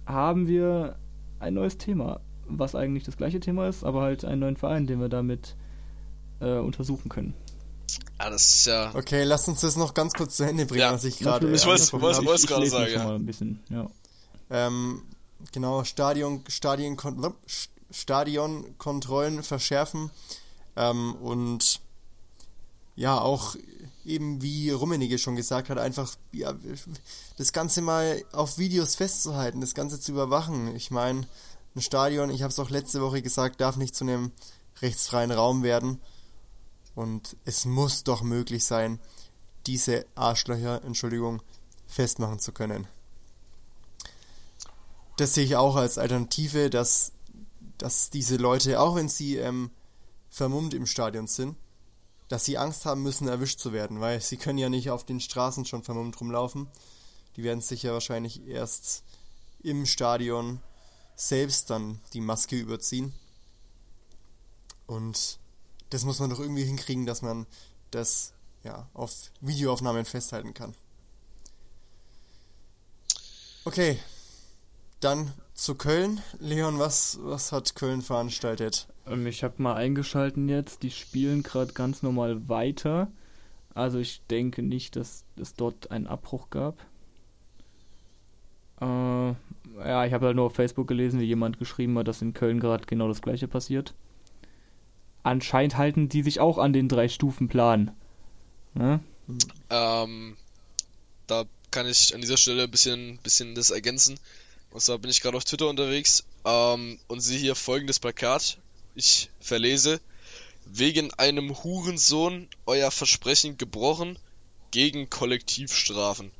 haben 0.05 0.47
wir 0.47 0.97
ein 1.39 1.53
neues 1.53 1.77
Thema, 1.77 2.19
was 2.47 2.75
eigentlich 2.75 3.03
das 3.03 3.17
gleiche 3.17 3.39
Thema 3.39 3.67
ist, 3.67 3.83
aber 3.83 4.01
halt 4.01 4.25
einen 4.25 4.41
neuen 4.41 4.57
Verein, 4.57 4.87
den 4.87 4.99
wir 4.99 5.09
damit 5.09 5.55
äh, 6.41 6.57
untersuchen 6.57 7.09
können. 7.09 7.33
Ja, 8.19 8.29
das 8.29 8.43
ist 8.43 8.65
ja. 8.67 8.91
Okay, 8.93 9.23
lass 9.23 9.47
uns 9.47 9.61
das 9.61 9.75
noch 9.77 9.93
ganz 9.93 10.13
kurz 10.13 10.37
zu 10.37 10.43
Ende 10.43 10.65
bringen, 10.65 10.81
ja. 10.81 10.93
was 10.93 11.03
ich 11.03 11.19
gerade. 11.19 11.51
Ich 11.51 11.65
weiß, 11.65 11.93
was, 11.93 12.25
was 12.25 12.47
gerade 12.47 12.67
sagen. 12.67 12.91
Ja. 12.91 13.03
Mal 13.03 13.15
ein 13.15 13.25
bisschen, 13.25 13.59
ja. 13.69 13.87
Ähm, 14.49 15.01
genau, 15.51 15.83
Stadion, 15.83 16.43
Stadion, 16.47 16.97
Stadionkontrollen 17.91 19.43
verschärfen 19.43 20.11
ähm, 20.75 21.15
und 21.15 21.81
ja, 22.95 23.19
auch 23.19 23.55
eben 24.05 24.41
wie 24.41 24.69
Rummenigge 24.69 25.17
schon 25.17 25.35
gesagt 25.35 25.69
hat, 25.69 25.77
einfach 25.77 26.15
ja, 26.31 26.53
das 27.37 27.53
Ganze 27.53 27.81
mal 27.81 28.23
auf 28.31 28.57
Videos 28.57 28.95
festzuhalten, 28.95 29.61
das 29.61 29.73
Ganze 29.73 29.99
zu 29.99 30.11
überwachen. 30.11 30.75
Ich 30.75 30.91
meine, 30.91 31.27
ein 31.75 31.81
Stadion, 31.81 32.29
ich 32.29 32.41
habe 32.41 32.51
es 32.51 32.59
auch 32.59 32.69
letzte 32.69 33.01
Woche 33.01 33.21
gesagt, 33.21 33.59
darf 33.59 33.75
nicht 33.77 33.95
zu 33.95 34.05
einem 34.05 34.31
rechtsfreien 34.81 35.31
Raum 35.31 35.63
werden. 35.63 35.99
Und 36.93 37.35
es 37.43 37.65
muss 37.65 38.03
doch 38.03 38.21
möglich 38.21 38.63
sein, 38.63 38.99
diese 39.67 40.05
Arschlöcher, 40.15 40.83
Entschuldigung, 40.83 41.41
festmachen 41.87 42.39
zu 42.39 42.51
können. 42.51 42.87
Das 45.17 45.33
sehe 45.33 45.45
ich 45.45 45.55
auch 45.55 45.75
als 45.75 45.97
Alternative, 45.97 46.69
dass, 46.69 47.11
dass 47.77 48.09
diese 48.09 48.37
Leute, 48.37 48.79
auch 48.79 48.95
wenn 48.95 49.09
sie 49.09 49.37
ähm, 49.37 49.71
vermummt 50.29 50.73
im 50.73 50.85
Stadion 50.85 51.27
sind, 51.27 51.57
dass 52.27 52.45
sie 52.45 52.57
Angst 52.57 52.85
haben 52.85 53.03
müssen, 53.03 53.27
erwischt 53.27 53.59
zu 53.59 53.71
werden, 53.73 54.01
weil 54.01 54.21
sie 54.21 54.37
können 54.37 54.57
ja 54.57 54.69
nicht 54.69 54.89
auf 54.89 55.03
den 55.03 55.19
Straßen 55.19 55.65
schon 55.65 55.83
vermummt 55.83 56.19
rumlaufen. 56.19 56.67
Die 57.35 57.43
werden 57.43 57.61
sicher 57.61 57.93
wahrscheinlich 57.93 58.47
erst 58.47 59.03
im 59.61 59.85
Stadion 59.85 60.61
selbst 61.15 61.69
dann 61.69 61.99
die 62.13 62.21
Maske 62.21 62.55
überziehen. 62.55 63.13
Und 64.87 65.39
das 65.89 66.03
muss 66.03 66.19
man 66.19 66.29
doch 66.29 66.39
irgendwie 66.39 66.65
hinkriegen, 66.65 67.05
dass 67.05 67.21
man 67.21 67.45
das 67.91 68.33
ja 68.63 68.87
auf 68.93 69.13
Videoaufnahmen 69.41 70.05
festhalten 70.05 70.53
kann. 70.53 70.75
Okay, 73.63 73.99
dann 74.99 75.33
zu 75.53 75.75
Köln. 75.75 76.21
Leon, 76.39 76.79
was, 76.79 77.17
was 77.21 77.51
hat 77.51 77.75
Köln 77.75 78.01
veranstaltet? 78.01 78.87
Ähm, 79.07 79.27
ich 79.27 79.43
habe 79.43 79.61
mal 79.61 79.75
eingeschalten 79.75 80.49
jetzt. 80.49 80.83
Die 80.83 80.91
spielen 80.91 81.43
gerade 81.43 81.73
ganz 81.73 82.03
normal 82.03 82.47
weiter. 82.49 83.11
Also 83.73 83.99
ich 83.99 84.21
denke 84.29 84.61
nicht, 84.61 84.95
dass 84.95 85.25
es 85.35 85.53
dort 85.55 85.91
einen 85.91 86.07
Abbruch 86.07 86.49
gab. 86.49 86.77
Äh, 88.81 88.85
ja, 88.85 90.05
ich 90.05 90.13
habe 90.13 90.27
halt 90.27 90.35
nur 90.35 90.45
auf 90.45 90.55
Facebook 90.55 90.87
gelesen, 90.87 91.19
wie 91.19 91.25
jemand 91.25 91.59
geschrieben 91.59 91.97
hat, 91.97 92.07
dass 92.07 92.21
in 92.21 92.33
Köln 92.33 92.59
gerade 92.59 92.85
genau 92.85 93.07
das 93.07 93.21
gleiche 93.21 93.47
passiert. 93.47 93.93
Anscheinend 95.23 95.77
halten 95.77 96.07
die 96.07 96.23
sich 96.23 96.39
auch 96.39 96.57
an 96.57 96.71
den 96.71 96.87
drei 96.87 97.07
Stufen 97.09 97.47
Plan. 97.47 97.91
Ne? 98.75 98.99
Ähm, 99.69 100.37
da 101.27 101.45
kann 101.71 101.87
ich 101.87 102.13
an 102.13 102.21
dieser 102.21 102.37
Stelle 102.37 102.63
ein 102.63 102.71
bisschen, 102.71 103.17
bisschen 103.23 103.55
das 103.55 103.71
ergänzen. 103.71 104.19
Und 104.71 104.81
zwar 104.81 104.99
bin 104.99 105.09
ich 105.09 105.21
gerade 105.21 105.37
auf 105.37 105.45
Twitter 105.45 105.67
unterwegs 105.67 106.25
ähm, 106.45 106.99
und 107.07 107.21
sehe 107.21 107.39
hier 107.39 107.55
folgendes 107.55 107.99
Plakat. 107.99 108.59
Ich 108.95 109.29
verlese. 109.39 109.99
Wegen 110.65 111.13
einem 111.13 111.63
Hurensohn 111.63 112.47
euer 112.65 112.89
Versprechen 112.89 113.57
gebrochen 113.57 114.17
gegen 114.71 115.09
Kollektivstrafen. 115.09 116.31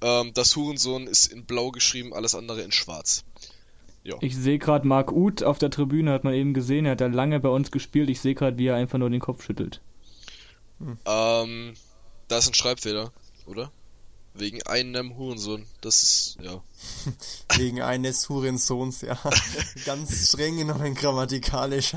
Ähm, 0.00 0.32
das 0.32 0.56
Hurensohn 0.56 1.06
ist 1.06 1.26
in 1.26 1.44
blau 1.44 1.70
geschrieben, 1.70 2.14
alles 2.14 2.34
andere 2.34 2.62
in 2.62 2.72
schwarz. 2.72 3.24
Ja. 4.04 4.16
Ich 4.20 4.36
sehe 4.36 4.58
gerade 4.58 4.86
Marc 4.86 5.12
Uth 5.12 5.42
auf 5.42 5.58
der 5.58 5.70
Tribüne, 5.70 6.12
hat 6.12 6.24
man 6.24 6.32
eben 6.32 6.54
gesehen, 6.54 6.86
er 6.86 6.92
hat 6.92 7.00
ja 7.00 7.08
lange 7.08 7.40
bei 7.40 7.48
uns 7.48 7.70
gespielt. 7.70 8.08
Ich 8.08 8.20
sehe 8.20 8.34
gerade, 8.34 8.56
wie 8.56 8.66
er 8.66 8.76
einfach 8.76 8.98
nur 8.98 9.10
den 9.10 9.20
Kopf 9.20 9.44
schüttelt. 9.44 9.82
Ähm, 11.04 11.74
da 12.28 12.38
ist 12.38 12.48
ein 12.48 12.54
Schreibfehler, 12.54 13.12
oder? 13.46 13.70
Wegen 14.34 14.62
einem 14.62 15.16
Hurensohn. 15.16 15.66
Das 15.80 16.02
ist, 16.02 16.38
ja. 16.40 16.62
Wegen 17.56 17.80
eines 17.82 18.28
Hurensohns, 18.28 19.00
ja. 19.00 19.18
Ganz 19.84 20.28
streng 20.28 20.56
genommen 20.58 20.94
grammatikalisch. 20.94 21.92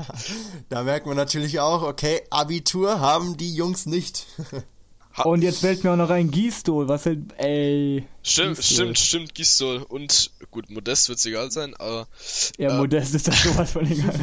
Da 0.68 0.82
merkt 0.82 1.06
man 1.06 1.16
natürlich 1.16 1.60
auch, 1.60 1.82
okay, 1.82 2.22
Abitur 2.30 2.98
haben 3.00 3.36
die 3.36 3.54
Jungs 3.54 3.86
nicht. 3.86 4.26
Und 5.24 5.42
jetzt 5.42 5.58
fällt 5.60 5.84
mir 5.84 5.92
auch 5.92 5.96
noch 5.96 6.08
ein 6.08 6.30
Gistol, 6.30 6.88
was 6.88 7.04
halt, 7.04 7.18
ey. 7.36 8.06
Stimmt, 8.22 8.56
Gistol. 8.56 8.74
stimmt, 8.76 8.98
stimmt, 8.98 9.34
Gistol. 9.34 9.82
Und 9.82 10.30
gut, 10.50 10.70
Modest 10.70 11.10
wird's 11.10 11.26
egal 11.26 11.50
sein, 11.50 11.74
aber 11.76 12.08
Ja, 12.56 12.70
äh, 12.70 12.76
Modest 12.78 13.14
ist 13.14 13.28
das 13.28 13.42
sowas 13.42 13.72
von 13.72 13.86
egal. 13.86 14.18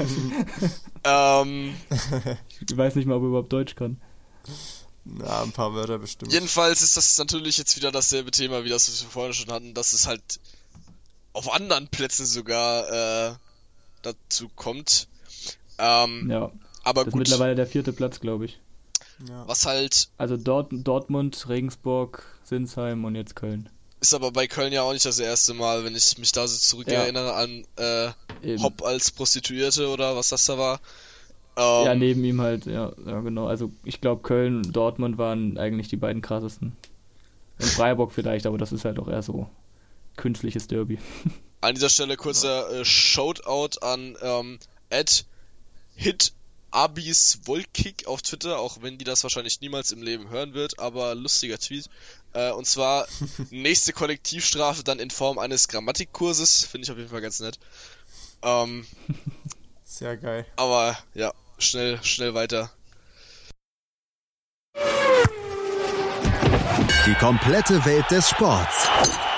ähm, 1.04 1.76
ich 2.68 2.76
weiß 2.76 2.96
nicht 2.96 3.06
mal, 3.06 3.18
ob 3.18 3.22
er 3.24 3.28
überhaupt 3.28 3.54
Deutsch 3.54 3.76
kann. 3.76 4.02
Na, 5.18 5.42
ein 5.44 5.52
paar 5.52 5.74
Wörter 5.74 5.98
bestimmt. 6.00 6.32
jedenfalls 6.32 6.82
ist 6.82 6.98
das 6.98 7.18
natürlich 7.18 7.58
jetzt 7.58 7.76
wieder 7.76 7.92
dasselbe 7.92 8.32
Thema, 8.32 8.64
wie 8.64 8.70
das, 8.70 8.88
was 8.90 9.02
wir 9.02 9.10
vorhin 9.10 9.34
schon 9.34 9.52
hatten, 9.52 9.74
dass 9.74 9.94
es 9.94 10.08
halt 10.08 10.40
auf 11.34 11.52
anderen 11.52 11.88
Plätzen 11.88 12.26
sogar 12.26 13.32
äh, 13.32 13.36
dazu 14.02 14.50
kommt. 14.56 15.08
Ähm, 15.78 16.30
Ja, 16.30 16.52
aber 16.84 17.02
das 17.02 17.08
ist 17.08 17.12
gut, 17.14 17.20
mittlerweile 17.20 17.56
der 17.56 17.68
vierte 17.68 17.94
Platz, 17.94 18.20
glaube 18.20 18.46
ich. 18.46 18.60
Ja. 19.28 19.46
was 19.48 19.66
halt 19.66 20.10
Also 20.18 20.38
Dort 20.38 20.70
Dortmund, 20.72 21.50
Regensburg, 21.50 22.24
Sinsheim 22.44 23.04
und 23.04 23.16
jetzt 23.16 23.36
Köln. 23.36 23.68
ist 24.00 24.14
aber 24.14 24.32
bei 24.32 24.48
Köln 24.48 24.72
ja 24.72 24.84
auch 24.84 24.94
nicht 24.94 25.06
das 25.06 25.20
erste 25.20 25.54
Mal, 25.54 25.84
wenn 25.84 25.96
ich 25.96 26.18
mich 26.18 26.32
da 26.32 26.48
so 26.48 26.58
zurückerinnere 26.58 27.34
an 27.34 27.66
äh, 27.78 28.12
Eben. 28.42 28.64
Hopp 28.64 28.82
als 28.82 29.12
Prostituierte 29.12 29.90
oder 29.90 30.16
was 30.16 30.30
das 30.30 30.46
da 30.46 30.58
war. 30.58 30.80
Ähm, 31.60 31.86
Ja, 31.86 31.96
neben 31.96 32.24
ihm 32.24 32.40
halt, 32.42 32.66
ja, 32.66 32.94
ja 33.06 33.20
genau. 33.20 33.48
Also 33.48 33.72
ich 33.84 34.00
glaube, 34.00 34.22
Köln 34.22 34.58
und 34.58 34.76
Dortmund 34.76 35.18
waren 35.18 35.58
eigentlich 35.58 35.90
die 35.90 35.98
beiden 35.98 36.22
krassesten. 36.22 36.76
Und 37.60 37.68
Freiburg 37.68 38.14
vielleicht, 38.14 38.46
aber 38.46 38.58
das 38.58 38.72
ist 38.72 38.86
halt 38.86 38.98
auch 39.00 39.10
eher 39.10 39.22
so 39.22 39.50
künstliches 40.16 40.68
Derby. 40.68 41.00
An 41.62 41.76
dieser 41.76 41.90
Stelle 41.90 42.16
kurzer 42.16 42.72
äh, 42.72 42.86
Shoutout 42.86 43.80
an 43.82 44.16
ähm, 44.22 44.60
Ed 44.90 45.26
Hit 45.96 46.32
Abis 46.72 47.40
Volkick 47.44 48.08
auf 48.08 48.22
Twitter, 48.22 48.60
auch 48.60 48.82
wenn 48.82 48.98
die 48.98 49.04
das 49.04 49.24
wahrscheinlich 49.24 49.60
niemals 49.60 49.92
im 49.92 50.02
Leben 50.02 50.30
hören 50.30 50.54
wird, 50.54 50.80
aber 50.80 51.16
lustiger 51.16 51.58
Tweet. 51.58 51.90
Äh, 52.32 52.52
und 52.52 52.66
zwar 52.66 53.08
nächste 53.50 53.92
Kollektivstrafe 53.92 54.84
dann 54.86 55.00
in 55.00 55.10
Form 55.10 55.38
eines 55.38 55.68
Grammatikkurses, 55.68 56.64
finde 56.64 56.86
ich 56.86 56.92
auf 56.92 56.98
jeden 56.98 57.10
Fall 57.10 57.22
ganz 57.22 57.42
nett. 57.42 57.60
Ähm, 58.44 58.86
Sehr 59.84 60.16
geil. 60.16 60.46
aber 60.56 60.98
ja, 61.14 61.34
schnell, 61.60 62.00
schnell 62.04 62.34
weiter. 62.34 62.72
Die 67.06 67.16
komplette 67.16 67.86
Welt 67.86 68.10
des 68.12 68.30
Sports. 68.30 68.88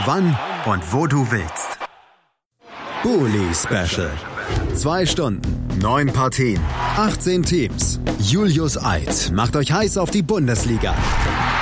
Wann 0.05 0.37
und 0.65 0.93
wo 0.93 1.07
du 1.07 1.29
willst. 1.31 1.77
Bully 3.03 3.53
Special. 3.53 4.11
Zwei 4.75 5.05
Stunden, 5.05 5.79
neun 5.79 6.11
Partien, 6.11 6.59
18 6.97 7.43
Teams. 7.43 7.99
Julius 8.19 8.77
Eid 8.77 9.31
macht 9.33 9.55
euch 9.55 9.71
heiß 9.71 9.97
auf 9.97 10.11
die 10.11 10.21
Bundesliga. 10.21 10.93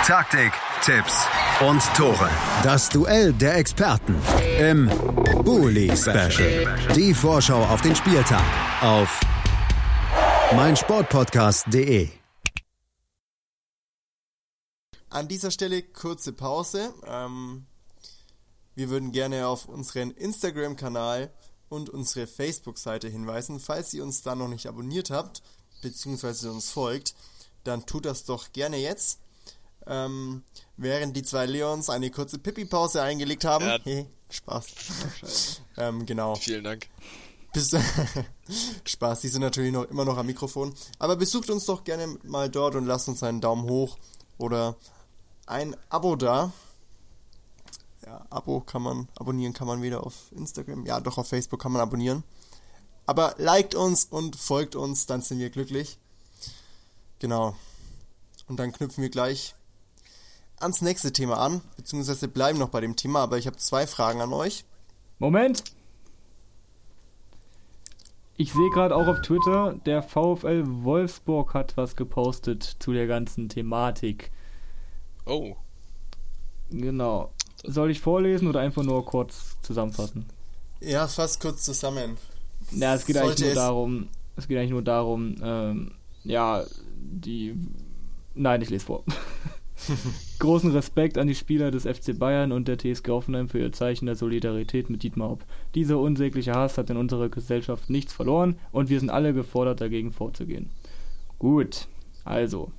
Taktik, 0.06 0.52
Tipps 0.82 1.26
und 1.62 1.82
Tore. 1.96 2.30
Das 2.64 2.90
Duell 2.90 3.34
der 3.34 3.58
Experten 3.58 4.16
im 4.60 4.90
Bully 5.44 5.96
Special. 5.96 6.78
Die 6.96 7.14
Vorschau 7.14 7.64
auf 7.66 7.82
den 7.82 7.96
Spieltag 7.96 8.44
auf 8.82 9.20
meinsportpodcast.de. 10.56 12.10
An 15.10 15.28
dieser 15.28 15.52
Stelle 15.52 15.84
kurze 15.84 16.34
Pause. 16.34 16.94
Ähm, 17.06 17.66
wir 18.76 18.90
würden 18.90 19.12
gerne 19.12 19.48
auf 19.48 19.66
unseren 19.66 20.12
Instagram-Kanal 20.12 21.32
und 21.70 21.90
unsere 21.90 22.28
Facebook-Seite 22.28 23.08
hinweisen. 23.10 23.60
Falls 23.60 23.94
ihr 23.94 24.04
uns 24.04 24.22
da 24.24 24.36
noch 24.36 24.48
nicht 24.48 24.68
abonniert 24.68 25.12
habt, 25.12 25.44
beziehungsweise 25.82 26.52
uns 26.52 26.72
folgt, 26.72 27.14
dann 27.64 27.86
tut 27.86 28.06
das 28.06 28.26
doch 28.26 28.52
gerne 28.52 28.78
jetzt. 28.78 29.20
Ähm, 29.86 30.44
während 30.78 31.16
die 31.16 31.24
zwei 31.24 31.46
Leons 31.46 31.90
eine 31.90 32.10
kurze 32.10 32.40
Pipi-Pause 32.40 33.02
eingelegt 33.02 33.46
haben. 33.46 33.66
Ja. 33.66 33.80
Hey, 33.84 34.08
Spaß. 34.30 35.62
ähm, 35.78 36.06
genau. 36.06 36.36
Vielen 36.36 36.64
Dank. 36.64 36.88
Bis 37.54 37.72
Spaß, 38.86 39.22
die 39.22 39.28
sind 39.28 39.42
natürlich 39.42 39.72
noch 39.72 39.86
immer 39.86 40.06
noch 40.06 40.18
am 40.18 40.26
Mikrofon. 40.26 40.74
Aber 41.00 41.16
besucht 41.16 41.50
uns 41.50 41.66
doch 41.66 41.84
gerne 41.84 42.18
mal 42.24 42.50
dort 42.50 42.76
und 42.76 42.86
lasst 42.86 43.08
uns 43.08 43.24
einen 43.24 43.42
Daumen 43.42 43.64
hoch 43.64 43.98
oder 44.38 44.76
ein 45.48 45.76
Abo 45.90 46.16
da. 46.16 46.52
Ja, 48.06 48.26
Abo 48.30 48.62
kann 48.62 48.82
man, 48.82 49.08
abonnieren 49.18 49.54
kann 49.54 49.68
man 49.68 49.82
weder 49.82 50.06
auf 50.06 50.32
Instagram, 50.32 50.86
ja 50.86 51.00
doch 51.00 51.18
auf 51.18 51.28
Facebook 51.28 51.60
kann 51.60 51.72
man 51.72 51.82
abonnieren. 51.82 52.24
Aber 53.06 53.34
liked 53.38 53.74
uns 53.74 54.06
und 54.06 54.36
folgt 54.36 54.76
uns, 54.76 55.08
dann 55.08 55.22
sind 55.22 55.40
wir 55.40 55.50
glücklich. 55.50 55.98
Genau. 57.18 57.56
Und 58.48 58.58
dann 58.58 58.72
knüpfen 58.72 59.02
wir 59.02 59.10
gleich 59.10 59.56
ans 60.60 60.82
nächste 60.82 61.12
Thema 61.12 61.38
an, 61.38 61.62
beziehungsweise 61.78 62.28
bleiben 62.28 62.60
noch 62.60 62.70
bei 62.70 62.82
dem 62.82 62.96
Thema, 62.96 63.22
aber 63.22 63.38
ich 63.38 63.48
habe 63.48 63.58
zwei 63.58 63.88
Fragen 63.88 64.22
an 64.22 64.34
euch. 64.34 64.66
Moment! 65.18 65.64
Ich 68.42 68.54
sehe 68.54 68.70
gerade 68.70 68.96
auch 68.96 69.08
auf 69.08 69.20
Twitter, 69.22 69.76
der 69.86 70.02
VfL 70.02 70.64
Wolfsburg 70.66 71.54
hat 71.54 71.76
was 71.76 71.98
gepostet 71.98 72.64
zu 72.80 72.94
der 72.94 73.06
ganzen 73.06 73.50
Thematik. 73.50 74.32
Oh, 75.26 75.56
Genau. 76.72 77.34
Soll 77.66 77.92
ich 77.92 78.00
vorlesen 78.00 78.48
oder 78.48 78.62
einfach 78.62 78.84
nur 78.84 79.04
kurz 79.06 79.58
zusammenfassen? 79.62 80.26
Ja, 80.80 81.06
fast 81.08 81.42
kurz 81.42 81.64
zusammen. 81.64 82.16
Ja, 82.72 82.94
es 82.96 83.06
geht 83.06 83.18
Sollte 83.18 83.32
eigentlich 83.32 83.40
nur 83.42 83.50
es- 83.50 83.56
darum, 83.56 84.08
es 84.38 84.48
geht 84.48 84.58
eigentlich 84.58 84.70
nur 84.72 84.84
darum, 84.84 85.36
ähm, 85.44 85.92
ja, 86.24 86.64
die, 86.96 87.56
nein, 88.36 88.62
ich 88.62 88.70
lese 88.70 88.86
vor. 88.86 89.04
Großen 90.40 90.72
Respekt 90.72 91.18
an 91.18 91.28
die 91.28 91.36
Spieler 91.36 91.72
des 91.72 91.84
FC 91.84 92.18
Bayern 92.18 92.52
und 92.52 92.68
der 92.68 92.78
TSG 92.78 93.10
Hoffenheim 93.10 93.50
für 93.50 93.60
ihr 93.60 93.72
Zeichen 93.72 94.06
der 94.06 94.16
Solidarität 94.16 94.90
mit 94.90 95.04
Dietmar 95.04 95.30
Hopp. 95.30 95.44
Dieser 95.76 96.00
unsägliche 96.00 96.54
Hass 96.54 96.78
hat 96.78 96.90
in 96.90 96.98
unserer 96.98 97.30
Gesellschaft 97.30 97.90
nichts 97.90 98.14
verloren 98.14 98.60
und 98.72 98.90
wir 98.90 99.00
sind 99.00 99.10
alle 99.10 99.34
gefordert, 99.34 99.82
dagegen 99.82 100.12
vorzugehen. 100.12 100.70
Gut, 101.38 101.88
also, 102.24 102.72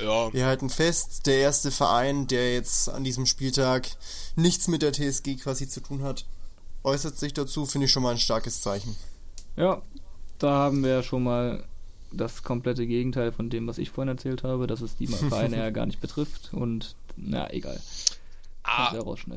ja, 0.00 0.32
Wir 0.32 0.46
halten 0.46 0.70
fest, 0.70 1.26
der 1.26 1.38
erste 1.38 1.70
Verein, 1.70 2.26
der 2.26 2.54
jetzt 2.54 2.88
an 2.88 3.04
diesem 3.04 3.26
Spieltag 3.26 3.88
nichts 4.34 4.68
mit 4.68 4.82
der 4.82 4.92
TSG 4.92 5.36
quasi 5.36 5.68
zu 5.68 5.80
tun 5.80 6.02
hat, 6.02 6.26
äußert 6.84 7.18
sich 7.18 7.34
dazu, 7.34 7.66
finde 7.66 7.86
ich 7.86 7.92
schon 7.92 8.02
mal 8.02 8.12
ein 8.12 8.18
starkes 8.18 8.62
Zeichen. 8.62 8.96
ja, 9.56 9.82
da 10.38 10.52
haben 10.52 10.82
wir 10.82 10.90
ja 10.90 11.02
schon 11.02 11.22
mal 11.22 11.64
das 12.12 12.42
komplette 12.42 12.86
Gegenteil 12.86 13.32
von 13.32 13.50
dem, 13.50 13.66
was 13.66 13.78
ich 13.78 13.90
vorhin 13.90 14.08
erzählt 14.08 14.42
habe, 14.42 14.66
dass 14.66 14.80
es 14.80 14.96
die 14.96 15.06
Vereine 15.08 15.56
ja 15.56 15.70
gar 15.70 15.86
nicht 15.86 16.00
betrifft 16.00 16.50
und, 16.52 16.94
na, 17.16 17.50
egal. 17.52 17.80
Ah, 18.62 18.94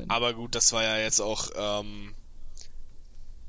aber 0.08 0.34
gut, 0.34 0.54
das 0.54 0.72
war 0.72 0.82
ja 0.82 0.98
jetzt 0.98 1.20
auch 1.20 1.48
ähm, 1.56 2.12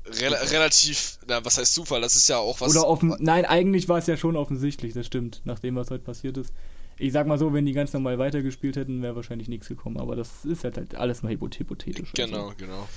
rela 0.06 0.38
relativ, 0.38 1.18
na, 1.28 1.44
was 1.44 1.58
heißt 1.58 1.74
Zufall? 1.74 2.00
Das 2.00 2.16
ist 2.16 2.28
ja 2.28 2.38
auch 2.38 2.60
was. 2.60 2.70
Oder 2.70 2.86
offen. 2.86 3.14
Nein, 3.18 3.44
eigentlich 3.44 3.88
war 3.88 3.98
es 3.98 4.06
ja 4.06 4.16
schon 4.16 4.36
offensichtlich, 4.36 4.94
das 4.94 5.06
stimmt, 5.06 5.42
nach 5.44 5.58
dem, 5.58 5.76
was 5.76 5.90
heute 5.90 6.02
passiert 6.04 6.38
ist. 6.38 6.52
Ich 6.98 7.12
sag 7.12 7.26
mal 7.26 7.38
so, 7.38 7.52
wenn 7.52 7.66
die 7.66 7.72
ganz 7.74 7.92
normal 7.92 8.18
weitergespielt 8.18 8.76
hätten, 8.76 9.02
wäre 9.02 9.14
wahrscheinlich 9.14 9.48
nichts 9.48 9.68
gekommen, 9.68 9.98
aber 9.98 10.16
das 10.16 10.44
ist 10.46 10.64
halt, 10.64 10.78
halt 10.78 10.94
alles 10.94 11.22
mal 11.22 11.30
hypo- 11.32 11.54
hypothetisch. 11.54 12.12
Genau, 12.14 12.52
genau. 12.56 12.88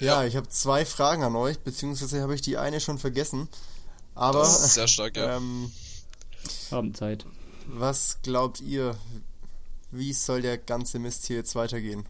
Ja, 0.00 0.24
ich 0.24 0.34
habe 0.36 0.48
zwei 0.48 0.84
Fragen 0.84 1.22
an 1.22 1.36
euch, 1.36 1.60
beziehungsweise 1.60 2.20
habe 2.20 2.34
ich 2.34 2.42
die 2.42 2.58
eine 2.58 2.80
schon 2.80 2.98
vergessen. 2.98 3.48
Aber 4.14 4.40
Das 4.40 4.64
ist 4.64 4.74
sehr 4.74 4.88
stark, 4.88 5.16
ja. 5.16 5.36
ähm, 5.36 5.70
Also, 6.44 6.76
haben 6.76 6.94
Zeit. 6.94 7.26
was 7.66 8.18
glaubt 8.22 8.60
ihr, 8.60 8.96
wie 9.90 10.12
soll 10.12 10.42
der 10.42 10.58
ganze 10.58 10.98
Mist 10.98 11.26
hier 11.26 11.36
jetzt 11.36 11.54
weitergehen? 11.54 12.04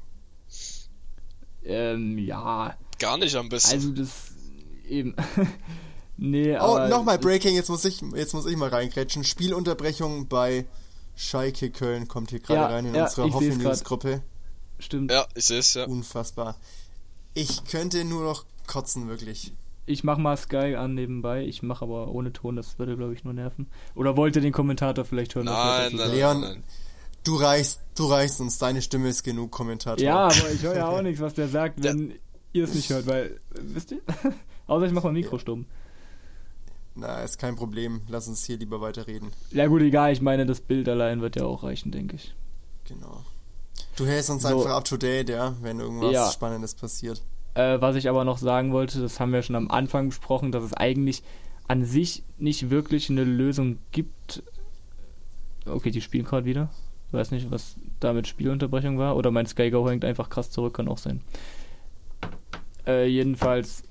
Ähm, 1.65 2.19
ja. 2.19 2.77
Gar 2.99 3.19
nicht 3.19 3.35
am 3.37 3.49
besten. 3.49 3.73
Also 3.73 3.91
das 3.93 4.11
eben. 4.89 5.15
nee, 6.17 6.55
oh, 6.57 6.61
aber. 6.77 6.89
nochmal 6.89 7.19
Breaking, 7.19 7.55
jetzt 7.55 7.71
muss 7.71 7.85
ich, 7.85 8.03
jetzt 8.15 8.35
muss 8.35 8.47
ich 8.47 8.57
mal 8.57 8.69
reingrätschen. 8.69 9.25
Spielunterbrechung 9.25 10.29
bei 10.29 10.67
Schalke 11.17 11.71
Köln 11.71 12.07
kommt 12.09 12.31
hier 12.31 12.41
gerade 12.41 12.61
Ja, 12.61 12.67
rein 12.67 12.87
in 12.87 12.95
ja, 12.95 13.05
unserer. 13.05 13.33
Hoffnungsgruppe. 13.33 14.23
Stimmt. 14.79 15.11
ja, 15.11 15.27
ich 15.35 15.47
sehe 15.47 15.61
es, 15.61 15.73
ja. 15.75 15.85
Unfassbar. 15.87 16.57
Ich 17.33 17.65
könnte 17.65 18.05
nur 18.05 18.25
noch 18.25 18.45
kotzen, 18.67 19.09
wirklich. 19.09 19.53
Ich 19.87 20.03
mach 20.05 20.17
mal 20.19 20.37
Sky 20.37 20.77
an 20.77 20.95
nebenbei. 20.95 21.45
Ich 21.45 21.63
mache 21.63 21.85
aber 21.85 22.09
ohne 22.09 22.33
Ton, 22.33 22.57
das 22.57 22.79
würde, 22.79 22.97
glaube 22.97 23.13
ich, 23.15 23.25
nur 23.25 23.35
nerven. 23.35 23.67
Oder 23.95 24.17
wollte 24.17 24.41
den 24.41 24.53
Kommentator 24.53 25.05
vielleicht 25.05 25.35
hören? 25.35 25.47
Nein, 25.47 25.93
nein? 25.95 26.11
Leon, 26.11 26.41
nein. 26.41 26.65
Du 27.23 27.37
reichst, 27.37 27.81
du 27.95 28.07
reichst 28.07 28.41
uns, 28.41 28.59
deine 28.59 28.83
Stimme 28.83 29.09
ist 29.09 29.23
genug, 29.23 29.51
Kommentator. 29.51 30.03
Ja, 30.03 30.27
aber 30.27 30.51
ich 30.55 30.63
höre 30.63 30.77
ja 30.77 30.89
auch 30.89 31.03
nichts, 31.03 31.21
was 31.21 31.35
der 31.35 31.49
sagt, 31.49 31.83
wenn 31.83 32.15
ihr 32.53 32.65
es 32.65 32.75
nicht 32.75 32.89
hört, 32.91 33.07
weil, 33.07 33.39
wisst 33.51 33.93
ihr? 33.93 34.01
Außer 34.67 34.87
ich 34.87 34.93
mache 34.93 35.07
mein 35.07 35.15
Mikro 35.15 35.39
stumm. 35.39 35.67
Na, 36.95 37.23
ist 37.23 37.39
kein 37.39 37.57
Problem. 37.57 38.03
Lass 38.09 38.29
uns 38.29 38.45
hier 38.45 38.57
lieber 38.57 38.81
weiterreden. 38.81 39.33
Ja 39.51 39.67
gut, 39.67 39.83
egal, 39.83 40.13
ich 40.13 40.21
meine, 40.21 40.47
das 40.47 40.61
Bild 40.61 40.89
allein 40.89 41.21
wird 41.21 41.37
ja 41.37 41.45
auch 41.45 41.63
reichen, 41.65 41.91
denke 41.91 42.17
ich. 42.17 42.35
Genau. 42.87 43.23
Du 43.97 44.07
hältst 44.07 44.31
uns 44.31 44.43
So. 44.43 44.49
einfach 44.49 44.71
up 44.71 44.85
to 44.85 44.97
date, 44.97 45.29
ja, 45.29 45.55
wenn 45.61 45.81
irgendwas 45.81 46.13
Ja. 46.13 46.31
Spannendes 46.31 46.75
passiert. 46.75 47.23
Äh, 47.55 47.81
was 47.81 47.97
ich 47.97 48.09
aber 48.09 48.25
noch 48.25 48.39
sagen 48.39 48.73
wollte, 48.73 49.01
das 49.01 49.21
haben 49.21 49.33
wir 49.33 49.43
schon 49.43 49.57
am 49.57 49.71
Anfang 49.71 50.09
besprochen, 50.09 50.53
dass 50.53 50.65
es 50.65 50.75
eigentlich 50.75 51.23
an 51.69 51.85
sich 51.85 52.25
nicht 52.39 52.71
wirklich 52.71 53.11
eine 53.11 53.25
Lösung 53.25 53.79
gibt. 53.93 54.43
Okay, 55.67 55.91
die 55.91 56.01
spielen 56.01 56.25
gerade 56.25 56.45
wieder. 56.45 56.69
Ich 57.09 57.15
weiß 57.15 57.31
nicht, 57.31 57.51
was 57.51 57.77
da 58.01 58.13
mit 58.13 58.27
Spielunterbrechung 58.27 58.99
war. 58.99 59.17
Oder 59.17 59.31
mein 59.31 59.47
Sky 59.47 59.71
Go 59.71 59.89
hängt 59.89 60.05
einfach 60.05 60.29
krass 60.29 60.51
zurück, 60.51 60.75
kann 60.75 60.89
auch 60.89 60.99
sein. 60.99 61.21
Äh, 62.87 63.07
jedenfalls 63.07 63.85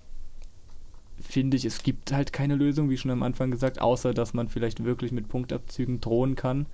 finde 1.20 1.58
ich, 1.58 1.66
es 1.66 1.84
gibt 1.84 2.12
halt 2.12 2.34
keine 2.34 2.56
Lösung, 2.56 2.90
wie 2.90 2.98
schon 2.98 3.12
am 3.12 3.24
Anfang 3.24 3.50
gesagt, 3.50 3.82
außer 3.82 4.14
dass 4.14 4.34
man 4.34 4.50
vielleicht 4.50 4.84
wirklich 4.84 5.12
mit 5.12 5.30
Punktabzügen 5.30 6.02
drohen 6.02 6.36
kann. 6.36 6.68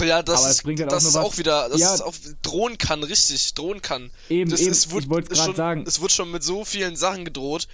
Ja, 0.00 0.22
das 0.22 0.40
Aber 0.40 0.50
es 0.50 0.56
ist, 0.56 0.62
bringt 0.64 0.80
halt 0.80 0.90
auch 0.90 0.94
das 0.96 1.02
nur 1.04 1.10
ist 1.10 1.16
was- 1.16 1.24
auch 1.24 1.38
wieder, 1.38 1.68
das 1.68 1.80
Ja. 1.80 1.94
ist 1.94 2.00
auch, 2.00 2.14
drohen 2.42 2.78
kann, 2.78 3.02
richtig, 3.04 3.54
drohen 3.54 3.80
kann. 3.82 4.10
Eben, 4.28 4.50
das 4.50 4.60
eben, 4.60 4.72
es 4.72 4.90
wird 4.90 5.04
ich 5.04 5.10
wollte 5.10 5.28
gerade 5.28 5.44
schon- 5.46 5.56
sagen. 5.56 5.84
Es 5.86 6.00
wird 6.00 6.12
schon 6.12 6.30
mit 6.30 6.42
so 6.42 6.64
vielen 6.64 6.96
Sachen 6.96 7.24
gedroht. 7.24 7.68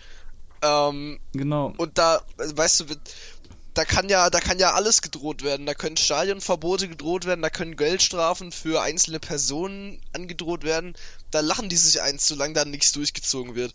Ähm, 0.63 1.19
Genau. 1.33 1.73
und 1.79 1.97
da, 1.97 2.21
weißt 2.37 2.81
du, 2.81 2.85
da 3.73 3.85
kann 3.85 4.09
ja, 4.11 4.29
da 4.29 4.41
kann 4.41 4.59
ja 4.59 4.75
alles 4.75 5.01
gedroht 5.01 5.43
werden. 5.43 5.65
Da 5.65 5.73
können 5.75 5.97
Stadionverbote 5.97 6.89
gedroht 6.89 7.25
werden, 7.25 7.41
da 7.41 7.49
können 7.51 7.77
Geldstrafen 7.77 8.53
für 8.53 8.83
einzelne 8.83 9.21
Personen 9.21 10.01
angedroht 10.13 10.65
werden. 10.65 10.95
Da 11.31 11.41
lachen 11.41 11.69
die 11.71 11.77
sich 11.77 12.03
eins, 12.03 12.27
solange 12.29 12.53
da 12.55 12.65
nichts 12.67 12.93
durchgezogen 12.93 13.55
wird. 13.55 13.73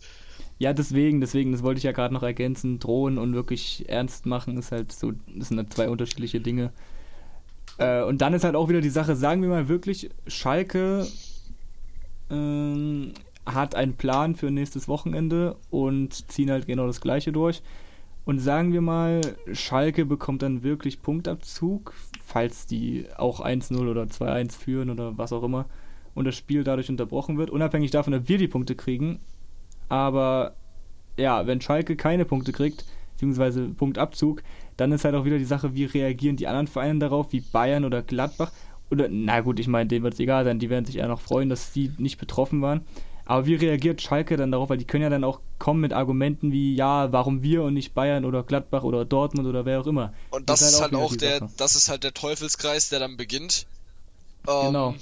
Ja, 0.58 0.72
deswegen, 0.72 1.20
deswegen, 1.20 1.50
das 1.52 1.62
wollte 1.62 1.78
ich 1.78 1.84
ja 1.84 1.92
gerade 1.92 2.14
noch 2.14 2.22
ergänzen. 2.22 2.78
Drohen 2.78 3.18
und 3.18 3.34
wirklich 3.34 3.88
ernst 3.88 4.24
machen 4.26 4.56
ist 4.56 4.70
halt 4.70 4.92
so, 4.92 5.12
das 5.34 5.48
sind 5.48 5.58
halt 5.58 5.72
zwei 5.74 5.88
unterschiedliche 5.88 6.40
Dinge. 6.40 6.72
Äh, 7.78 8.02
und 8.02 8.20
dann 8.20 8.34
ist 8.34 8.44
halt 8.44 8.56
auch 8.56 8.68
wieder 8.68 8.80
die 8.80 8.90
Sache, 8.90 9.16
sagen 9.16 9.42
wir 9.42 9.48
mal 9.48 9.68
wirklich, 9.68 10.10
Schalke 10.26 11.06
ähm, 12.30 13.12
hat 13.44 13.74
einen 13.74 13.94
Plan 13.94 14.34
für 14.34 14.50
nächstes 14.50 14.88
Wochenende 14.88 15.56
und 15.70 16.30
ziehen 16.30 16.50
halt 16.50 16.66
genau 16.66 16.86
das 16.86 17.00
gleiche 17.00 17.32
durch. 17.32 17.62
Und 18.24 18.40
sagen 18.40 18.72
wir 18.72 18.80
mal, 18.80 19.20
Schalke 19.52 20.04
bekommt 20.04 20.42
dann 20.42 20.64
wirklich 20.64 21.00
Punktabzug, 21.00 21.94
falls 22.24 22.66
die 22.66 23.06
auch 23.16 23.40
1-0 23.40 23.88
oder 23.88 24.02
2-1 24.02 24.58
führen 24.58 24.90
oder 24.90 25.16
was 25.16 25.32
auch 25.32 25.44
immer 25.44 25.66
und 26.16 26.24
das 26.24 26.34
Spiel 26.34 26.64
dadurch 26.64 26.88
unterbrochen 26.88 27.38
wird, 27.38 27.50
unabhängig 27.50 27.92
davon, 27.92 28.14
ob 28.14 28.28
wir 28.28 28.38
die 28.38 28.48
Punkte 28.48 28.74
kriegen, 28.74 29.20
aber 29.88 30.54
ja, 31.16 31.46
wenn 31.46 31.60
Schalke 31.60 31.94
keine 31.94 32.24
Punkte 32.24 32.52
kriegt, 32.52 32.84
beziehungsweise 33.16 33.62
Punktabzug, 33.68 34.42
dann 34.76 34.92
ist 34.92 35.04
halt 35.04 35.14
auch 35.14 35.24
wieder 35.24 35.38
die 35.38 35.44
Sache, 35.44 35.74
wie 35.74 35.84
reagieren 35.84 36.36
die 36.36 36.46
anderen 36.46 36.66
Vereine 36.66 36.98
darauf, 36.98 37.32
wie 37.32 37.40
Bayern 37.40 37.84
oder 37.84 38.02
Gladbach. 38.02 38.52
Oder, 38.90 39.08
na 39.10 39.40
gut, 39.40 39.58
ich 39.58 39.66
meine, 39.66 39.88
denen 39.88 40.04
wird 40.04 40.14
es 40.14 40.20
egal 40.20 40.44
sein, 40.44 40.58
die 40.58 40.70
werden 40.70 40.84
sich 40.84 40.96
eher 40.96 41.08
noch 41.08 41.20
freuen, 41.20 41.48
dass 41.48 41.72
sie 41.72 41.90
nicht 41.98 42.18
betroffen 42.18 42.62
waren. 42.62 42.82
Aber 43.24 43.46
wie 43.46 43.56
reagiert 43.56 44.00
Schalke 44.00 44.36
dann 44.36 44.52
darauf? 44.52 44.70
Weil 44.70 44.78
die 44.78 44.84
können 44.84 45.02
ja 45.02 45.10
dann 45.10 45.24
auch 45.24 45.40
kommen 45.58 45.80
mit 45.80 45.92
Argumenten 45.92 46.52
wie, 46.52 46.76
ja, 46.76 47.10
warum 47.12 47.42
wir 47.42 47.64
und 47.64 47.74
nicht 47.74 47.92
Bayern 47.92 48.24
oder 48.24 48.44
Gladbach 48.44 48.84
oder 48.84 49.04
Dortmund 49.04 49.48
oder 49.48 49.64
wer 49.64 49.80
auch 49.80 49.86
immer. 49.86 50.12
Und 50.30 50.48
das, 50.48 50.62
ist 50.62 50.80
halt 50.80 50.92
wieder 50.92 51.02
auch 51.02 51.10
die 51.10 51.18
der, 51.18 51.38
Sache. 51.40 51.50
das 51.56 51.74
ist 51.74 51.88
halt 51.88 52.04
der 52.04 52.14
Teufelskreis, 52.14 52.88
der 52.88 53.00
dann 53.00 53.16
beginnt. 53.16 53.66
Ähm, 54.46 54.66
Genau. 54.66 54.94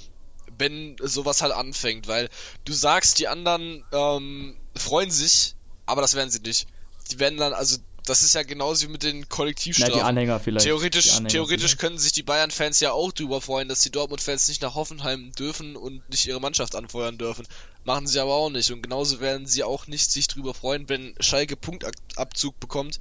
Wenn 0.57 0.95
sowas 1.03 1.41
halt 1.41 1.51
anfängt, 1.51 2.07
weil 2.07 2.29
du 2.63 2.73
sagst, 2.73 3.19
die 3.19 3.27
anderen 3.27 3.83
ähm, 3.91 4.55
freuen 4.75 5.11
sich, 5.11 5.55
aber 5.85 6.01
das 6.01 6.15
werden 6.15 6.29
sie 6.29 6.39
nicht. 6.39 6.67
Die 7.11 7.19
werden 7.19 7.37
dann, 7.37 7.53
also 7.53 7.77
das 8.05 8.21
ist 8.21 8.35
ja 8.35 8.43
genauso 8.43 8.87
wie 8.87 8.91
mit 8.91 9.03
den 9.03 9.21
Na, 9.21 9.25
Kollektivstrafen. 9.27 9.93
die 9.93 10.01
Anhänger 10.01 10.39
vielleicht. 10.39 10.65
Theoretisch, 10.65 11.11
Anhänger 11.11 11.29
theoretisch 11.29 11.71
vielleicht. 11.71 11.79
können 11.79 11.97
sich 11.97 12.11
die 12.11 12.23
Bayern-Fans 12.23 12.79
ja 12.79 12.91
auch 12.91 13.11
drüber 13.11 13.41
freuen, 13.41 13.67
dass 13.67 13.81
die 13.81 13.91
Dortmund-Fans 13.91 14.47
nicht 14.47 14.61
nach 14.61 14.75
Hoffenheim 14.75 15.31
dürfen 15.33 15.75
und 15.75 16.07
nicht 16.09 16.25
ihre 16.27 16.39
Mannschaft 16.39 16.75
anfeuern 16.75 17.17
dürfen. 17.17 17.47
Machen 17.83 18.07
sie 18.07 18.19
aber 18.19 18.33
auch 18.33 18.49
nicht. 18.49 18.71
Und 18.71 18.81
genauso 18.81 19.19
werden 19.19 19.47
sie 19.47 19.63
auch 19.63 19.87
nicht 19.87 20.11
sich 20.11 20.27
drüber 20.27 20.53
freuen, 20.53 20.87
wenn 20.89 21.15
Schalke 21.19 21.55
Punktabzug 21.55 22.59
bekommt. 22.59 22.99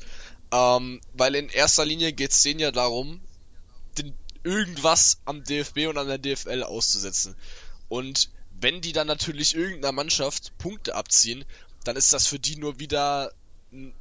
Ähm, 0.52 1.00
weil 1.12 1.34
in 1.34 1.48
erster 1.48 1.84
Linie 1.84 2.12
geht 2.12 2.30
es 2.30 2.42
denen 2.42 2.60
ja 2.60 2.70
darum, 2.70 3.20
den, 3.98 4.14
irgendwas 4.42 5.18
am 5.24 5.42
DFB 5.42 5.88
und 5.88 5.98
an 5.98 6.08
der 6.08 6.18
DFL 6.18 6.62
auszusetzen. 6.62 7.34
Und 7.88 8.30
wenn 8.60 8.80
die 8.80 8.92
dann 8.92 9.06
natürlich 9.06 9.54
irgendeiner 9.54 9.92
Mannschaft 9.92 10.56
Punkte 10.58 10.94
abziehen, 10.94 11.44
dann 11.84 11.96
ist 11.96 12.12
das 12.12 12.26
für 12.26 12.38
die 12.38 12.56
nur 12.56 12.78
wieder 12.78 13.32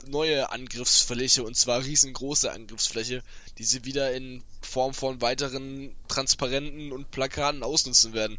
neue 0.08 0.52
Angriffsfläche 0.52 1.44
und 1.44 1.56
zwar 1.56 1.84
riesengroße 1.84 2.52
Angriffsfläche, 2.52 3.24
die 3.58 3.64
sie 3.64 3.86
wieder 3.86 4.14
in 4.14 4.44
Form 4.62 4.94
von 4.94 5.22
weiteren 5.22 5.96
Transparenten 6.08 6.92
und 6.92 7.12
Plakaten 7.12 7.64
ausnutzen 7.64 8.14
werden. 8.14 8.38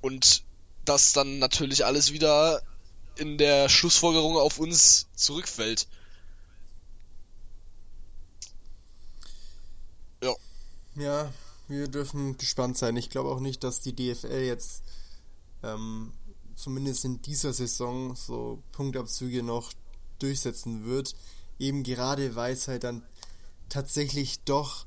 Und 0.00 0.42
das 0.84 1.12
dann 1.12 1.38
natürlich 1.38 1.84
alles 1.84 2.12
wieder 2.12 2.62
in 3.16 3.38
der 3.38 3.68
Schlussfolgerung 3.68 4.36
auf 4.36 4.58
uns 4.58 5.06
zurückfällt. 5.14 5.86
Ja, 10.22 10.34
Ja, 10.94 11.32
wir 11.68 11.88
dürfen 11.88 12.38
gespannt 12.38 12.78
sein. 12.78 12.96
Ich 12.96 13.10
glaube 13.10 13.30
auch 13.30 13.40
nicht, 13.40 13.64
dass 13.64 13.80
die 13.80 13.94
DFL 13.94 14.44
jetzt 14.44 14.82
ähm, 15.62 16.12
zumindest 16.54 17.04
in 17.04 17.20
dieser 17.22 17.52
Saison 17.52 18.14
so 18.14 18.62
Punktabzüge 18.72 19.42
noch 19.42 19.72
durchsetzen 20.18 20.84
wird. 20.84 21.14
Eben 21.58 21.82
gerade 21.82 22.36
weil 22.36 22.52
es 22.52 22.68
halt 22.68 22.84
dann 22.84 23.02
tatsächlich 23.68 24.40
doch 24.44 24.86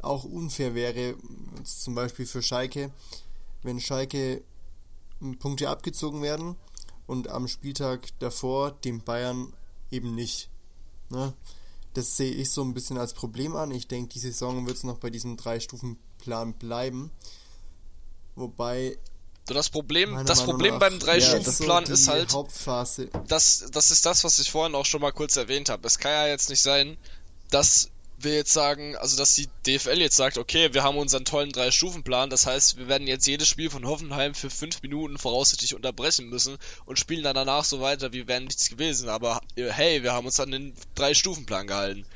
auch 0.00 0.24
unfair 0.24 0.74
wäre, 0.74 1.16
zum 1.64 1.94
Beispiel 1.94 2.26
für 2.26 2.42
Schalke, 2.42 2.90
wenn 3.62 3.80
Schalke 3.80 4.42
Punkte 5.38 5.68
abgezogen 5.68 6.22
werden 6.22 6.56
und 7.06 7.28
am 7.28 7.48
Spieltag 7.48 8.08
davor 8.20 8.72
dem 8.72 9.02
Bayern 9.02 9.52
eben 9.90 10.14
nicht. 10.14 10.50
Ne? 11.10 11.34
Das 11.94 12.16
sehe 12.16 12.32
ich 12.32 12.50
so 12.50 12.62
ein 12.62 12.74
bisschen 12.74 12.98
als 12.98 13.14
Problem 13.14 13.56
an. 13.56 13.70
Ich 13.70 13.88
denke, 13.88 14.10
die 14.10 14.18
Saison 14.18 14.66
wird 14.66 14.76
es 14.76 14.84
noch 14.84 14.98
bei 14.98 15.10
diesem 15.10 15.36
Drei-Stufen-Plan 15.36 16.54
bleiben. 16.54 17.10
Wobei. 18.36 18.98
So 19.48 19.54
das 19.54 19.70
Problem, 19.70 20.10
meiner 20.10 20.24
das 20.24 20.38
Meinung 20.40 20.52
Problem 20.54 20.74
nach 20.74 20.80
beim 20.80 20.98
Drei-Stufen-Plan 20.98 21.84
jetzt 21.86 22.04
so 22.04 22.12
ist 22.12 22.34
halt, 22.34 22.34
das, 23.28 23.66
das 23.72 23.90
ist 23.90 24.06
das, 24.06 24.24
was 24.24 24.38
ich 24.38 24.50
vorhin 24.50 24.74
auch 24.74 24.86
schon 24.86 25.00
mal 25.00 25.12
kurz 25.12 25.36
erwähnt 25.36 25.68
habe. 25.68 25.86
Es 25.86 25.98
kann 25.98 26.12
ja 26.12 26.26
jetzt 26.26 26.50
nicht 26.50 26.62
sein, 26.62 26.96
dass 27.50 27.90
wir 28.20 28.34
jetzt 28.34 28.52
sagen, 28.52 28.96
also 28.96 29.16
dass 29.16 29.34
die 29.34 29.48
DFL 29.66 30.00
jetzt 30.00 30.16
sagt, 30.16 30.38
okay, 30.38 30.74
wir 30.74 30.82
haben 30.82 30.98
unseren 30.98 31.24
tollen 31.24 31.52
Drei-Stufen-Plan, 31.52 32.30
das 32.30 32.46
heißt, 32.46 32.76
wir 32.76 32.88
werden 32.88 33.06
jetzt 33.06 33.26
jedes 33.26 33.48
Spiel 33.48 33.70
von 33.70 33.86
Hoffenheim 33.86 34.34
für 34.34 34.50
fünf 34.50 34.82
Minuten 34.82 35.18
voraussichtlich 35.18 35.74
unterbrechen 35.74 36.28
müssen 36.28 36.58
und 36.84 36.98
spielen 36.98 37.22
dann 37.22 37.36
danach 37.36 37.64
so 37.64 37.80
weiter, 37.80 38.12
wie 38.12 38.26
wäre 38.26 38.40
nichts 38.40 38.68
gewesen. 38.68 39.08
Aber 39.08 39.40
äh, 39.56 39.70
hey, 39.70 40.02
wir 40.02 40.12
haben 40.12 40.26
uns 40.26 40.40
an 40.40 40.50
den 40.50 40.74
Drei-Stufen-Plan 40.96 41.66
gehalten. 41.68 42.06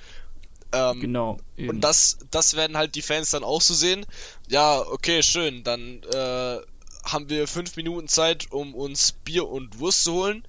Ähm, 0.73 1.01
Genau. 1.01 1.39
eben. 1.57 1.69
und 1.69 1.81
das, 1.83 2.19
das 2.31 2.57
werden 2.57 2.77
halt 2.77 2.95
die 2.95 3.03
Fans 3.03 3.31
dann 3.31 3.45
auch 3.45 3.61
so 3.61 3.75
sehen. 3.75 4.07
Ja, 4.49 4.81
okay, 4.81 5.23
schön. 5.23 5.63
Dann 5.63 6.03
äh, 6.03 6.59
haben 7.05 7.29
wir 7.29 7.47
fünf 7.49 7.77
Minuten 7.77 8.09
Zeit, 8.09 8.51
um 8.53 8.75
uns 8.75 9.13
Bier 9.13 9.49
und 9.49 9.79
Wurst 9.79 10.05
zu 10.05 10.13
holen. 10.13 10.45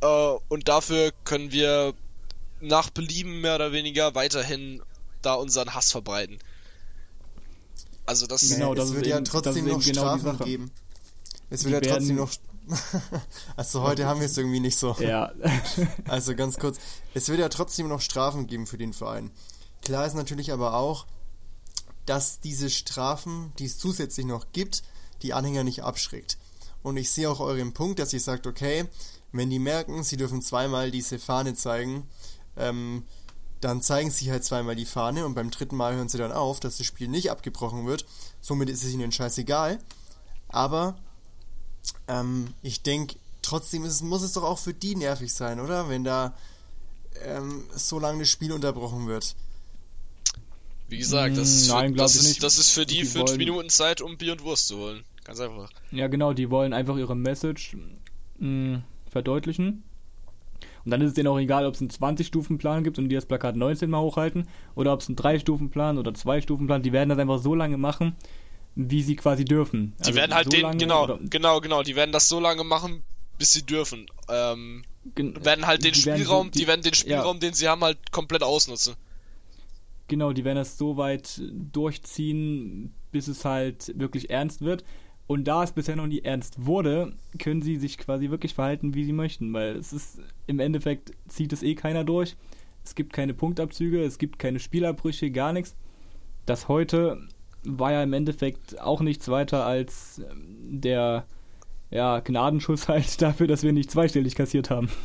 Äh, 0.00 0.06
und 0.48 0.68
dafür 0.68 1.12
können 1.24 1.52
wir 1.52 1.94
nach 2.60 2.90
Belieben 2.90 3.40
mehr 3.40 3.54
oder 3.56 3.72
weniger 3.72 4.14
weiterhin 4.14 4.82
da 5.22 5.34
unseren 5.34 5.74
Hass 5.74 5.90
verbreiten. 5.92 6.38
Also 8.06 8.26
das 8.26 8.40
Genau, 8.48 8.70
Nee, 8.70 8.76
das 8.76 8.88
es 8.88 8.94
wird 8.94 9.06
ja 9.06 9.16
eben- 9.16 9.24
das 9.24 9.32
trotzdem 9.32 9.66
noch 9.66 9.80
genau 9.80 10.16
Strafen 10.18 10.38
geben. 10.38 10.70
Es 11.50 11.64
wird 11.64 11.86
ja 11.86 11.92
trotzdem 11.92 12.16
noch. 12.16 12.30
also 13.56 13.82
heute 13.82 14.06
haben 14.06 14.20
wir 14.20 14.26
es 14.26 14.36
irgendwie 14.36 14.60
nicht 14.60 14.78
so. 14.78 14.96
ja. 15.00 15.32
Also 16.08 16.34
ganz 16.34 16.58
kurz, 16.58 16.78
es 17.14 17.28
wird 17.28 17.40
ja 17.40 17.48
trotzdem 17.48 17.88
noch 17.88 18.00
Strafen 18.00 18.46
geben 18.46 18.66
für 18.66 18.78
den 18.78 18.92
Verein. 18.92 19.30
Klar 19.82 20.06
ist 20.06 20.14
natürlich 20.14 20.52
aber 20.52 20.74
auch, 20.74 21.06
dass 22.06 22.40
diese 22.40 22.70
Strafen, 22.70 23.52
die 23.58 23.66
es 23.66 23.78
zusätzlich 23.78 24.26
noch 24.26 24.46
gibt, 24.52 24.82
die 25.22 25.32
Anhänger 25.34 25.64
nicht 25.64 25.82
abschreckt. 25.82 26.38
Und 26.82 26.96
ich 26.96 27.10
sehe 27.10 27.30
auch 27.30 27.40
euren 27.40 27.72
Punkt, 27.72 27.98
dass 27.98 28.12
ihr 28.12 28.20
sagt, 28.20 28.46
okay, 28.46 28.86
wenn 29.32 29.50
die 29.50 29.58
merken, 29.58 30.02
sie 30.02 30.16
dürfen 30.16 30.42
zweimal 30.42 30.90
diese 30.90 31.18
Fahne 31.18 31.54
zeigen, 31.54 32.06
ähm, 32.56 33.04
dann 33.60 33.80
zeigen 33.80 34.10
sie 34.10 34.30
halt 34.30 34.44
zweimal 34.44 34.74
die 34.74 34.84
Fahne 34.86 35.24
und 35.24 35.34
beim 35.34 35.50
dritten 35.50 35.76
Mal 35.76 35.94
hören 35.94 36.08
sie 36.08 36.18
dann 36.18 36.32
auf, 36.32 36.58
dass 36.58 36.78
das 36.78 36.86
Spiel 36.86 37.06
nicht 37.08 37.30
abgebrochen 37.30 37.86
wird. 37.86 38.04
Somit 38.40 38.68
ist 38.68 38.82
es 38.82 38.92
ihnen 38.92 39.12
scheißegal. 39.12 39.78
Aber 40.48 40.98
ähm, 42.08 42.52
ich 42.62 42.82
denke, 42.82 43.14
trotzdem 43.40 43.84
es, 43.84 44.02
muss 44.02 44.22
es 44.22 44.32
doch 44.32 44.42
auch 44.42 44.58
für 44.58 44.74
die 44.74 44.96
nervig 44.96 45.32
sein, 45.32 45.60
oder? 45.60 45.88
Wenn 45.88 46.02
da 46.04 46.36
ähm, 47.24 47.64
so 47.74 47.98
lange 48.00 48.18
das 48.20 48.28
Spiel 48.30 48.52
unterbrochen 48.52 49.06
wird. 49.06 49.36
Wie 50.88 50.98
gesagt, 50.98 51.36
das 51.38 51.48
ist, 51.48 51.68
Nein, 51.68 51.90
für, 51.90 51.94
glaub 51.94 52.06
das, 52.06 52.16
ist, 52.16 52.26
nicht. 52.28 52.42
das 52.42 52.58
ist 52.58 52.70
für 52.70 52.84
die, 52.84 52.98
Die 53.00 53.04
fünf 53.06 53.28
wollen- 53.28 53.38
Minuten 53.38 53.70
Zeit, 53.70 54.00
um 54.02 54.18
Bier 54.18 54.32
und 54.32 54.42
Wurst 54.42 54.66
zu 54.68 54.76
holen. 54.78 55.04
Ganz 55.24 55.40
einfach. 55.40 55.70
Ja, 55.90 56.08
genau, 56.08 56.32
die 56.32 56.50
wollen 56.50 56.72
einfach 56.72 56.96
ihre 56.96 57.14
Message 57.16 57.76
mh, 58.38 58.82
verdeutlichen. 59.10 59.84
Und 60.84 60.90
dann 60.90 61.00
ist 61.00 61.08
es 61.10 61.14
denen 61.14 61.28
auch 61.28 61.38
egal, 61.38 61.64
ob 61.66 61.74
es 61.74 61.80
einen 61.80 61.90
20-Stufen-Plan 61.90 62.82
gibt 62.82 62.98
und 62.98 63.08
die 63.08 63.14
das 63.14 63.26
Plakat 63.26 63.54
19 63.56 63.88
mal 63.88 64.00
hochhalten 64.00 64.48
oder 64.74 64.92
ob 64.92 65.00
es 65.00 65.08
einen 65.08 65.16
3-Stufen-Plan 65.16 65.96
oder 65.98 66.10
2-Stufen-Plan. 66.10 66.82
Die 66.82 66.92
werden 66.92 67.08
das 67.08 67.18
einfach 67.18 67.38
so 67.38 67.54
lange 67.54 67.76
machen, 67.76 68.16
wie 68.74 69.02
sie 69.02 69.14
quasi 69.14 69.44
dürfen. 69.44 69.92
Die 70.00 70.06
Also 70.06 70.14
werden 70.16 70.34
halt 70.34 70.46
so 70.46 70.50
den, 70.50 70.62
lange 70.62 70.76
genau, 70.78 71.04
oder- 71.04 71.18
genau, 71.30 71.60
genau, 71.60 71.82
die 71.84 71.94
werden 71.94 72.10
das 72.10 72.28
so 72.28 72.40
lange 72.40 72.64
machen, 72.64 73.02
bis 73.38 73.52
sie 73.52 73.62
dürfen. 73.64 74.06
Ähm, 74.28 74.82
werden 75.14 75.66
halt 75.68 75.84
den 75.84 75.92
die 75.92 76.04
werden 76.04 76.18
so- 76.18 76.24
Spielraum, 76.24 76.50
die, 76.50 76.66
werden 76.66 76.82
den 76.82 76.92
ja. 76.92 76.98
Spielraum, 76.98 77.38
den 77.38 77.54
sie 77.54 77.68
haben, 77.68 77.82
halt 77.84 78.10
komplett 78.10 78.42
ausnutzen. 78.42 78.94
Genau, 80.08 80.32
die 80.32 80.44
werden 80.44 80.56
das 80.56 80.78
so 80.78 80.96
weit 80.96 81.40
durchziehen, 81.72 82.92
bis 83.12 83.28
es 83.28 83.44
halt 83.44 83.92
wirklich 83.98 84.30
ernst 84.30 84.62
wird. 84.62 84.84
Und 85.26 85.44
da 85.44 85.62
es 85.62 85.72
bisher 85.72 85.96
noch 85.96 86.06
nie 86.06 86.20
ernst 86.20 86.66
wurde, 86.66 87.14
können 87.38 87.62
sie 87.62 87.76
sich 87.76 87.96
quasi 87.96 88.30
wirklich 88.30 88.54
verhalten, 88.54 88.94
wie 88.94 89.04
sie 89.04 89.12
möchten, 89.12 89.52
weil 89.52 89.76
es 89.76 89.92
ist 89.92 90.18
im 90.46 90.60
Endeffekt 90.60 91.12
zieht 91.28 91.52
es 91.52 91.62
eh 91.62 91.74
keiner 91.74 92.04
durch. 92.04 92.36
Es 92.84 92.94
gibt 92.94 93.12
keine 93.12 93.32
Punktabzüge, 93.32 94.02
es 94.02 94.18
gibt 94.18 94.38
keine 94.38 94.58
Spielabbrüche, 94.58 95.30
gar 95.30 95.52
nichts. 95.52 95.76
Das 96.44 96.68
heute 96.68 97.28
war 97.64 97.92
ja 97.92 98.02
im 98.02 98.12
Endeffekt 98.12 98.80
auch 98.80 99.00
nichts 99.00 99.28
weiter 99.28 99.64
als 99.64 100.18
ähm, 100.18 100.80
der 100.80 101.26
ja, 101.90 102.20
Gnadenschuss 102.20 102.88
halt 102.88 103.20
dafür, 103.22 103.46
dass 103.46 103.62
wir 103.62 103.72
nicht 103.72 103.90
zweistellig 103.90 104.34
kassiert 104.34 104.70
haben. 104.70 104.90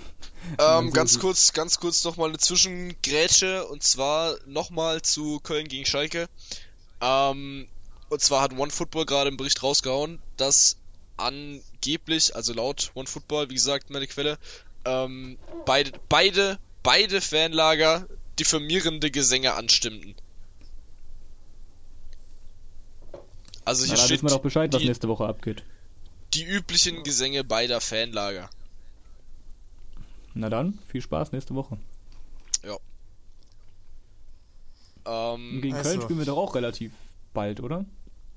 Ähm, 0.59 0.85
so 0.85 0.91
ganz 0.93 1.19
kurz, 1.19 1.51
ganz 1.51 1.77
kurz 1.77 2.05
nochmal 2.05 2.29
eine 2.29 2.37
Zwischengrätsche 2.37 3.67
und 3.67 3.83
zwar 3.83 4.37
nochmal 4.45 5.01
zu 5.01 5.41
Köln 5.41 5.67
gegen 5.67 5.85
Schalke. 5.85 6.29
Ähm, 7.01 7.67
und 8.09 8.21
zwar 8.21 8.41
hat 8.41 8.57
OneFootball 8.57 9.05
gerade 9.05 9.29
im 9.29 9.37
Bericht 9.37 9.63
rausgehauen, 9.63 10.19
dass 10.37 10.77
angeblich, 11.17 12.35
also 12.35 12.53
laut 12.53 12.91
OneFootball, 12.95 13.49
wie 13.49 13.55
gesagt, 13.55 13.89
meine 13.89 14.07
Quelle, 14.07 14.37
ähm, 14.85 15.37
beide, 15.65 15.91
beide, 16.09 16.59
beide 16.83 17.21
Fanlager 17.21 18.07
diffamierende 18.39 19.11
Gesänge 19.11 19.53
anstimmten. 19.55 20.15
Also 23.65 23.83
hier 23.83 23.95
Na, 23.95 23.97
da 23.97 24.05
steht 24.05 24.17
wissen 24.17 24.29
wir 24.29 24.35
doch 24.35 24.41
Bescheid, 24.41 24.71
was 24.71 24.81
die, 24.81 24.87
nächste 24.87 25.07
Woche 25.09 25.25
abgeht. 25.25 25.63
die 26.33 26.43
üblichen 26.43 27.03
Gesänge 27.03 27.43
beider 27.43 27.81
Fanlager. 27.81 28.49
Na 30.33 30.49
dann, 30.49 30.79
viel 30.87 31.01
Spaß 31.01 31.31
nächste 31.31 31.55
Woche. 31.55 31.77
Ähm, 35.07 35.61
Gegen 35.61 35.75
Also. 35.75 35.89
Köln 35.89 36.01
spielen 36.01 36.19
wir 36.19 36.25
doch 36.25 36.37
auch 36.37 36.55
relativ 36.55 36.91
bald, 37.33 37.61
oder? 37.61 37.85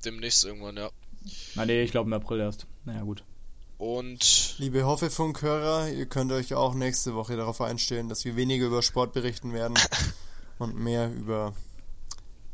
Demnächst 0.05 0.45
irgendwann, 0.45 0.77
ja. 0.77 0.91
Na 1.55 1.67
nee, 1.67 1.83
ich 1.83 1.91
glaube 1.91 2.09
im 2.09 2.13
April 2.15 2.41
erst. 2.41 2.67
Naja, 2.85 3.03
gut. 3.03 3.23
Und 3.79 4.57
Liebe 4.59 4.85
Hoffefunkhörer, 4.85 5.89
ihr 5.89 6.05
könnt 6.05 6.33
euch 6.33 6.53
auch 6.55 6.75
nächste 6.75 7.15
Woche 7.15 7.37
darauf 7.37 7.63
einstellen, 7.63 8.11
dass 8.11 8.27
wir 8.27 8.37
weniger 8.37 8.67
über 8.67 8.83
Sport 8.83 9.15
berichten 9.15 9.55
werden 9.55 9.79
und 10.59 10.77
mehr 10.77 11.11
über 11.11 11.55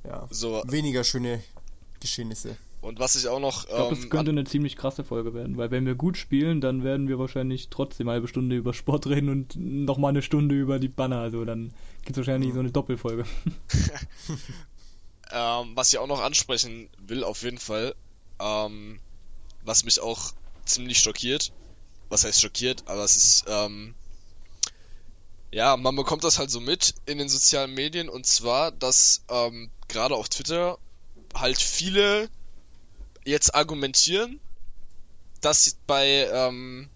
ja, 0.05 0.29
so, 0.31 0.63
weniger 0.69 1.03
schöne 1.03 1.43
Geschehnisse. 1.99 2.57
und 2.81 3.01
was 3.01 3.17
ich 3.17 3.27
auch 3.27 3.41
noch 3.41 3.65
Ich 3.65 3.71
glaube, 3.71 3.97
ähm, 3.97 4.03
es 4.03 4.09
könnte 4.09 4.31
eine 4.31 4.45
ziemlich 4.45 4.77
krasse 4.77 5.03
Folge 5.03 5.35
werden, 5.35 5.57
weil 5.57 5.73
wenn 5.73 5.85
wir 5.85 5.97
gut 5.97 6.17
spielen, 6.17 6.61
dann 6.61 6.85
werden 6.85 7.09
wir 7.09 7.19
wahrscheinlich 7.19 7.71
trotzdem 7.71 8.07
eine 8.07 8.15
halbe 8.15 8.29
Stunde 8.29 8.55
über 8.55 8.73
Sport 8.73 9.09
reden 9.09 9.29
und 9.29 9.57
nochmal 9.57 10.11
eine 10.11 10.23
Stunde 10.23 10.55
über 10.55 10.79
die 10.79 10.87
Banner. 10.87 11.19
Also 11.19 11.45
dann 11.45 11.73
gibt 12.05 12.11
es 12.11 12.19
wahrscheinlich 12.19 12.55
so 12.55 12.61
eine 12.61 12.71
Doppelfolge. 12.71 13.25
ähm, 15.31 15.73
was 15.75 15.93
ich 15.93 15.99
auch 15.99 16.07
noch 16.07 16.21
ansprechen 16.21 16.89
will, 16.99 17.25
auf 17.25 17.43
jeden 17.43 17.59
Fall, 17.59 17.95
ähm, 18.41 19.01
was 19.63 19.85
mich 19.85 20.01
auch 20.01 20.33
ziemlich 20.65 20.99
schockiert. 20.99 21.53
Was 22.09 22.25
heißt 22.25 22.41
schockiert? 22.41 22.85
Aber 22.87 23.03
es 23.03 23.17
ist, 23.17 23.45
ähm, 23.49 23.95
ja, 25.51 25.77
man 25.77 25.97
bekommt 25.97 26.25
das 26.25 26.39
halt 26.39 26.51
so 26.51 26.61
mit 26.61 26.95
in 27.07 27.19
den 27.19 27.29
sozialen 27.29 27.75
Medien 27.75 28.09
und 28.09 28.27
zwar, 28.27 28.71
dass 28.71 29.25
ähm, 29.29 29.71
gerade 29.89 30.15
auf 30.15 30.29
Twitter 30.29 30.79
halt 31.35 31.61
viele 31.61 32.29
jetzt 33.25 33.55
argumentieren, 33.55 34.41
dass 35.41 35.77
bei 35.87 36.29
ähm, 36.33 36.89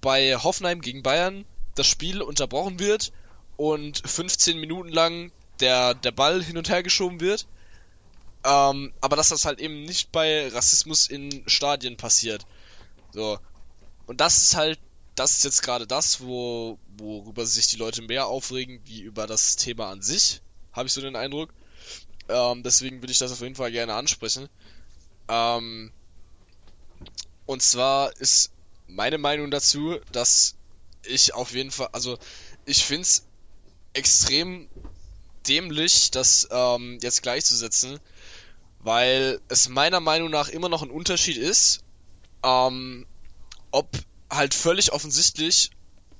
bei 0.00 0.36
Hoffenheim 0.36 0.80
gegen 0.80 1.02
Bayern 1.02 1.44
das 1.74 1.86
Spiel 1.86 2.22
unterbrochen 2.22 2.78
wird 2.78 3.12
und 3.56 4.02
15 4.04 4.58
Minuten 4.58 4.88
lang 4.88 5.32
der 5.60 5.94
der 5.94 6.12
Ball 6.12 6.42
hin 6.42 6.58
und 6.58 6.68
her 6.68 6.82
geschoben 6.82 7.20
wird. 7.20 7.46
Ähm, 8.44 8.92
aber 9.00 9.16
dass 9.16 9.28
das 9.28 9.44
halt 9.44 9.60
eben 9.60 9.84
nicht 9.84 10.10
bei 10.12 10.48
Rassismus 10.48 11.06
in 11.06 11.44
Stadien 11.46 11.96
passiert. 11.96 12.44
So. 13.12 13.38
Und 14.06 14.20
das 14.20 14.42
ist 14.42 14.56
halt, 14.56 14.80
das 15.14 15.36
ist 15.36 15.44
jetzt 15.44 15.62
gerade 15.62 15.86
das, 15.86 16.20
wo, 16.20 16.78
worüber 16.96 17.46
sich 17.46 17.68
die 17.68 17.76
Leute 17.76 18.02
mehr 18.02 18.26
aufregen, 18.26 18.80
wie 18.84 19.02
über 19.02 19.26
das 19.26 19.56
Thema 19.56 19.90
an 19.90 20.02
sich. 20.02 20.40
Habe 20.72 20.88
ich 20.88 20.92
so 20.92 21.00
den 21.00 21.16
Eindruck. 21.16 21.52
Ähm, 22.28 22.62
deswegen 22.62 23.02
würde 23.02 23.12
ich 23.12 23.18
das 23.18 23.32
auf 23.32 23.40
jeden 23.40 23.54
Fall 23.54 23.70
gerne 23.70 23.94
ansprechen. 23.94 24.48
Ähm, 25.28 25.92
und 27.46 27.62
zwar 27.62 28.16
ist 28.16 28.50
meine 28.86 29.18
Meinung 29.18 29.50
dazu, 29.50 29.98
dass 30.10 30.54
ich 31.04 31.34
auf 31.34 31.52
jeden 31.52 31.70
Fall, 31.70 31.88
also 31.92 32.18
ich 32.64 32.84
finde 32.84 33.02
es 33.02 33.26
extrem 33.92 34.68
dämlich, 35.46 36.10
das 36.10 36.48
ähm, 36.50 36.98
jetzt 37.02 37.22
gleichzusetzen, 37.22 37.98
weil 38.82 39.40
es 39.48 39.68
meiner 39.68 40.00
Meinung 40.00 40.30
nach 40.30 40.48
immer 40.48 40.68
noch 40.68 40.82
ein 40.82 40.90
Unterschied 40.90 41.36
ist, 41.36 41.80
ähm, 42.44 43.06
ob 43.70 43.88
halt 44.30 44.54
völlig 44.54 44.92
offensichtlich 44.92 45.70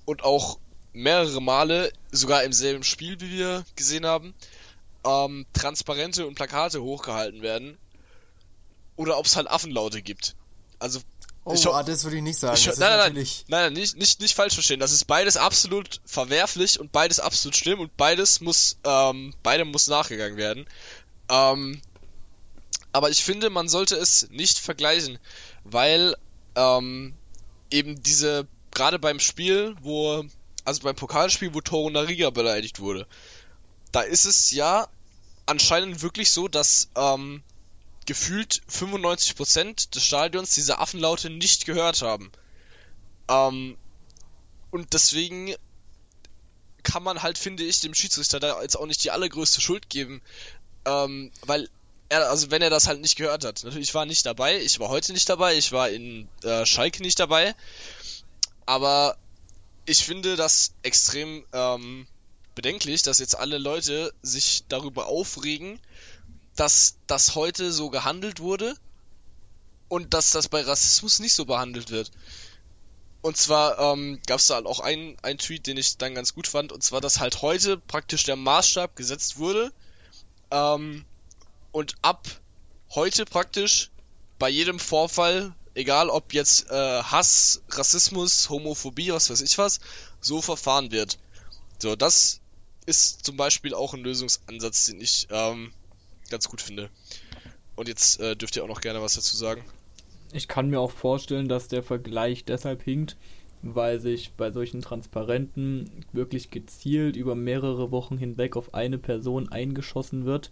und 0.04 0.24
auch 0.24 0.58
mehrere 0.92 1.40
Male, 1.40 1.92
sogar 2.10 2.44
im 2.44 2.52
selben 2.52 2.84
Spiel, 2.84 3.20
wie 3.20 3.30
wir 3.30 3.64
gesehen 3.76 4.06
haben, 4.06 4.34
ähm, 5.04 5.46
Transparente 5.52 6.26
und 6.26 6.34
Plakate 6.34 6.82
hochgehalten 6.82 7.42
werden, 7.42 7.78
oder 8.96 9.18
ob 9.18 9.26
es 9.26 9.36
halt 9.36 9.50
Affenlaute 9.50 10.02
gibt. 10.02 10.36
Also 10.78 11.00
Oh, 11.44 11.54
Ich 11.54 11.66
ah, 11.66 11.82
das 11.82 12.04
würde 12.04 12.18
ich 12.18 12.22
nicht 12.22 12.38
sagen. 12.38 12.56
ich, 12.56 12.66
nein, 12.66 12.76
nein, 12.78 12.88
nein, 12.90 12.98
natürlich. 12.98 13.44
nein, 13.48 13.64
nein, 13.64 13.72
nicht, 13.72 13.96
nicht, 13.96 14.20
nicht 14.20 14.36
falsch 14.36 14.54
verstehen. 14.54 14.78
Das 14.78 14.92
ist 14.92 15.06
beides 15.06 15.36
absolut 15.36 16.00
verwerflich 16.04 16.78
und 16.78 16.92
beides 16.92 17.18
absolut 17.18 17.56
schlimm 17.56 17.80
und 17.80 17.96
beides 17.96 18.40
muss, 18.40 18.76
ähm, 18.84 19.34
beide 19.42 19.64
muss 19.64 19.88
nachgegangen 19.88 20.36
werden. 20.36 20.66
Ähm, 21.28 21.82
aber 22.92 23.10
ich 23.10 23.24
finde, 23.24 23.50
man 23.50 23.68
sollte 23.68 23.96
es 23.96 24.28
nicht 24.30 24.58
vergleichen, 24.58 25.18
weil 25.64 26.16
ähm, 26.54 27.14
eben 27.70 28.02
diese, 28.02 28.46
gerade 28.70 28.98
beim 28.98 29.18
Spiel, 29.18 29.74
wo, 29.80 30.24
also 30.64 30.82
beim 30.82 30.96
Pokalspiel, 30.96 31.54
wo 31.54 31.60
Toro 31.60 31.90
Nariga 31.90 32.30
beleidigt 32.30 32.80
wurde, 32.80 33.06
da 33.92 34.02
ist 34.02 34.26
es 34.26 34.50
ja 34.50 34.88
anscheinend 35.46 36.02
wirklich 36.02 36.30
so, 36.30 36.48
dass 36.48 36.88
ähm, 36.96 37.42
gefühlt 38.06 38.62
95% 38.70 39.90
des 39.90 40.04
Stadions 40.04 40.54
diese 40.54 40.78
Affenlaute 40.78 41.30
nicht 41.30 41.64
gehört 41.64 42.02
haben. 42.02 42.30
Ähm, 43.28 43.76
und 44.70 44.92
deswegen 44.92 45.54
kann 46.82 47.02
man 47.02 47.22
halt, 47.22 47.38
finde 47.38 47.62
ich, 47.62 47.80
dem 47.80 47.94
Schiedsrichter 47.94 48.40
da 48.40 48.60
jetzt 48.62 48.76
auch 48.76 48.86
nicht 48.86 49.04
die 49.04 49.10
allergrößte 49.10 49.60
Schuld 49.60 49.88
geben, 49.88 50.20
ähm, 50.84 51.30
weil 51.46 51.68
er, 52.12 52.28
also 52.28 52.50
wenn 52.50 52.62
er 52.62 52.70
das 52.70 52.86
halt 52.86 53.00
nicht 53.00 53.16
gehört 53.16 53.44
hat. 53.44 53.64
Natürlich, 53.64 53.88
ich 53.88 53.94
war 53.94 54.06
nicht 54.06 54.26
dabei, 54.26 54.60
ich 54.60 54.78
war 54.78 54.88
heute 54.88 55.12
nicht 55.12 55.28
dabei, 55.28 55.56
ich 55.56 55.72
war 55.72 55.88
in 55.88 56.28
äh, 56.42 56.66
Schalke 56.66 57.02
nicht 57.02 57.18
dabei, 57.18 57.54
aber 58.66 59.16
ich 59.86 60.04
finde 60.04 60.36
das 60.36 60.74
extrem 60.82 61.44
ähm, 61.52 62.06
bedenklich, 62.54 63.02
dass 63.02 63.18
jetzt 63.18 63.36
alle 63.36 63.58
Leute 63.58 64.12
sich 64.22 64.64
darüber 64.68 65.06
aufregen, 65.06 65.80
dass 66.54 66.96
das 67.06 67.34
heute 67.34 67.72
so 67.72 67.88
gehandelt 67.88 68.40
wurde 68.40 68.76
und 69.88 70.12
dass 70.14 70.30
das 70.30 70.48
bei 70.48 70.60
Rassismus 70.60 71.18
nicht 71.18 71.34
so 71.34 71.46
behandelt 71.46 71.90
wird. 71.90 72.10
Und 73.22 73.36
zwar 73.36 73.78
ähm, 73.78 74.20
gab 74.26 74.38
es 74.38 74.48
da 74.48 74.56
halt 74.56 74.66
auch 74.66 74.80
einen, 74.80 75.16
einen 75.22 75.38
Tweet, 75.38 75.66
den 75.66 75.76
ich 75.76 75.96
dann 75.96 76.14
ganz 76.14 76.34
gut 76.34 76.46
fand, 76.46 76.72
und 76.72 76.82
zwar, 76.82 77.00
dass 77.00 77.20
halt 77.20 77.40
heute 77.40 77.78
praktisch 77.78 78.24
der 78.24 78.36
Maßstab 78.36 78.96
gesetzt 78.96 79.38
wurde 79.38 79.72
ähm, 80.50 81.04
und 81.72 81.96
ab 82.02 82.28
heute 82.94 83.24
praktisch 83.24 83.90
bei 84.38 84.48
jedem 84.48 84.78
Vorfall, 84.78 85.54
egal 85.74 86.10
ob 86.10 86.32
jetzt 86.34 86.70
äh, 86.70 87.02
Hass, 87.02 87.62
Rassismus, 87.70 88.50
Homophobie, 88.50 89.12
was 89.12 89.30
weiß 89.30 89.40
ich 89.40 89.58
was, 89.58 89.80
so 90.20 90.40
verfahren 90.40 90.92
wird. 90.92 91.18
So, 91.78 91.96
das 91.96 92.40
ist 92.86 93.24
zum 93.24 93.36
Beispiel 93.36 93.74
auch 93.74 93.94
ein 93.94 94.02
Lösungsansatz, 94.02 94.86
den 94.86 95.00
ich 95.00 95.26
ähm, 95.30 95.72
ganz 96.30 96.48
gut 96.48 96.60
finde. 96.60 96.90
Und 97.74 97.88
jetzt 97.88 98.20
äh, 98.20 98.36
dürft 98.36 98.56
ihr 98.56 98.64
auch 98.64 98.68
noch 98.68 98.80
gerne 98.80 99.00
was 99.00 99.14
dazu 99.14 99.36
sagen. 99.36 99.64
Ich 100.32 100.48
kann 100.48 100.70
mir 100.70 100.80
auch 100.80 100.90
vorstellen, 100.90 101.48
dass 101.48 101.68
der 101.68 101.82
Vergleich 101.82 102.44
deshalb 102.44 102.82
hinkt, 102.82 103.16
weil 103.62 104.00
sich 104.00 104.32
bei 104.32 104.50
solchen 104.50 104.82
Transparenten 104.82 106.04
wirklich 106.12 106.50
gezielt 106.50 107.16
über 107.16 107.34
mehrere 107.34 107.90
Wochen 107.90 108.18
hinweg 108.18 108.56
auf 108.56 108.74
eine 108.74 108.98
Person 108.98 109.48
eingeschossen 109.50 110.24
wird. 110.24 110.50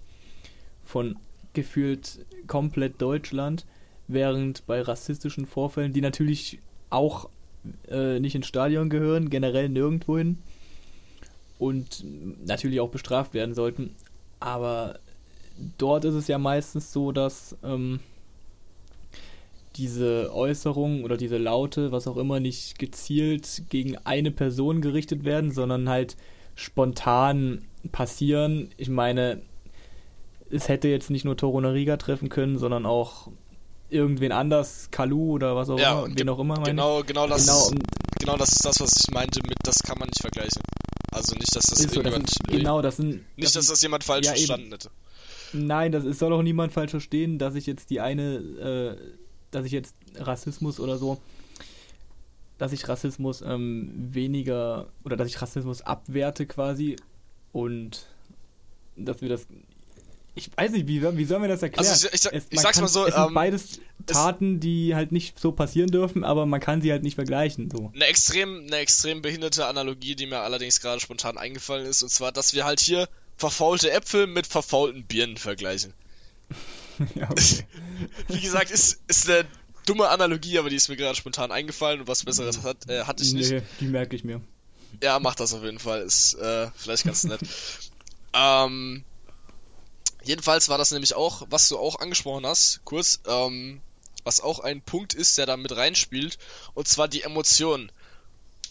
Von 0.91 1.17
gefühlt 1.53 2.27
komplett 2.49 3.01
Deutschland, 3.01 3.65
während 4.09 4.67
bei 4.67 4.83
rassistischen 4.83 5.47
Vorfällen, 5.47 5.93
die 5.93 6.01
natürlich 6.01 6.59
auch 6.91 7.29
äh, 7.89 8.19
nicht 8.19 8.35
ins 8.35 8.49
Stadion 8.49 8.91
gehören, 8.91 9.31
generell 9.31 9.69
nirgendwo 9.69 10.19
hin 10.19 10.39
und 11.61 12.05
natürlich 12.45 12.81
auch 12.81 12.91
bestraft 12.91 13.35
werden 13.35 13.55
sollten, 13.55 13.95
aber 14.41 14.99
dort 15.79 16.05
ist 16.05 16.15
es 16.15 16.27
ja 16.27 16.39
meistens 16.39 16.93
so, 16.93 17.13
dass 17.13 17.57
ähm, 17.63 18.01
diese 19.77 20.35
Äußerungen 20.35 21.05
oder 21.05 21.17
diese 21.17 21.39
Laute, 21.39 21.93
was 21.93 22.09
auch 22.09 22.17
immer, 22.17 22.41
nicht 22.41 22.81
gezielt 22.81 23.63
gegen 23.69 23.97
eine 23.99 24.33
Person 24.33 24.81
gerichtet 24.81 25.25
werden, 25.25 25.53
sondern 25.53 25.89
halt 25.89 26.17
spontan 26.57 27.63
passieren. 27.93 28.71
Ich 28.77 28.89
meine, 28.89 29.41
es 30.51 30.69
hätte 30.69 30.89
jetzt 30.89 31.11
nicht 31.11 31.25
nur 31.25 31.37
Torunariga 31.37 31.97
treffen 31.97 32.29
können, 32.29 32.59
sondern 32.59 32.87
auch 32.87 33.29
irgendwen 33.89 34.33
anders, 34.33 34.89
Kalu 34.91 35.33
oder 35.33 35.57
was 35.57 35.69
auch 35.71 35.79
Ja, 35.79 35.93
immer, 35.93 36.03
und 36.05 36.19
wen 36.19 36.29
auch 36.29 36.39
immer. 36.39 36.55
Genau, 36.63 37.03
genau 37.03 37.27
das, 37.27 37.45
Genau, 37.47 37.59
ist, 37.67 37.75
genau 38.21 38.37
das 38.37 38.53
ist 38.53 38.65
das, 38.65 38.81
was 38.81 38.93
ich 39.01 39.11
meinte 39.13 39.41
mit, 39.43 39.57
das 39.65 39.79
kann 39.79 39.99
man 39.99 40.09
nicht 40.09 40.21
vergleichen. 40.21 40.63
Also 41.13 41.35
nicht, 41.35 41.55
dass 41.57 41.65
das 41.67 41.81
ist 41.81 41.95
so, 41.95 42.03
das 42.03 42.13
irgendjemand, 42.13 42.31
sind, 42.31 42.51
genau, 42.51 42.83
das 42.83 42.97
sind. 42.99 43.09
nicht, 43.37 43.45
dass 43.45 43.53
sind- 43.65 43.71
das 43.71 43.83
jemand 43.83 44.05
falsch 44.05 44.27
ja, 44.27 44.33
eben. 44.33 44.39
verstanden 44.39 44.71
hätte. 44.73 44.91
Nein, 45.53 45.91
das 45.91 46.05
es 46.05 46.21
soll 46.21 46.33
auch 46.33 46.43
niemand 46.43 46.73
falsch 46.73 46.93
verstehen, 46.93 47.39
dass 47.39 47.57
ich 47.57 47.67
jetzt 47.67 47.91
die 47.91 48.01
eine, 48.01 48.37
äh, 48.37 48.97
dass 49.51 49.65
ich 49.67 49.73
jetzt 49.73 49.97
Rassismus 50.17 50.79
oder 50.79 50.97
so, 50.97 51.19
dass 52.59 52.73
ich 52.73 52.87
Rassismus 52.89 53.43
ähm, 53.43 53.91
weniger 54.13 54.87
oder 55.05 55.17
dass 55.17 55.27
ich 55.29 55.43
Rassismus 55.43 55.83
abwerte 55.83 56.47
quasi 56.47 56.95
und 57.53 58.07
dass 58.97 59.21
wir 59.23 59.29
das. 59.29 59.47
Ich 60.35 60.51
weiß 60.57 60.71
nicht, 60.73 60.87
wie, 60.87 61.03
wie 61.17 61.25
sollen 61.25 61.43
wir 61.43 61.49
das 61.49 61.63
erklären? 61.63 61.87
Also 61.91 62.07
ich- 62.09 62.15
ich 62.15 62.21
sag- 62.23 62.33
ich 62.35 62.61
sag's 62.61 62.81
mal 62.81 62.87
so, 62.89 63.05
Es 63.07 63.15
sind 63.15 63.27
ähm, 63.29 63.35
beides 63.35 63.81
Taten, 64.07 64.61
die 64.61 64.95
halt 64.95 65.11
nicht 65.13 65.39
so 65.39 65.53
passieren 65.53 65.91
dürfen, 65.91 66.25
aber 66.25 66.47
man 66.47 66.61
kann 66.61 66.81
sie 66.83 66.93
halt 66.93 67.03
nicht 67.03 67.17
vergleichen. 67.17 67.71
So. 67.71 67.91
Eine 67.95 68.05
extrem, 68.07 68.65
eine 68.67 68.77
extrem 68.77 69.23
behinderte 69.23 69.67
Analogie, 69.67 70.15
die 70.15 70.27
mir 70.27 70.39
allerdings 70.41 70.81
gerade 70.81 71.01
spontan 71.01 71.37
eingefallen 71.37 71.85
ist, 71.87 72.03
und 72.03 72.09
zwar, 72.11 72.31
dass 72.33 72.55
wir 72.55 72.65
halt 72.65 72.81
hier 72.81 73.09
verfaulte 73.37 73.91
Äpfel 73.91 74.27
mit 74.27 74.47
verfaulten 74.47 75.05
Birnen 75.05 75.37
vergleichen. 75.37 75.93
ja, 77.15 77.29
okay. 77.31 77.65
Wie 78.29 78.41
gesagt, 78.41 78.71
ist, 78.71 79.01
ist 79.09 79.29
eine 79.29 79.45
dumme 79.87 80.09
Analogie, 80.09 80.59
aber 80.59 80.71
die 80.71 80.77
ist 80.77 80.89
mir 80.89 80.97
gerade 80.97 81.17
spontan 81.17 81.51
eingefallen 81.51 82.01
und 82.03 82.09
was 82.09 82.25
Besseres 82.25 82.63
hat, 82.63 82.89
äh, 82.89 83.03
hatte 83.05 83.25
ich 83.25 83.33
nicht. 83.33 83.51
nee, 83.51 83.63
die 83.81 83.87
merke 83.87 84.15
ich 84.15 84.23
mir. 84.25 84.41
Ja, 85.03 85.19
mach 85.19 85.35
das 85.35 85.55
auf 85.55 85.63
jeden 85.65 85.79
Fall. 85.79 86.03
Ist 86.03 86.35
äh, 86.35 86.69
vielleicht 86.77 87.05
ganz 87.05 87.25
nett. 87.25 87.41
ähm, 88.35 89.05
jedenfalls 90.31 90.69
war 90.69 90.79
das 90.79 90.93
nämlich 90.93 91.15
auch, 91.15 91.43
was 91.51 91.69
du 91.69 91.77
auch 91.77 91.99
angesprochen 91.99 92.47
hast, 92.47 92.83
kurz, 92.85 93.21
ähm, 93.27 93.83
was 94.23 94.41
auch 94.41 94.61
ein 94.61 94.81
Punkt 94.81 95.13
ist, 95.13 95.37
der 95.39 95.47
da 95.47 95.57
mit 95.57 95.75
reinspielt, 95.77 96.39
und 96.75 96.87
zwar 96.87 97.09
die 97.09 97.23
Emotionen. 97.23 97.91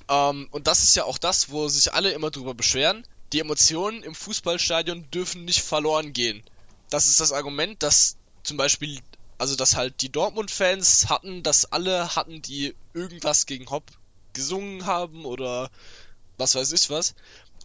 Ähm, 0.08 0.48
und 0.52 0.68
das 0.68 0.84
ist 0.84 0.96
ja 0.96 1.04
auch 1.04 1.18
das, 1.18 1.50
wo 1.50 1.68
sich 1.68 1.94
alle 1.94 2.12
immer 2.12 2.32
drüber 2.32 2.54
beschweren. 2.54 3.06
Die 3.34 3.42
Emotionen 3.42 4.04
im 4.04 4.16
Fußballstadion 4.16 5.12
dürfen 5.12 5.44
nicht 5.44 5.62
verloren 5.62 6.14
gehen. 6.14 6.44
Das 6.90 7.08
ist 7.08 7.20
das 7.20 7.34
Argument, 7.34 7.84
dass 7.84 8.16
zum 8.44 8.56
Beispiel, 8.56 8.98
also 9.38 9.58
dass 9.58 9.76
halt 9.76 10.02
die 10.02 10.12
Dortmund-Fans 10.14 11.10
hatten, 11.10 11.44
dass 11.44 11.66
alle 11.66 12.16
hatten, 12.16 12.42
die 12.42 12.74
irgendwas 12.94 13.46
gegen 13.48 13.70
Hopp 13.70 13.84
gesungen 14.32 14.86
haben 14.86 15.26
oder 15.26 15.70
was 16.38 16.56
weiß 16.56 16.72
ich 16.72 16.90
was. 16.90 17.16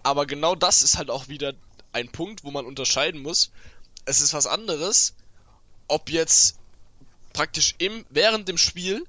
Aber 0.03 0.27
genau 0.27 0.57
das 0.57 0.83
ist 0.83 0.99
halt 0.99 1.11
auch 1.11 1.29
wieder 1.29 1.55
ein 1.95 2.11
Punkt, 2.11 2.45
wo 2.45 2.51
man 2.51 2.67
unterscheiden 2.67 3.23
muss. 3.23 3.51
Es 4.05 4.21
ist 4.21 4.35
was 4.35 4.47
anderes, 4.47 5.15
ob 5.89 6.11
jetzt 6.11 6.57
praktisch 7.33 7.75
im, 7.79 8.05
während 8.11 8.49
dem 8.49 8.59
Spiel 8.59 9.05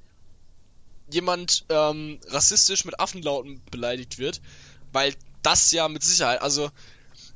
jemand 1.09 1.65
ähm, 1.69 2.19
rassistisch 2.27 2.85
mit 2.85 2.99
Affenlauten 2.99 3.61
beleidigt 3.71 4.17
wird, 4.17 4.41
weil 4.91 5.13
das 5.43 5.71
ja 5.71 5.87
mit 5.87 6.03
Sicherheit, 6.03 6.41
also 6.41 6.71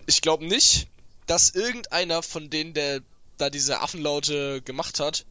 ich 0.07 0.21
glaube 0.21 0.45
nicht, 0.45 0.87
dass 1.27 1.51
irgendeiner 1.51 2.23
von 2.23 2.49
denen, 2.49 2.73
der 2.73 3.01
da 3.37 3.49
diese 3.49 3.81
Affenlaute 3.81 4.61
gemacht 4.63 4.99
hat, 4.99 5.25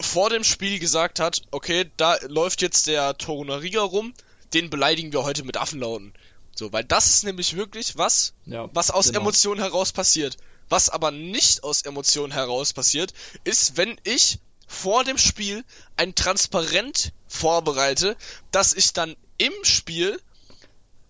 vor 0.00 0.30
dem 0.30 0.44
Spiel 0.44 0.78
gesagt 0.78 1.18
hat, 1.18 1.42
okay, 1.50 1.90
da 1.96 2.16
läuft 2.26 2.62
jetzt 2.62 2.86
der 2.86 3.18
Torunariga 3.18 3.82
rum, 3.82 4.14
den 4.54 4.70
beleidigen 4.70 5.12
wir 5.12 5.24
heute 5.24 5.42
mit 5.44 5.56
Affenlauten. 5.56 6.14
So, 6.54 6.72
weil 6.72 6.84
das 6.84 7.06
ist 7.06 7.24
nämlich 7.24 7.56
wirklich 7.56 7.98
was, 7.98 8.32
Ja, 8.46 8.68
was 8.72 8.90
aus 8.90 9.06
genau. 9.08 9.20
Emotionen 9.20 9.60
heraus 9.60 9.92
passiert. 9.92 10.36
Was 10.68 10.88
aber 10.88 11.10
nicht 11.10 11.64
aus 11.64 11.82
Emotionen 11.82 12.32
heraus 12.32 12.72
passiert, 12.72 13.14
ist, 13.44 13.76
wenn 13.76 13.98
ich 14.04 14.38
vor 14.66 15.02
dem 15.04 15.16
Spiel 15.16 15.64
ein 15.96 16.14
Transparent 16.14 17.12
vorbereite, 17.26 18.16
dass 18.50 18.74
ich 18.74 18.92
dann 18.92 19.16
im 19.38 19.52
Spiel 19.62 20.20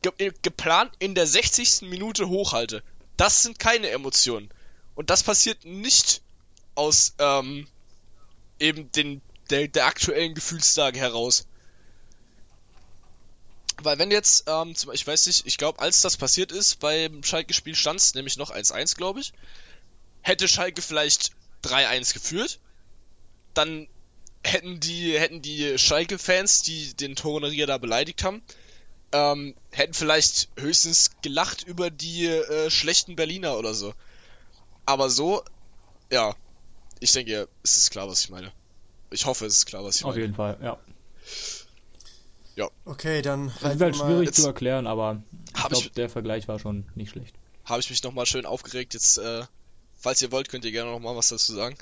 ge 0.03 0.33
geplant 0.43 0.93
in 1.01 1.15
der 1.15 1.27
60. 1.27 1.83
Minute 1.83 2.29
hochhalte. 2.29 2.85
Das 3.17 3.43
sind 3.43 3.59
keine 3.59 3.91
Emotionen. 3.91 4.49
Und 4.95 5.11
das 5.11 5.25
passiert 5.25 5.65
nicht 5.65 6.23
aus 6.77 7.15
ähm, 7.19 7.67
eben 8.61 8.91
den, 8.93 9.21
der, 9.51 9.67
der 9.67 9.87
aktuellen 9.87 10.35
Gefühlslage 10.35 10.99
heraus. 10.99 11.47
Weil 13.83 13.99
wenn 13.99 14.11
jetzt, 14.11 14.45
ähm, 14.49 14.74
zum, 14.74 14.93
ich 14.93 15.07
weiß 15.07 15.26
nicht, 15.26 15.47
ich 15.47 15.57
glaube, 15.57 15.79
als 15.81 16.01
das 16.01 16.16
passiert 16.16 16.51
ist, 16.53 16.81
beim 16.81 17.22
Schalke-Spiel 17.22 17.74
stand 17.74 18.01
es 18.01 18.14
nämlich 18.14 18.37
noch 18.37 18.51
1-1, 18.51 18.97
glaube 18.97 19.20
ich. 19.20 19.33
Hätte 20.22 20.49
Schalke 20.49 20.83
vielleicht 20.83 21.33
3-1 21.64 22.12
geführt, 22.12 22.59
dann 23.55 23.89
hätten 24.43 24.81
die, 24.81 25.18
hätten 25.18 25.43
die 25.43 25.79
Schalke-Fans, 25.79 26.62
die 26.62 26.95
den 26.95 27.16
Torunarier 27.16 27.66
da 27.66 27.79
beleidigt 27.79 28.24
haben, 28.24 28.43
ähm, 29.12 29.55
hätten 29.70 29.95
vielleicht 29.95 30.49
höchstens 30.59 31.12
gelacht 31.22 31.62
über 31.62 31.91
die 31.91 32.26
äh, 32.26 32.70
schlechten 32.70 33.16
Berliner 33.16 33.59
oder 33.59 33.74
so. 33.74 33.95
Aber 34.87 35.09
so, 35.11 35.43
ja, 36.11 36.35
ich 37.01 37.12
denke, 37.12 37.49
es 37.62 37.76
ist 37.76 37.91
klar, 37.91 38.09
was 38.09 38.22
ich 38.22 38.31
meine. 38.31 38.53
Ich 39.11 39.26
hoffe, 39.26 39.47
es 39.47 39.55
ist 39.55 39.66
klar, 39.66 39.85
was 39.85 39.97
ich 39.97 40.05
Auf 40.05 40.11
meine. 40.11 40.22
jeden 40.22 40.35
Fall, 40.35 40.59
ja. 40.62 40.79
Okay, 42.85 43.23
dann 43.23 43.47
Das 43.61 43.75
ist 43.75 43.81
halt 43.81 43.97
mal- 43.97 44.07
schwierig 44.07 44.27
jetzt- 44.27 44.41
zu 44.41 44.47
erklären, 44.47 44.87
aber 44.87 45.23
ich 45.57 45.65
glaube, 45.69 45.91
der 45.91 46.09
Vergleich 46.11 46.49
war 46.49 46.59
schon 46.59 46.87
nicht 46.95 47.11
schlecht. 47.11 47.35
Habe 47.65 47.81
ich 47.81 47.91
mich 47.91 48.03
nochmal 48.03 48.27
schön 48.27 48.47
aufgeregt. 48.47 48.95
Jetzt, 48.95 49.19
äh, 49.19 49.43
falls 49.99 50.23
ihr 50.23 50.33
wollt, 50.33 50.49
könnt 50.49 50.65
ihr 50.65 50.73
gerne 50.73 50.91
nochmal 50.91 51.15
was 51.17 51.29
dazu 51.29 51.55
sagen. 51.55 51.77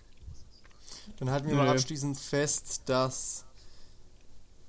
Dann 1.18 1.30
halten 1.30 1.48
wir 1.48 1.54
mal 1.54 1.64
Nö. 1.66 1.70
abschließend 1.70 2.18
fest, 2.18 2.82
dass. 2.86 3.44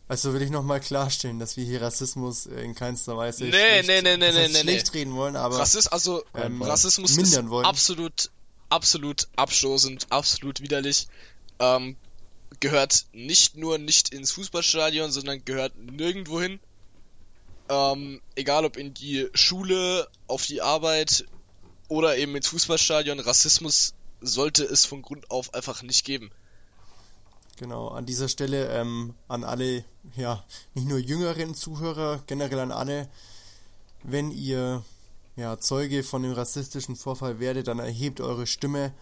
Also 0.10 0.34
will 0.34 0.42
ich 0.42 0.52
nochmal 0.52 0.80
klarstellen, 0.80 1.38
dass 1.40 1.58
wir 1.58 1.66
hier 1.66 1.82
Rassismus 1.82 2.46
in 2.46 2.76
keinster 2.76 3.18
Weise 3.18 3.44
Nee, 3.44 3.50
schlecht, 3.52 3.88
nee, 3.90 4.02
nee, 4.02 4.16
nee, 4.18 4.28
das 4.28 4.36
heißt, 4.38 4.54
nee, 4.54 4.58
nee, 4.64 4.70
schlecht 4.72 4.94
reden 4.94 5.14
wollen, 5.16 5.36
aber 5.36 5.60
Rassist, 5.60 5.92
also 5.92 6.24
ähm, 6.34 6.62
Rassismus 6.62 7.12
ist 7.12 7.18
mindern 7.18 7.50
wollen. 7.50 7.66
absolut, 7.66 8.32
absolut 8.70 9.28
abstoßend, 9.36 10.08
absolut 10.10 10.62
widerlich. 10.62 11.08
Ähm, 11.60 11.98
gehört 12.60 13.06
nicht 13.12 13.56
nur 13.56 13.78
nicht 13.78 14.10
ins 14.14 14.32
Fußballstadion, 14.32 15.12
sondern 15.12 15.44
gehört 15.46 15.78
nirgendwo 15.78 16.42
hin. 16.42 16.60
Ähm, 17.70 18.22
egal 18.36 18.66
ob 18.66 18.78
in 18.78 18.94
die 18.94 19.28
Schule, 19.34 20.08
auf 20.28 20.46
die 20.46 20.62
Arbeit 20.62 21.26
oder 21.90 22.18
eben 22.18 22.36
ins 22.36 22.48
Fußballstadion, 22.48 23.20
Rassismus 23.20 23.94
sollte 24.22 24.64
es 24.64 24.86
von 24.86 25.02
Grund 25.02 25.30
auf 25.30 25.54
einfach 25.54 25.84
nicht 25.84 26.06
geben. 26.06 26.32
Genau, 27.58 27.88
an 27.88 28.06
dieser 28.06 28.30
Stelle 28.30 28.70
ähm, 28.70 29.16
an 29.28 29.44
alle, 29.44 29.84
ja, 30.16 30.44
nicht 30.76 30.88
nur 30.88 31.00
jüngeren 31.00 31.56
Zuhörer, 31.56 32.24
generell 32.28 32.60
an 32.60 32.72
alle, 32.72 33.10
wenn 34.04 34.32
ihr 34.32 34.86
ja, 35.36 35.60
Zeuge 35.60 36.04
von 36.04 36.24
dem 36.24 36.34
rassistischen 36.34 36.96
Vorfall 36.96 37.40
werdet, 37.40 37.68
dann 37.68 37.80
erhebt 37.80 38.22
eure 38.22 38.48
Stimme 38.48 38.94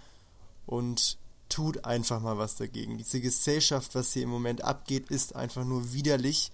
und 0.66 1.18
tut 1.56 1.86
einfach 1.86 2.20
mal 2.20 2.38
was 2.38 2.58
dagegen. 2.58 2.97
Diese 2.97 3.22
Gesellschaft, 3.22 3.95
was 3.95 4.12
hier 4.12 4.24
im 4.24 4.30
Moment 4.30 4.62
abgeht, 4.62 5.10
ist 5.10 5.38
einfach 5.38 5.64
nur 5.64 5.93
widerlich. 5.93 6.51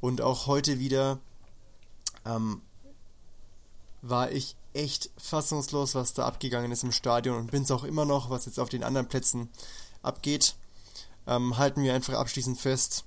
Und 0.00 0.20
auch 0.22 0.48
heute 0.48 0.80
wieder 0.80 1.20
ähm, 2.24 2.60
war 4.02 4.32
ich 4.32 4.56
echt 4.74 5.10
fassungslos, 5.18 5.94
was 5.94 6.14
da 6.14 6.26
abgegangen 6.26 6.72
ist 6.72 6.82
im 6.82 6.90
Stadion 6.90 7.36
und 7.36 7.52
bin 7.52 7.62
es 7.62 7.70
auch 7.70 7.84
immer 7.84 8.04
noch, 8.04 8.28
was 8.28 8.46
jetzt 8.46 8.58
auf 8.58 8.68
den 8.68 8.82
anderen 8.82 9.06
Plätzen 9.06 9.50
abgeht. 10.02 10.56
ähm, 11.28 11.56
halten 11.56 11.84
wir 11.84 11.94
einfach 11.94 12.14
abschließend 12.14 12.58
fest. 12.58 13.04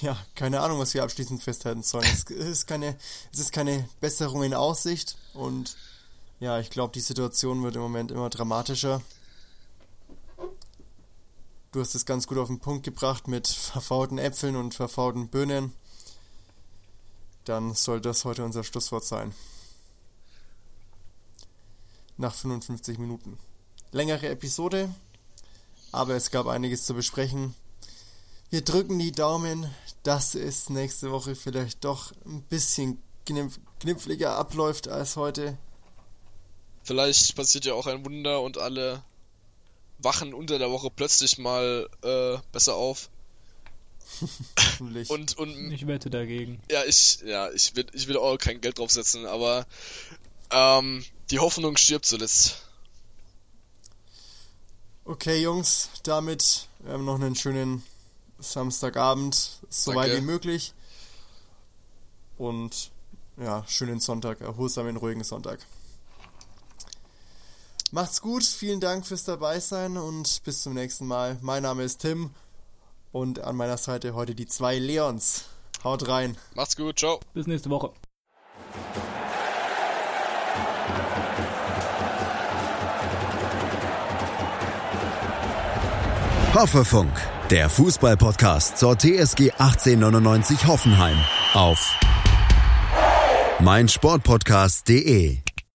Ja, 0.00 0.16
keine 0.36 0.60
Ahnung, 0.60 0.78
was 0.78 0.94
wir 0.94 1.02
abschließend 1.02 1.42
festhalten 1.42 1.82
sollen. 1.82 2.06
Es 2.06 2.22
ist 2.30 2.68
keine, 2.68 2.96
es 3.32 3.40
ist 3.40 3.50
keine 3.50 3.88
Besserung 4.00 4.44
in 4.44 4.54
Aussicht 4.54 5.16
und 5.34 5.76
ja, 6.40 6.60
ich 6.60 6.70
glaube, 6.70 6.92
die 6.92 7.00
Situation 7.00 7.62
wird 7.62 7.76
im 7.76 7.82
Moment 7.82 8.10
immer 8.10 8.30
dramatischer. 8.30 9.02
Du 11.72 11.80
hast 11.80 11.94
es 11.94 12.06
ganz 12.06 12.26
gut 12.26 12.38
auf 12.38 12.48
den 12.48 12.60
Punkt 12.60 12.84
gebracht 12.84 13.28
mit 13.28 13.46
verfaulten 13.46 14.18
Äpfeln 14.18 14.56
und 14.56 14.74
verfaulten 14.74 15.28
Birnen. 15.28 15.72
Dann 17.44 17.74
soll 17.74 18.00
das 18.00 18.24
heute 18.24 18.44
unser 18.44 18.64
Schlusswort 18.64 19.04
sein. 19.04 19.34
Nach 22.16 22.34
55 22.34 22.98
Minuten. 22.98 23.38
Längere 23.92 24.28
Episode, 24.28 24.94
aber 25.92 26.14
es 26.14 26.30
gab 26.30 26.46
einiges 26.46 26.84
zu 26.84 26.94
besprechen. 26.94 27.54
Wir 28.50 28.62
drücken 28.62 28.98
die 28.98 29.12
Daumen, 29.12 29.70
dass 30.02 30.34
es 30.34 30.70
nächste 30.70 31.10
Woche 31.10 31.34
vielleicht 31.34 31.84
doch 31.84 32.12
ein 32.24 32.42
bisschen 32.42 33.02
kniffliger 33.80 34.36
abläuft 34.36 34.88
als 34.88 35.16
heute. 35.16 35.58
Vielleicht 36.88 37.36
passiert 37.36 37.66
ja 37.66 37.74
auch 37.74 37.86
ein 37.86 38.02
Wunder 38.06 38.40
und 38.40 38.56
alle 38.56 39.02
wachen 39.98 40.32
unter 40.32 40.58
der 40.58 40.70
Woche 40.70 40.90
plötzlich 40.90 41.36
mal 41.36 41.86
äh, 42.00 42.38
besser 42.50 42.76
auf. 42.76 43.10
und, 44.80 45.36
und 45.36 45.70
ich 45.70 45.86
wette 45.86 46.08
dagegen. 46.08 46.62
Ja, 46.70 46.84
ich, 46.86 47.20
ja, 47.26 47.50
ich 47.50 47.76
will, 47.76 47.84
ich 47.92 48.08
will 48.08 48.16
auch 48.16 48.38
kein 48.38 48.62
Geld 48.62 48.78
draufsetzen, 48.78 49.26
aber 49.26 49.66
ähm, 50.50 51.04
die 51.30 51.40
Hoffnung 51.40 51.76
stirbt 51.76 52.06
zuletzt. 52.06 52.56
Okay, 55.04 55.42
Jungs, 55.42 55.90
damit 56.04 56.68
ähm, 56.88 57.04
noch 57.04 57.16
einen 57.16 57.36
schönen 57.36 57.82
Samstagabend, 58.38 59.60
so 59.68 59.94
weit 59.94 60.16
wie 60.16 60.22
möglich. 60.22 60.72
Und 62.38 62.90
ja, 63.36 63.62
schönen 63.68 64.00
Sonntag, 64.00 64.40
erholsamen, 64.40 64.96
ruhigen 64.96 65.22
Sonntag. 65.22 65.60
Macht's 67.90 68.20
gut, 68.20 68.44
vielen 68.44 68.80
Dank 68.80 69.06
fürs 69.06 69.24
Dabeisein 69.24 69.96
und 69.96 70.42
bis 70.44 70.62
zum 70.62 70.74
nächsten 70.74 71.06
Mal. 71.06 71.38
Mein 71.40 71.62
Name 71.62 71.84
ist 71.84 71.98
Tim 71.98 72.30
und 73.12 73.40
an 73.40 73.56
meiner 73.56 73.78
Seite 73.78 74.14
heute 74.14 74.34
die 74.34 74.46
zwei 74.46 74.78
Leons. 74.78 75.44
Haut 75.84 76.06
rein. 76.08 76.36
Macht's 76.54 76.76
gut, 76.76 76.98
ciao. 76.98 77.20
Bis 77.32 77.46
nächste 77.46 77.70
Woche. 77.70 77.92
Hoffefunk, 86.54 87.12
der 87.50 87.70
Fußballpodcast 87.70 88.78
zur 88.78 88.98
TSG 88.98 89.52
1899 89.52 90.66
Hoffenheim 90.66 91.16
auf 91.54 91.94
meinsportpodcast.de 93.60 95.38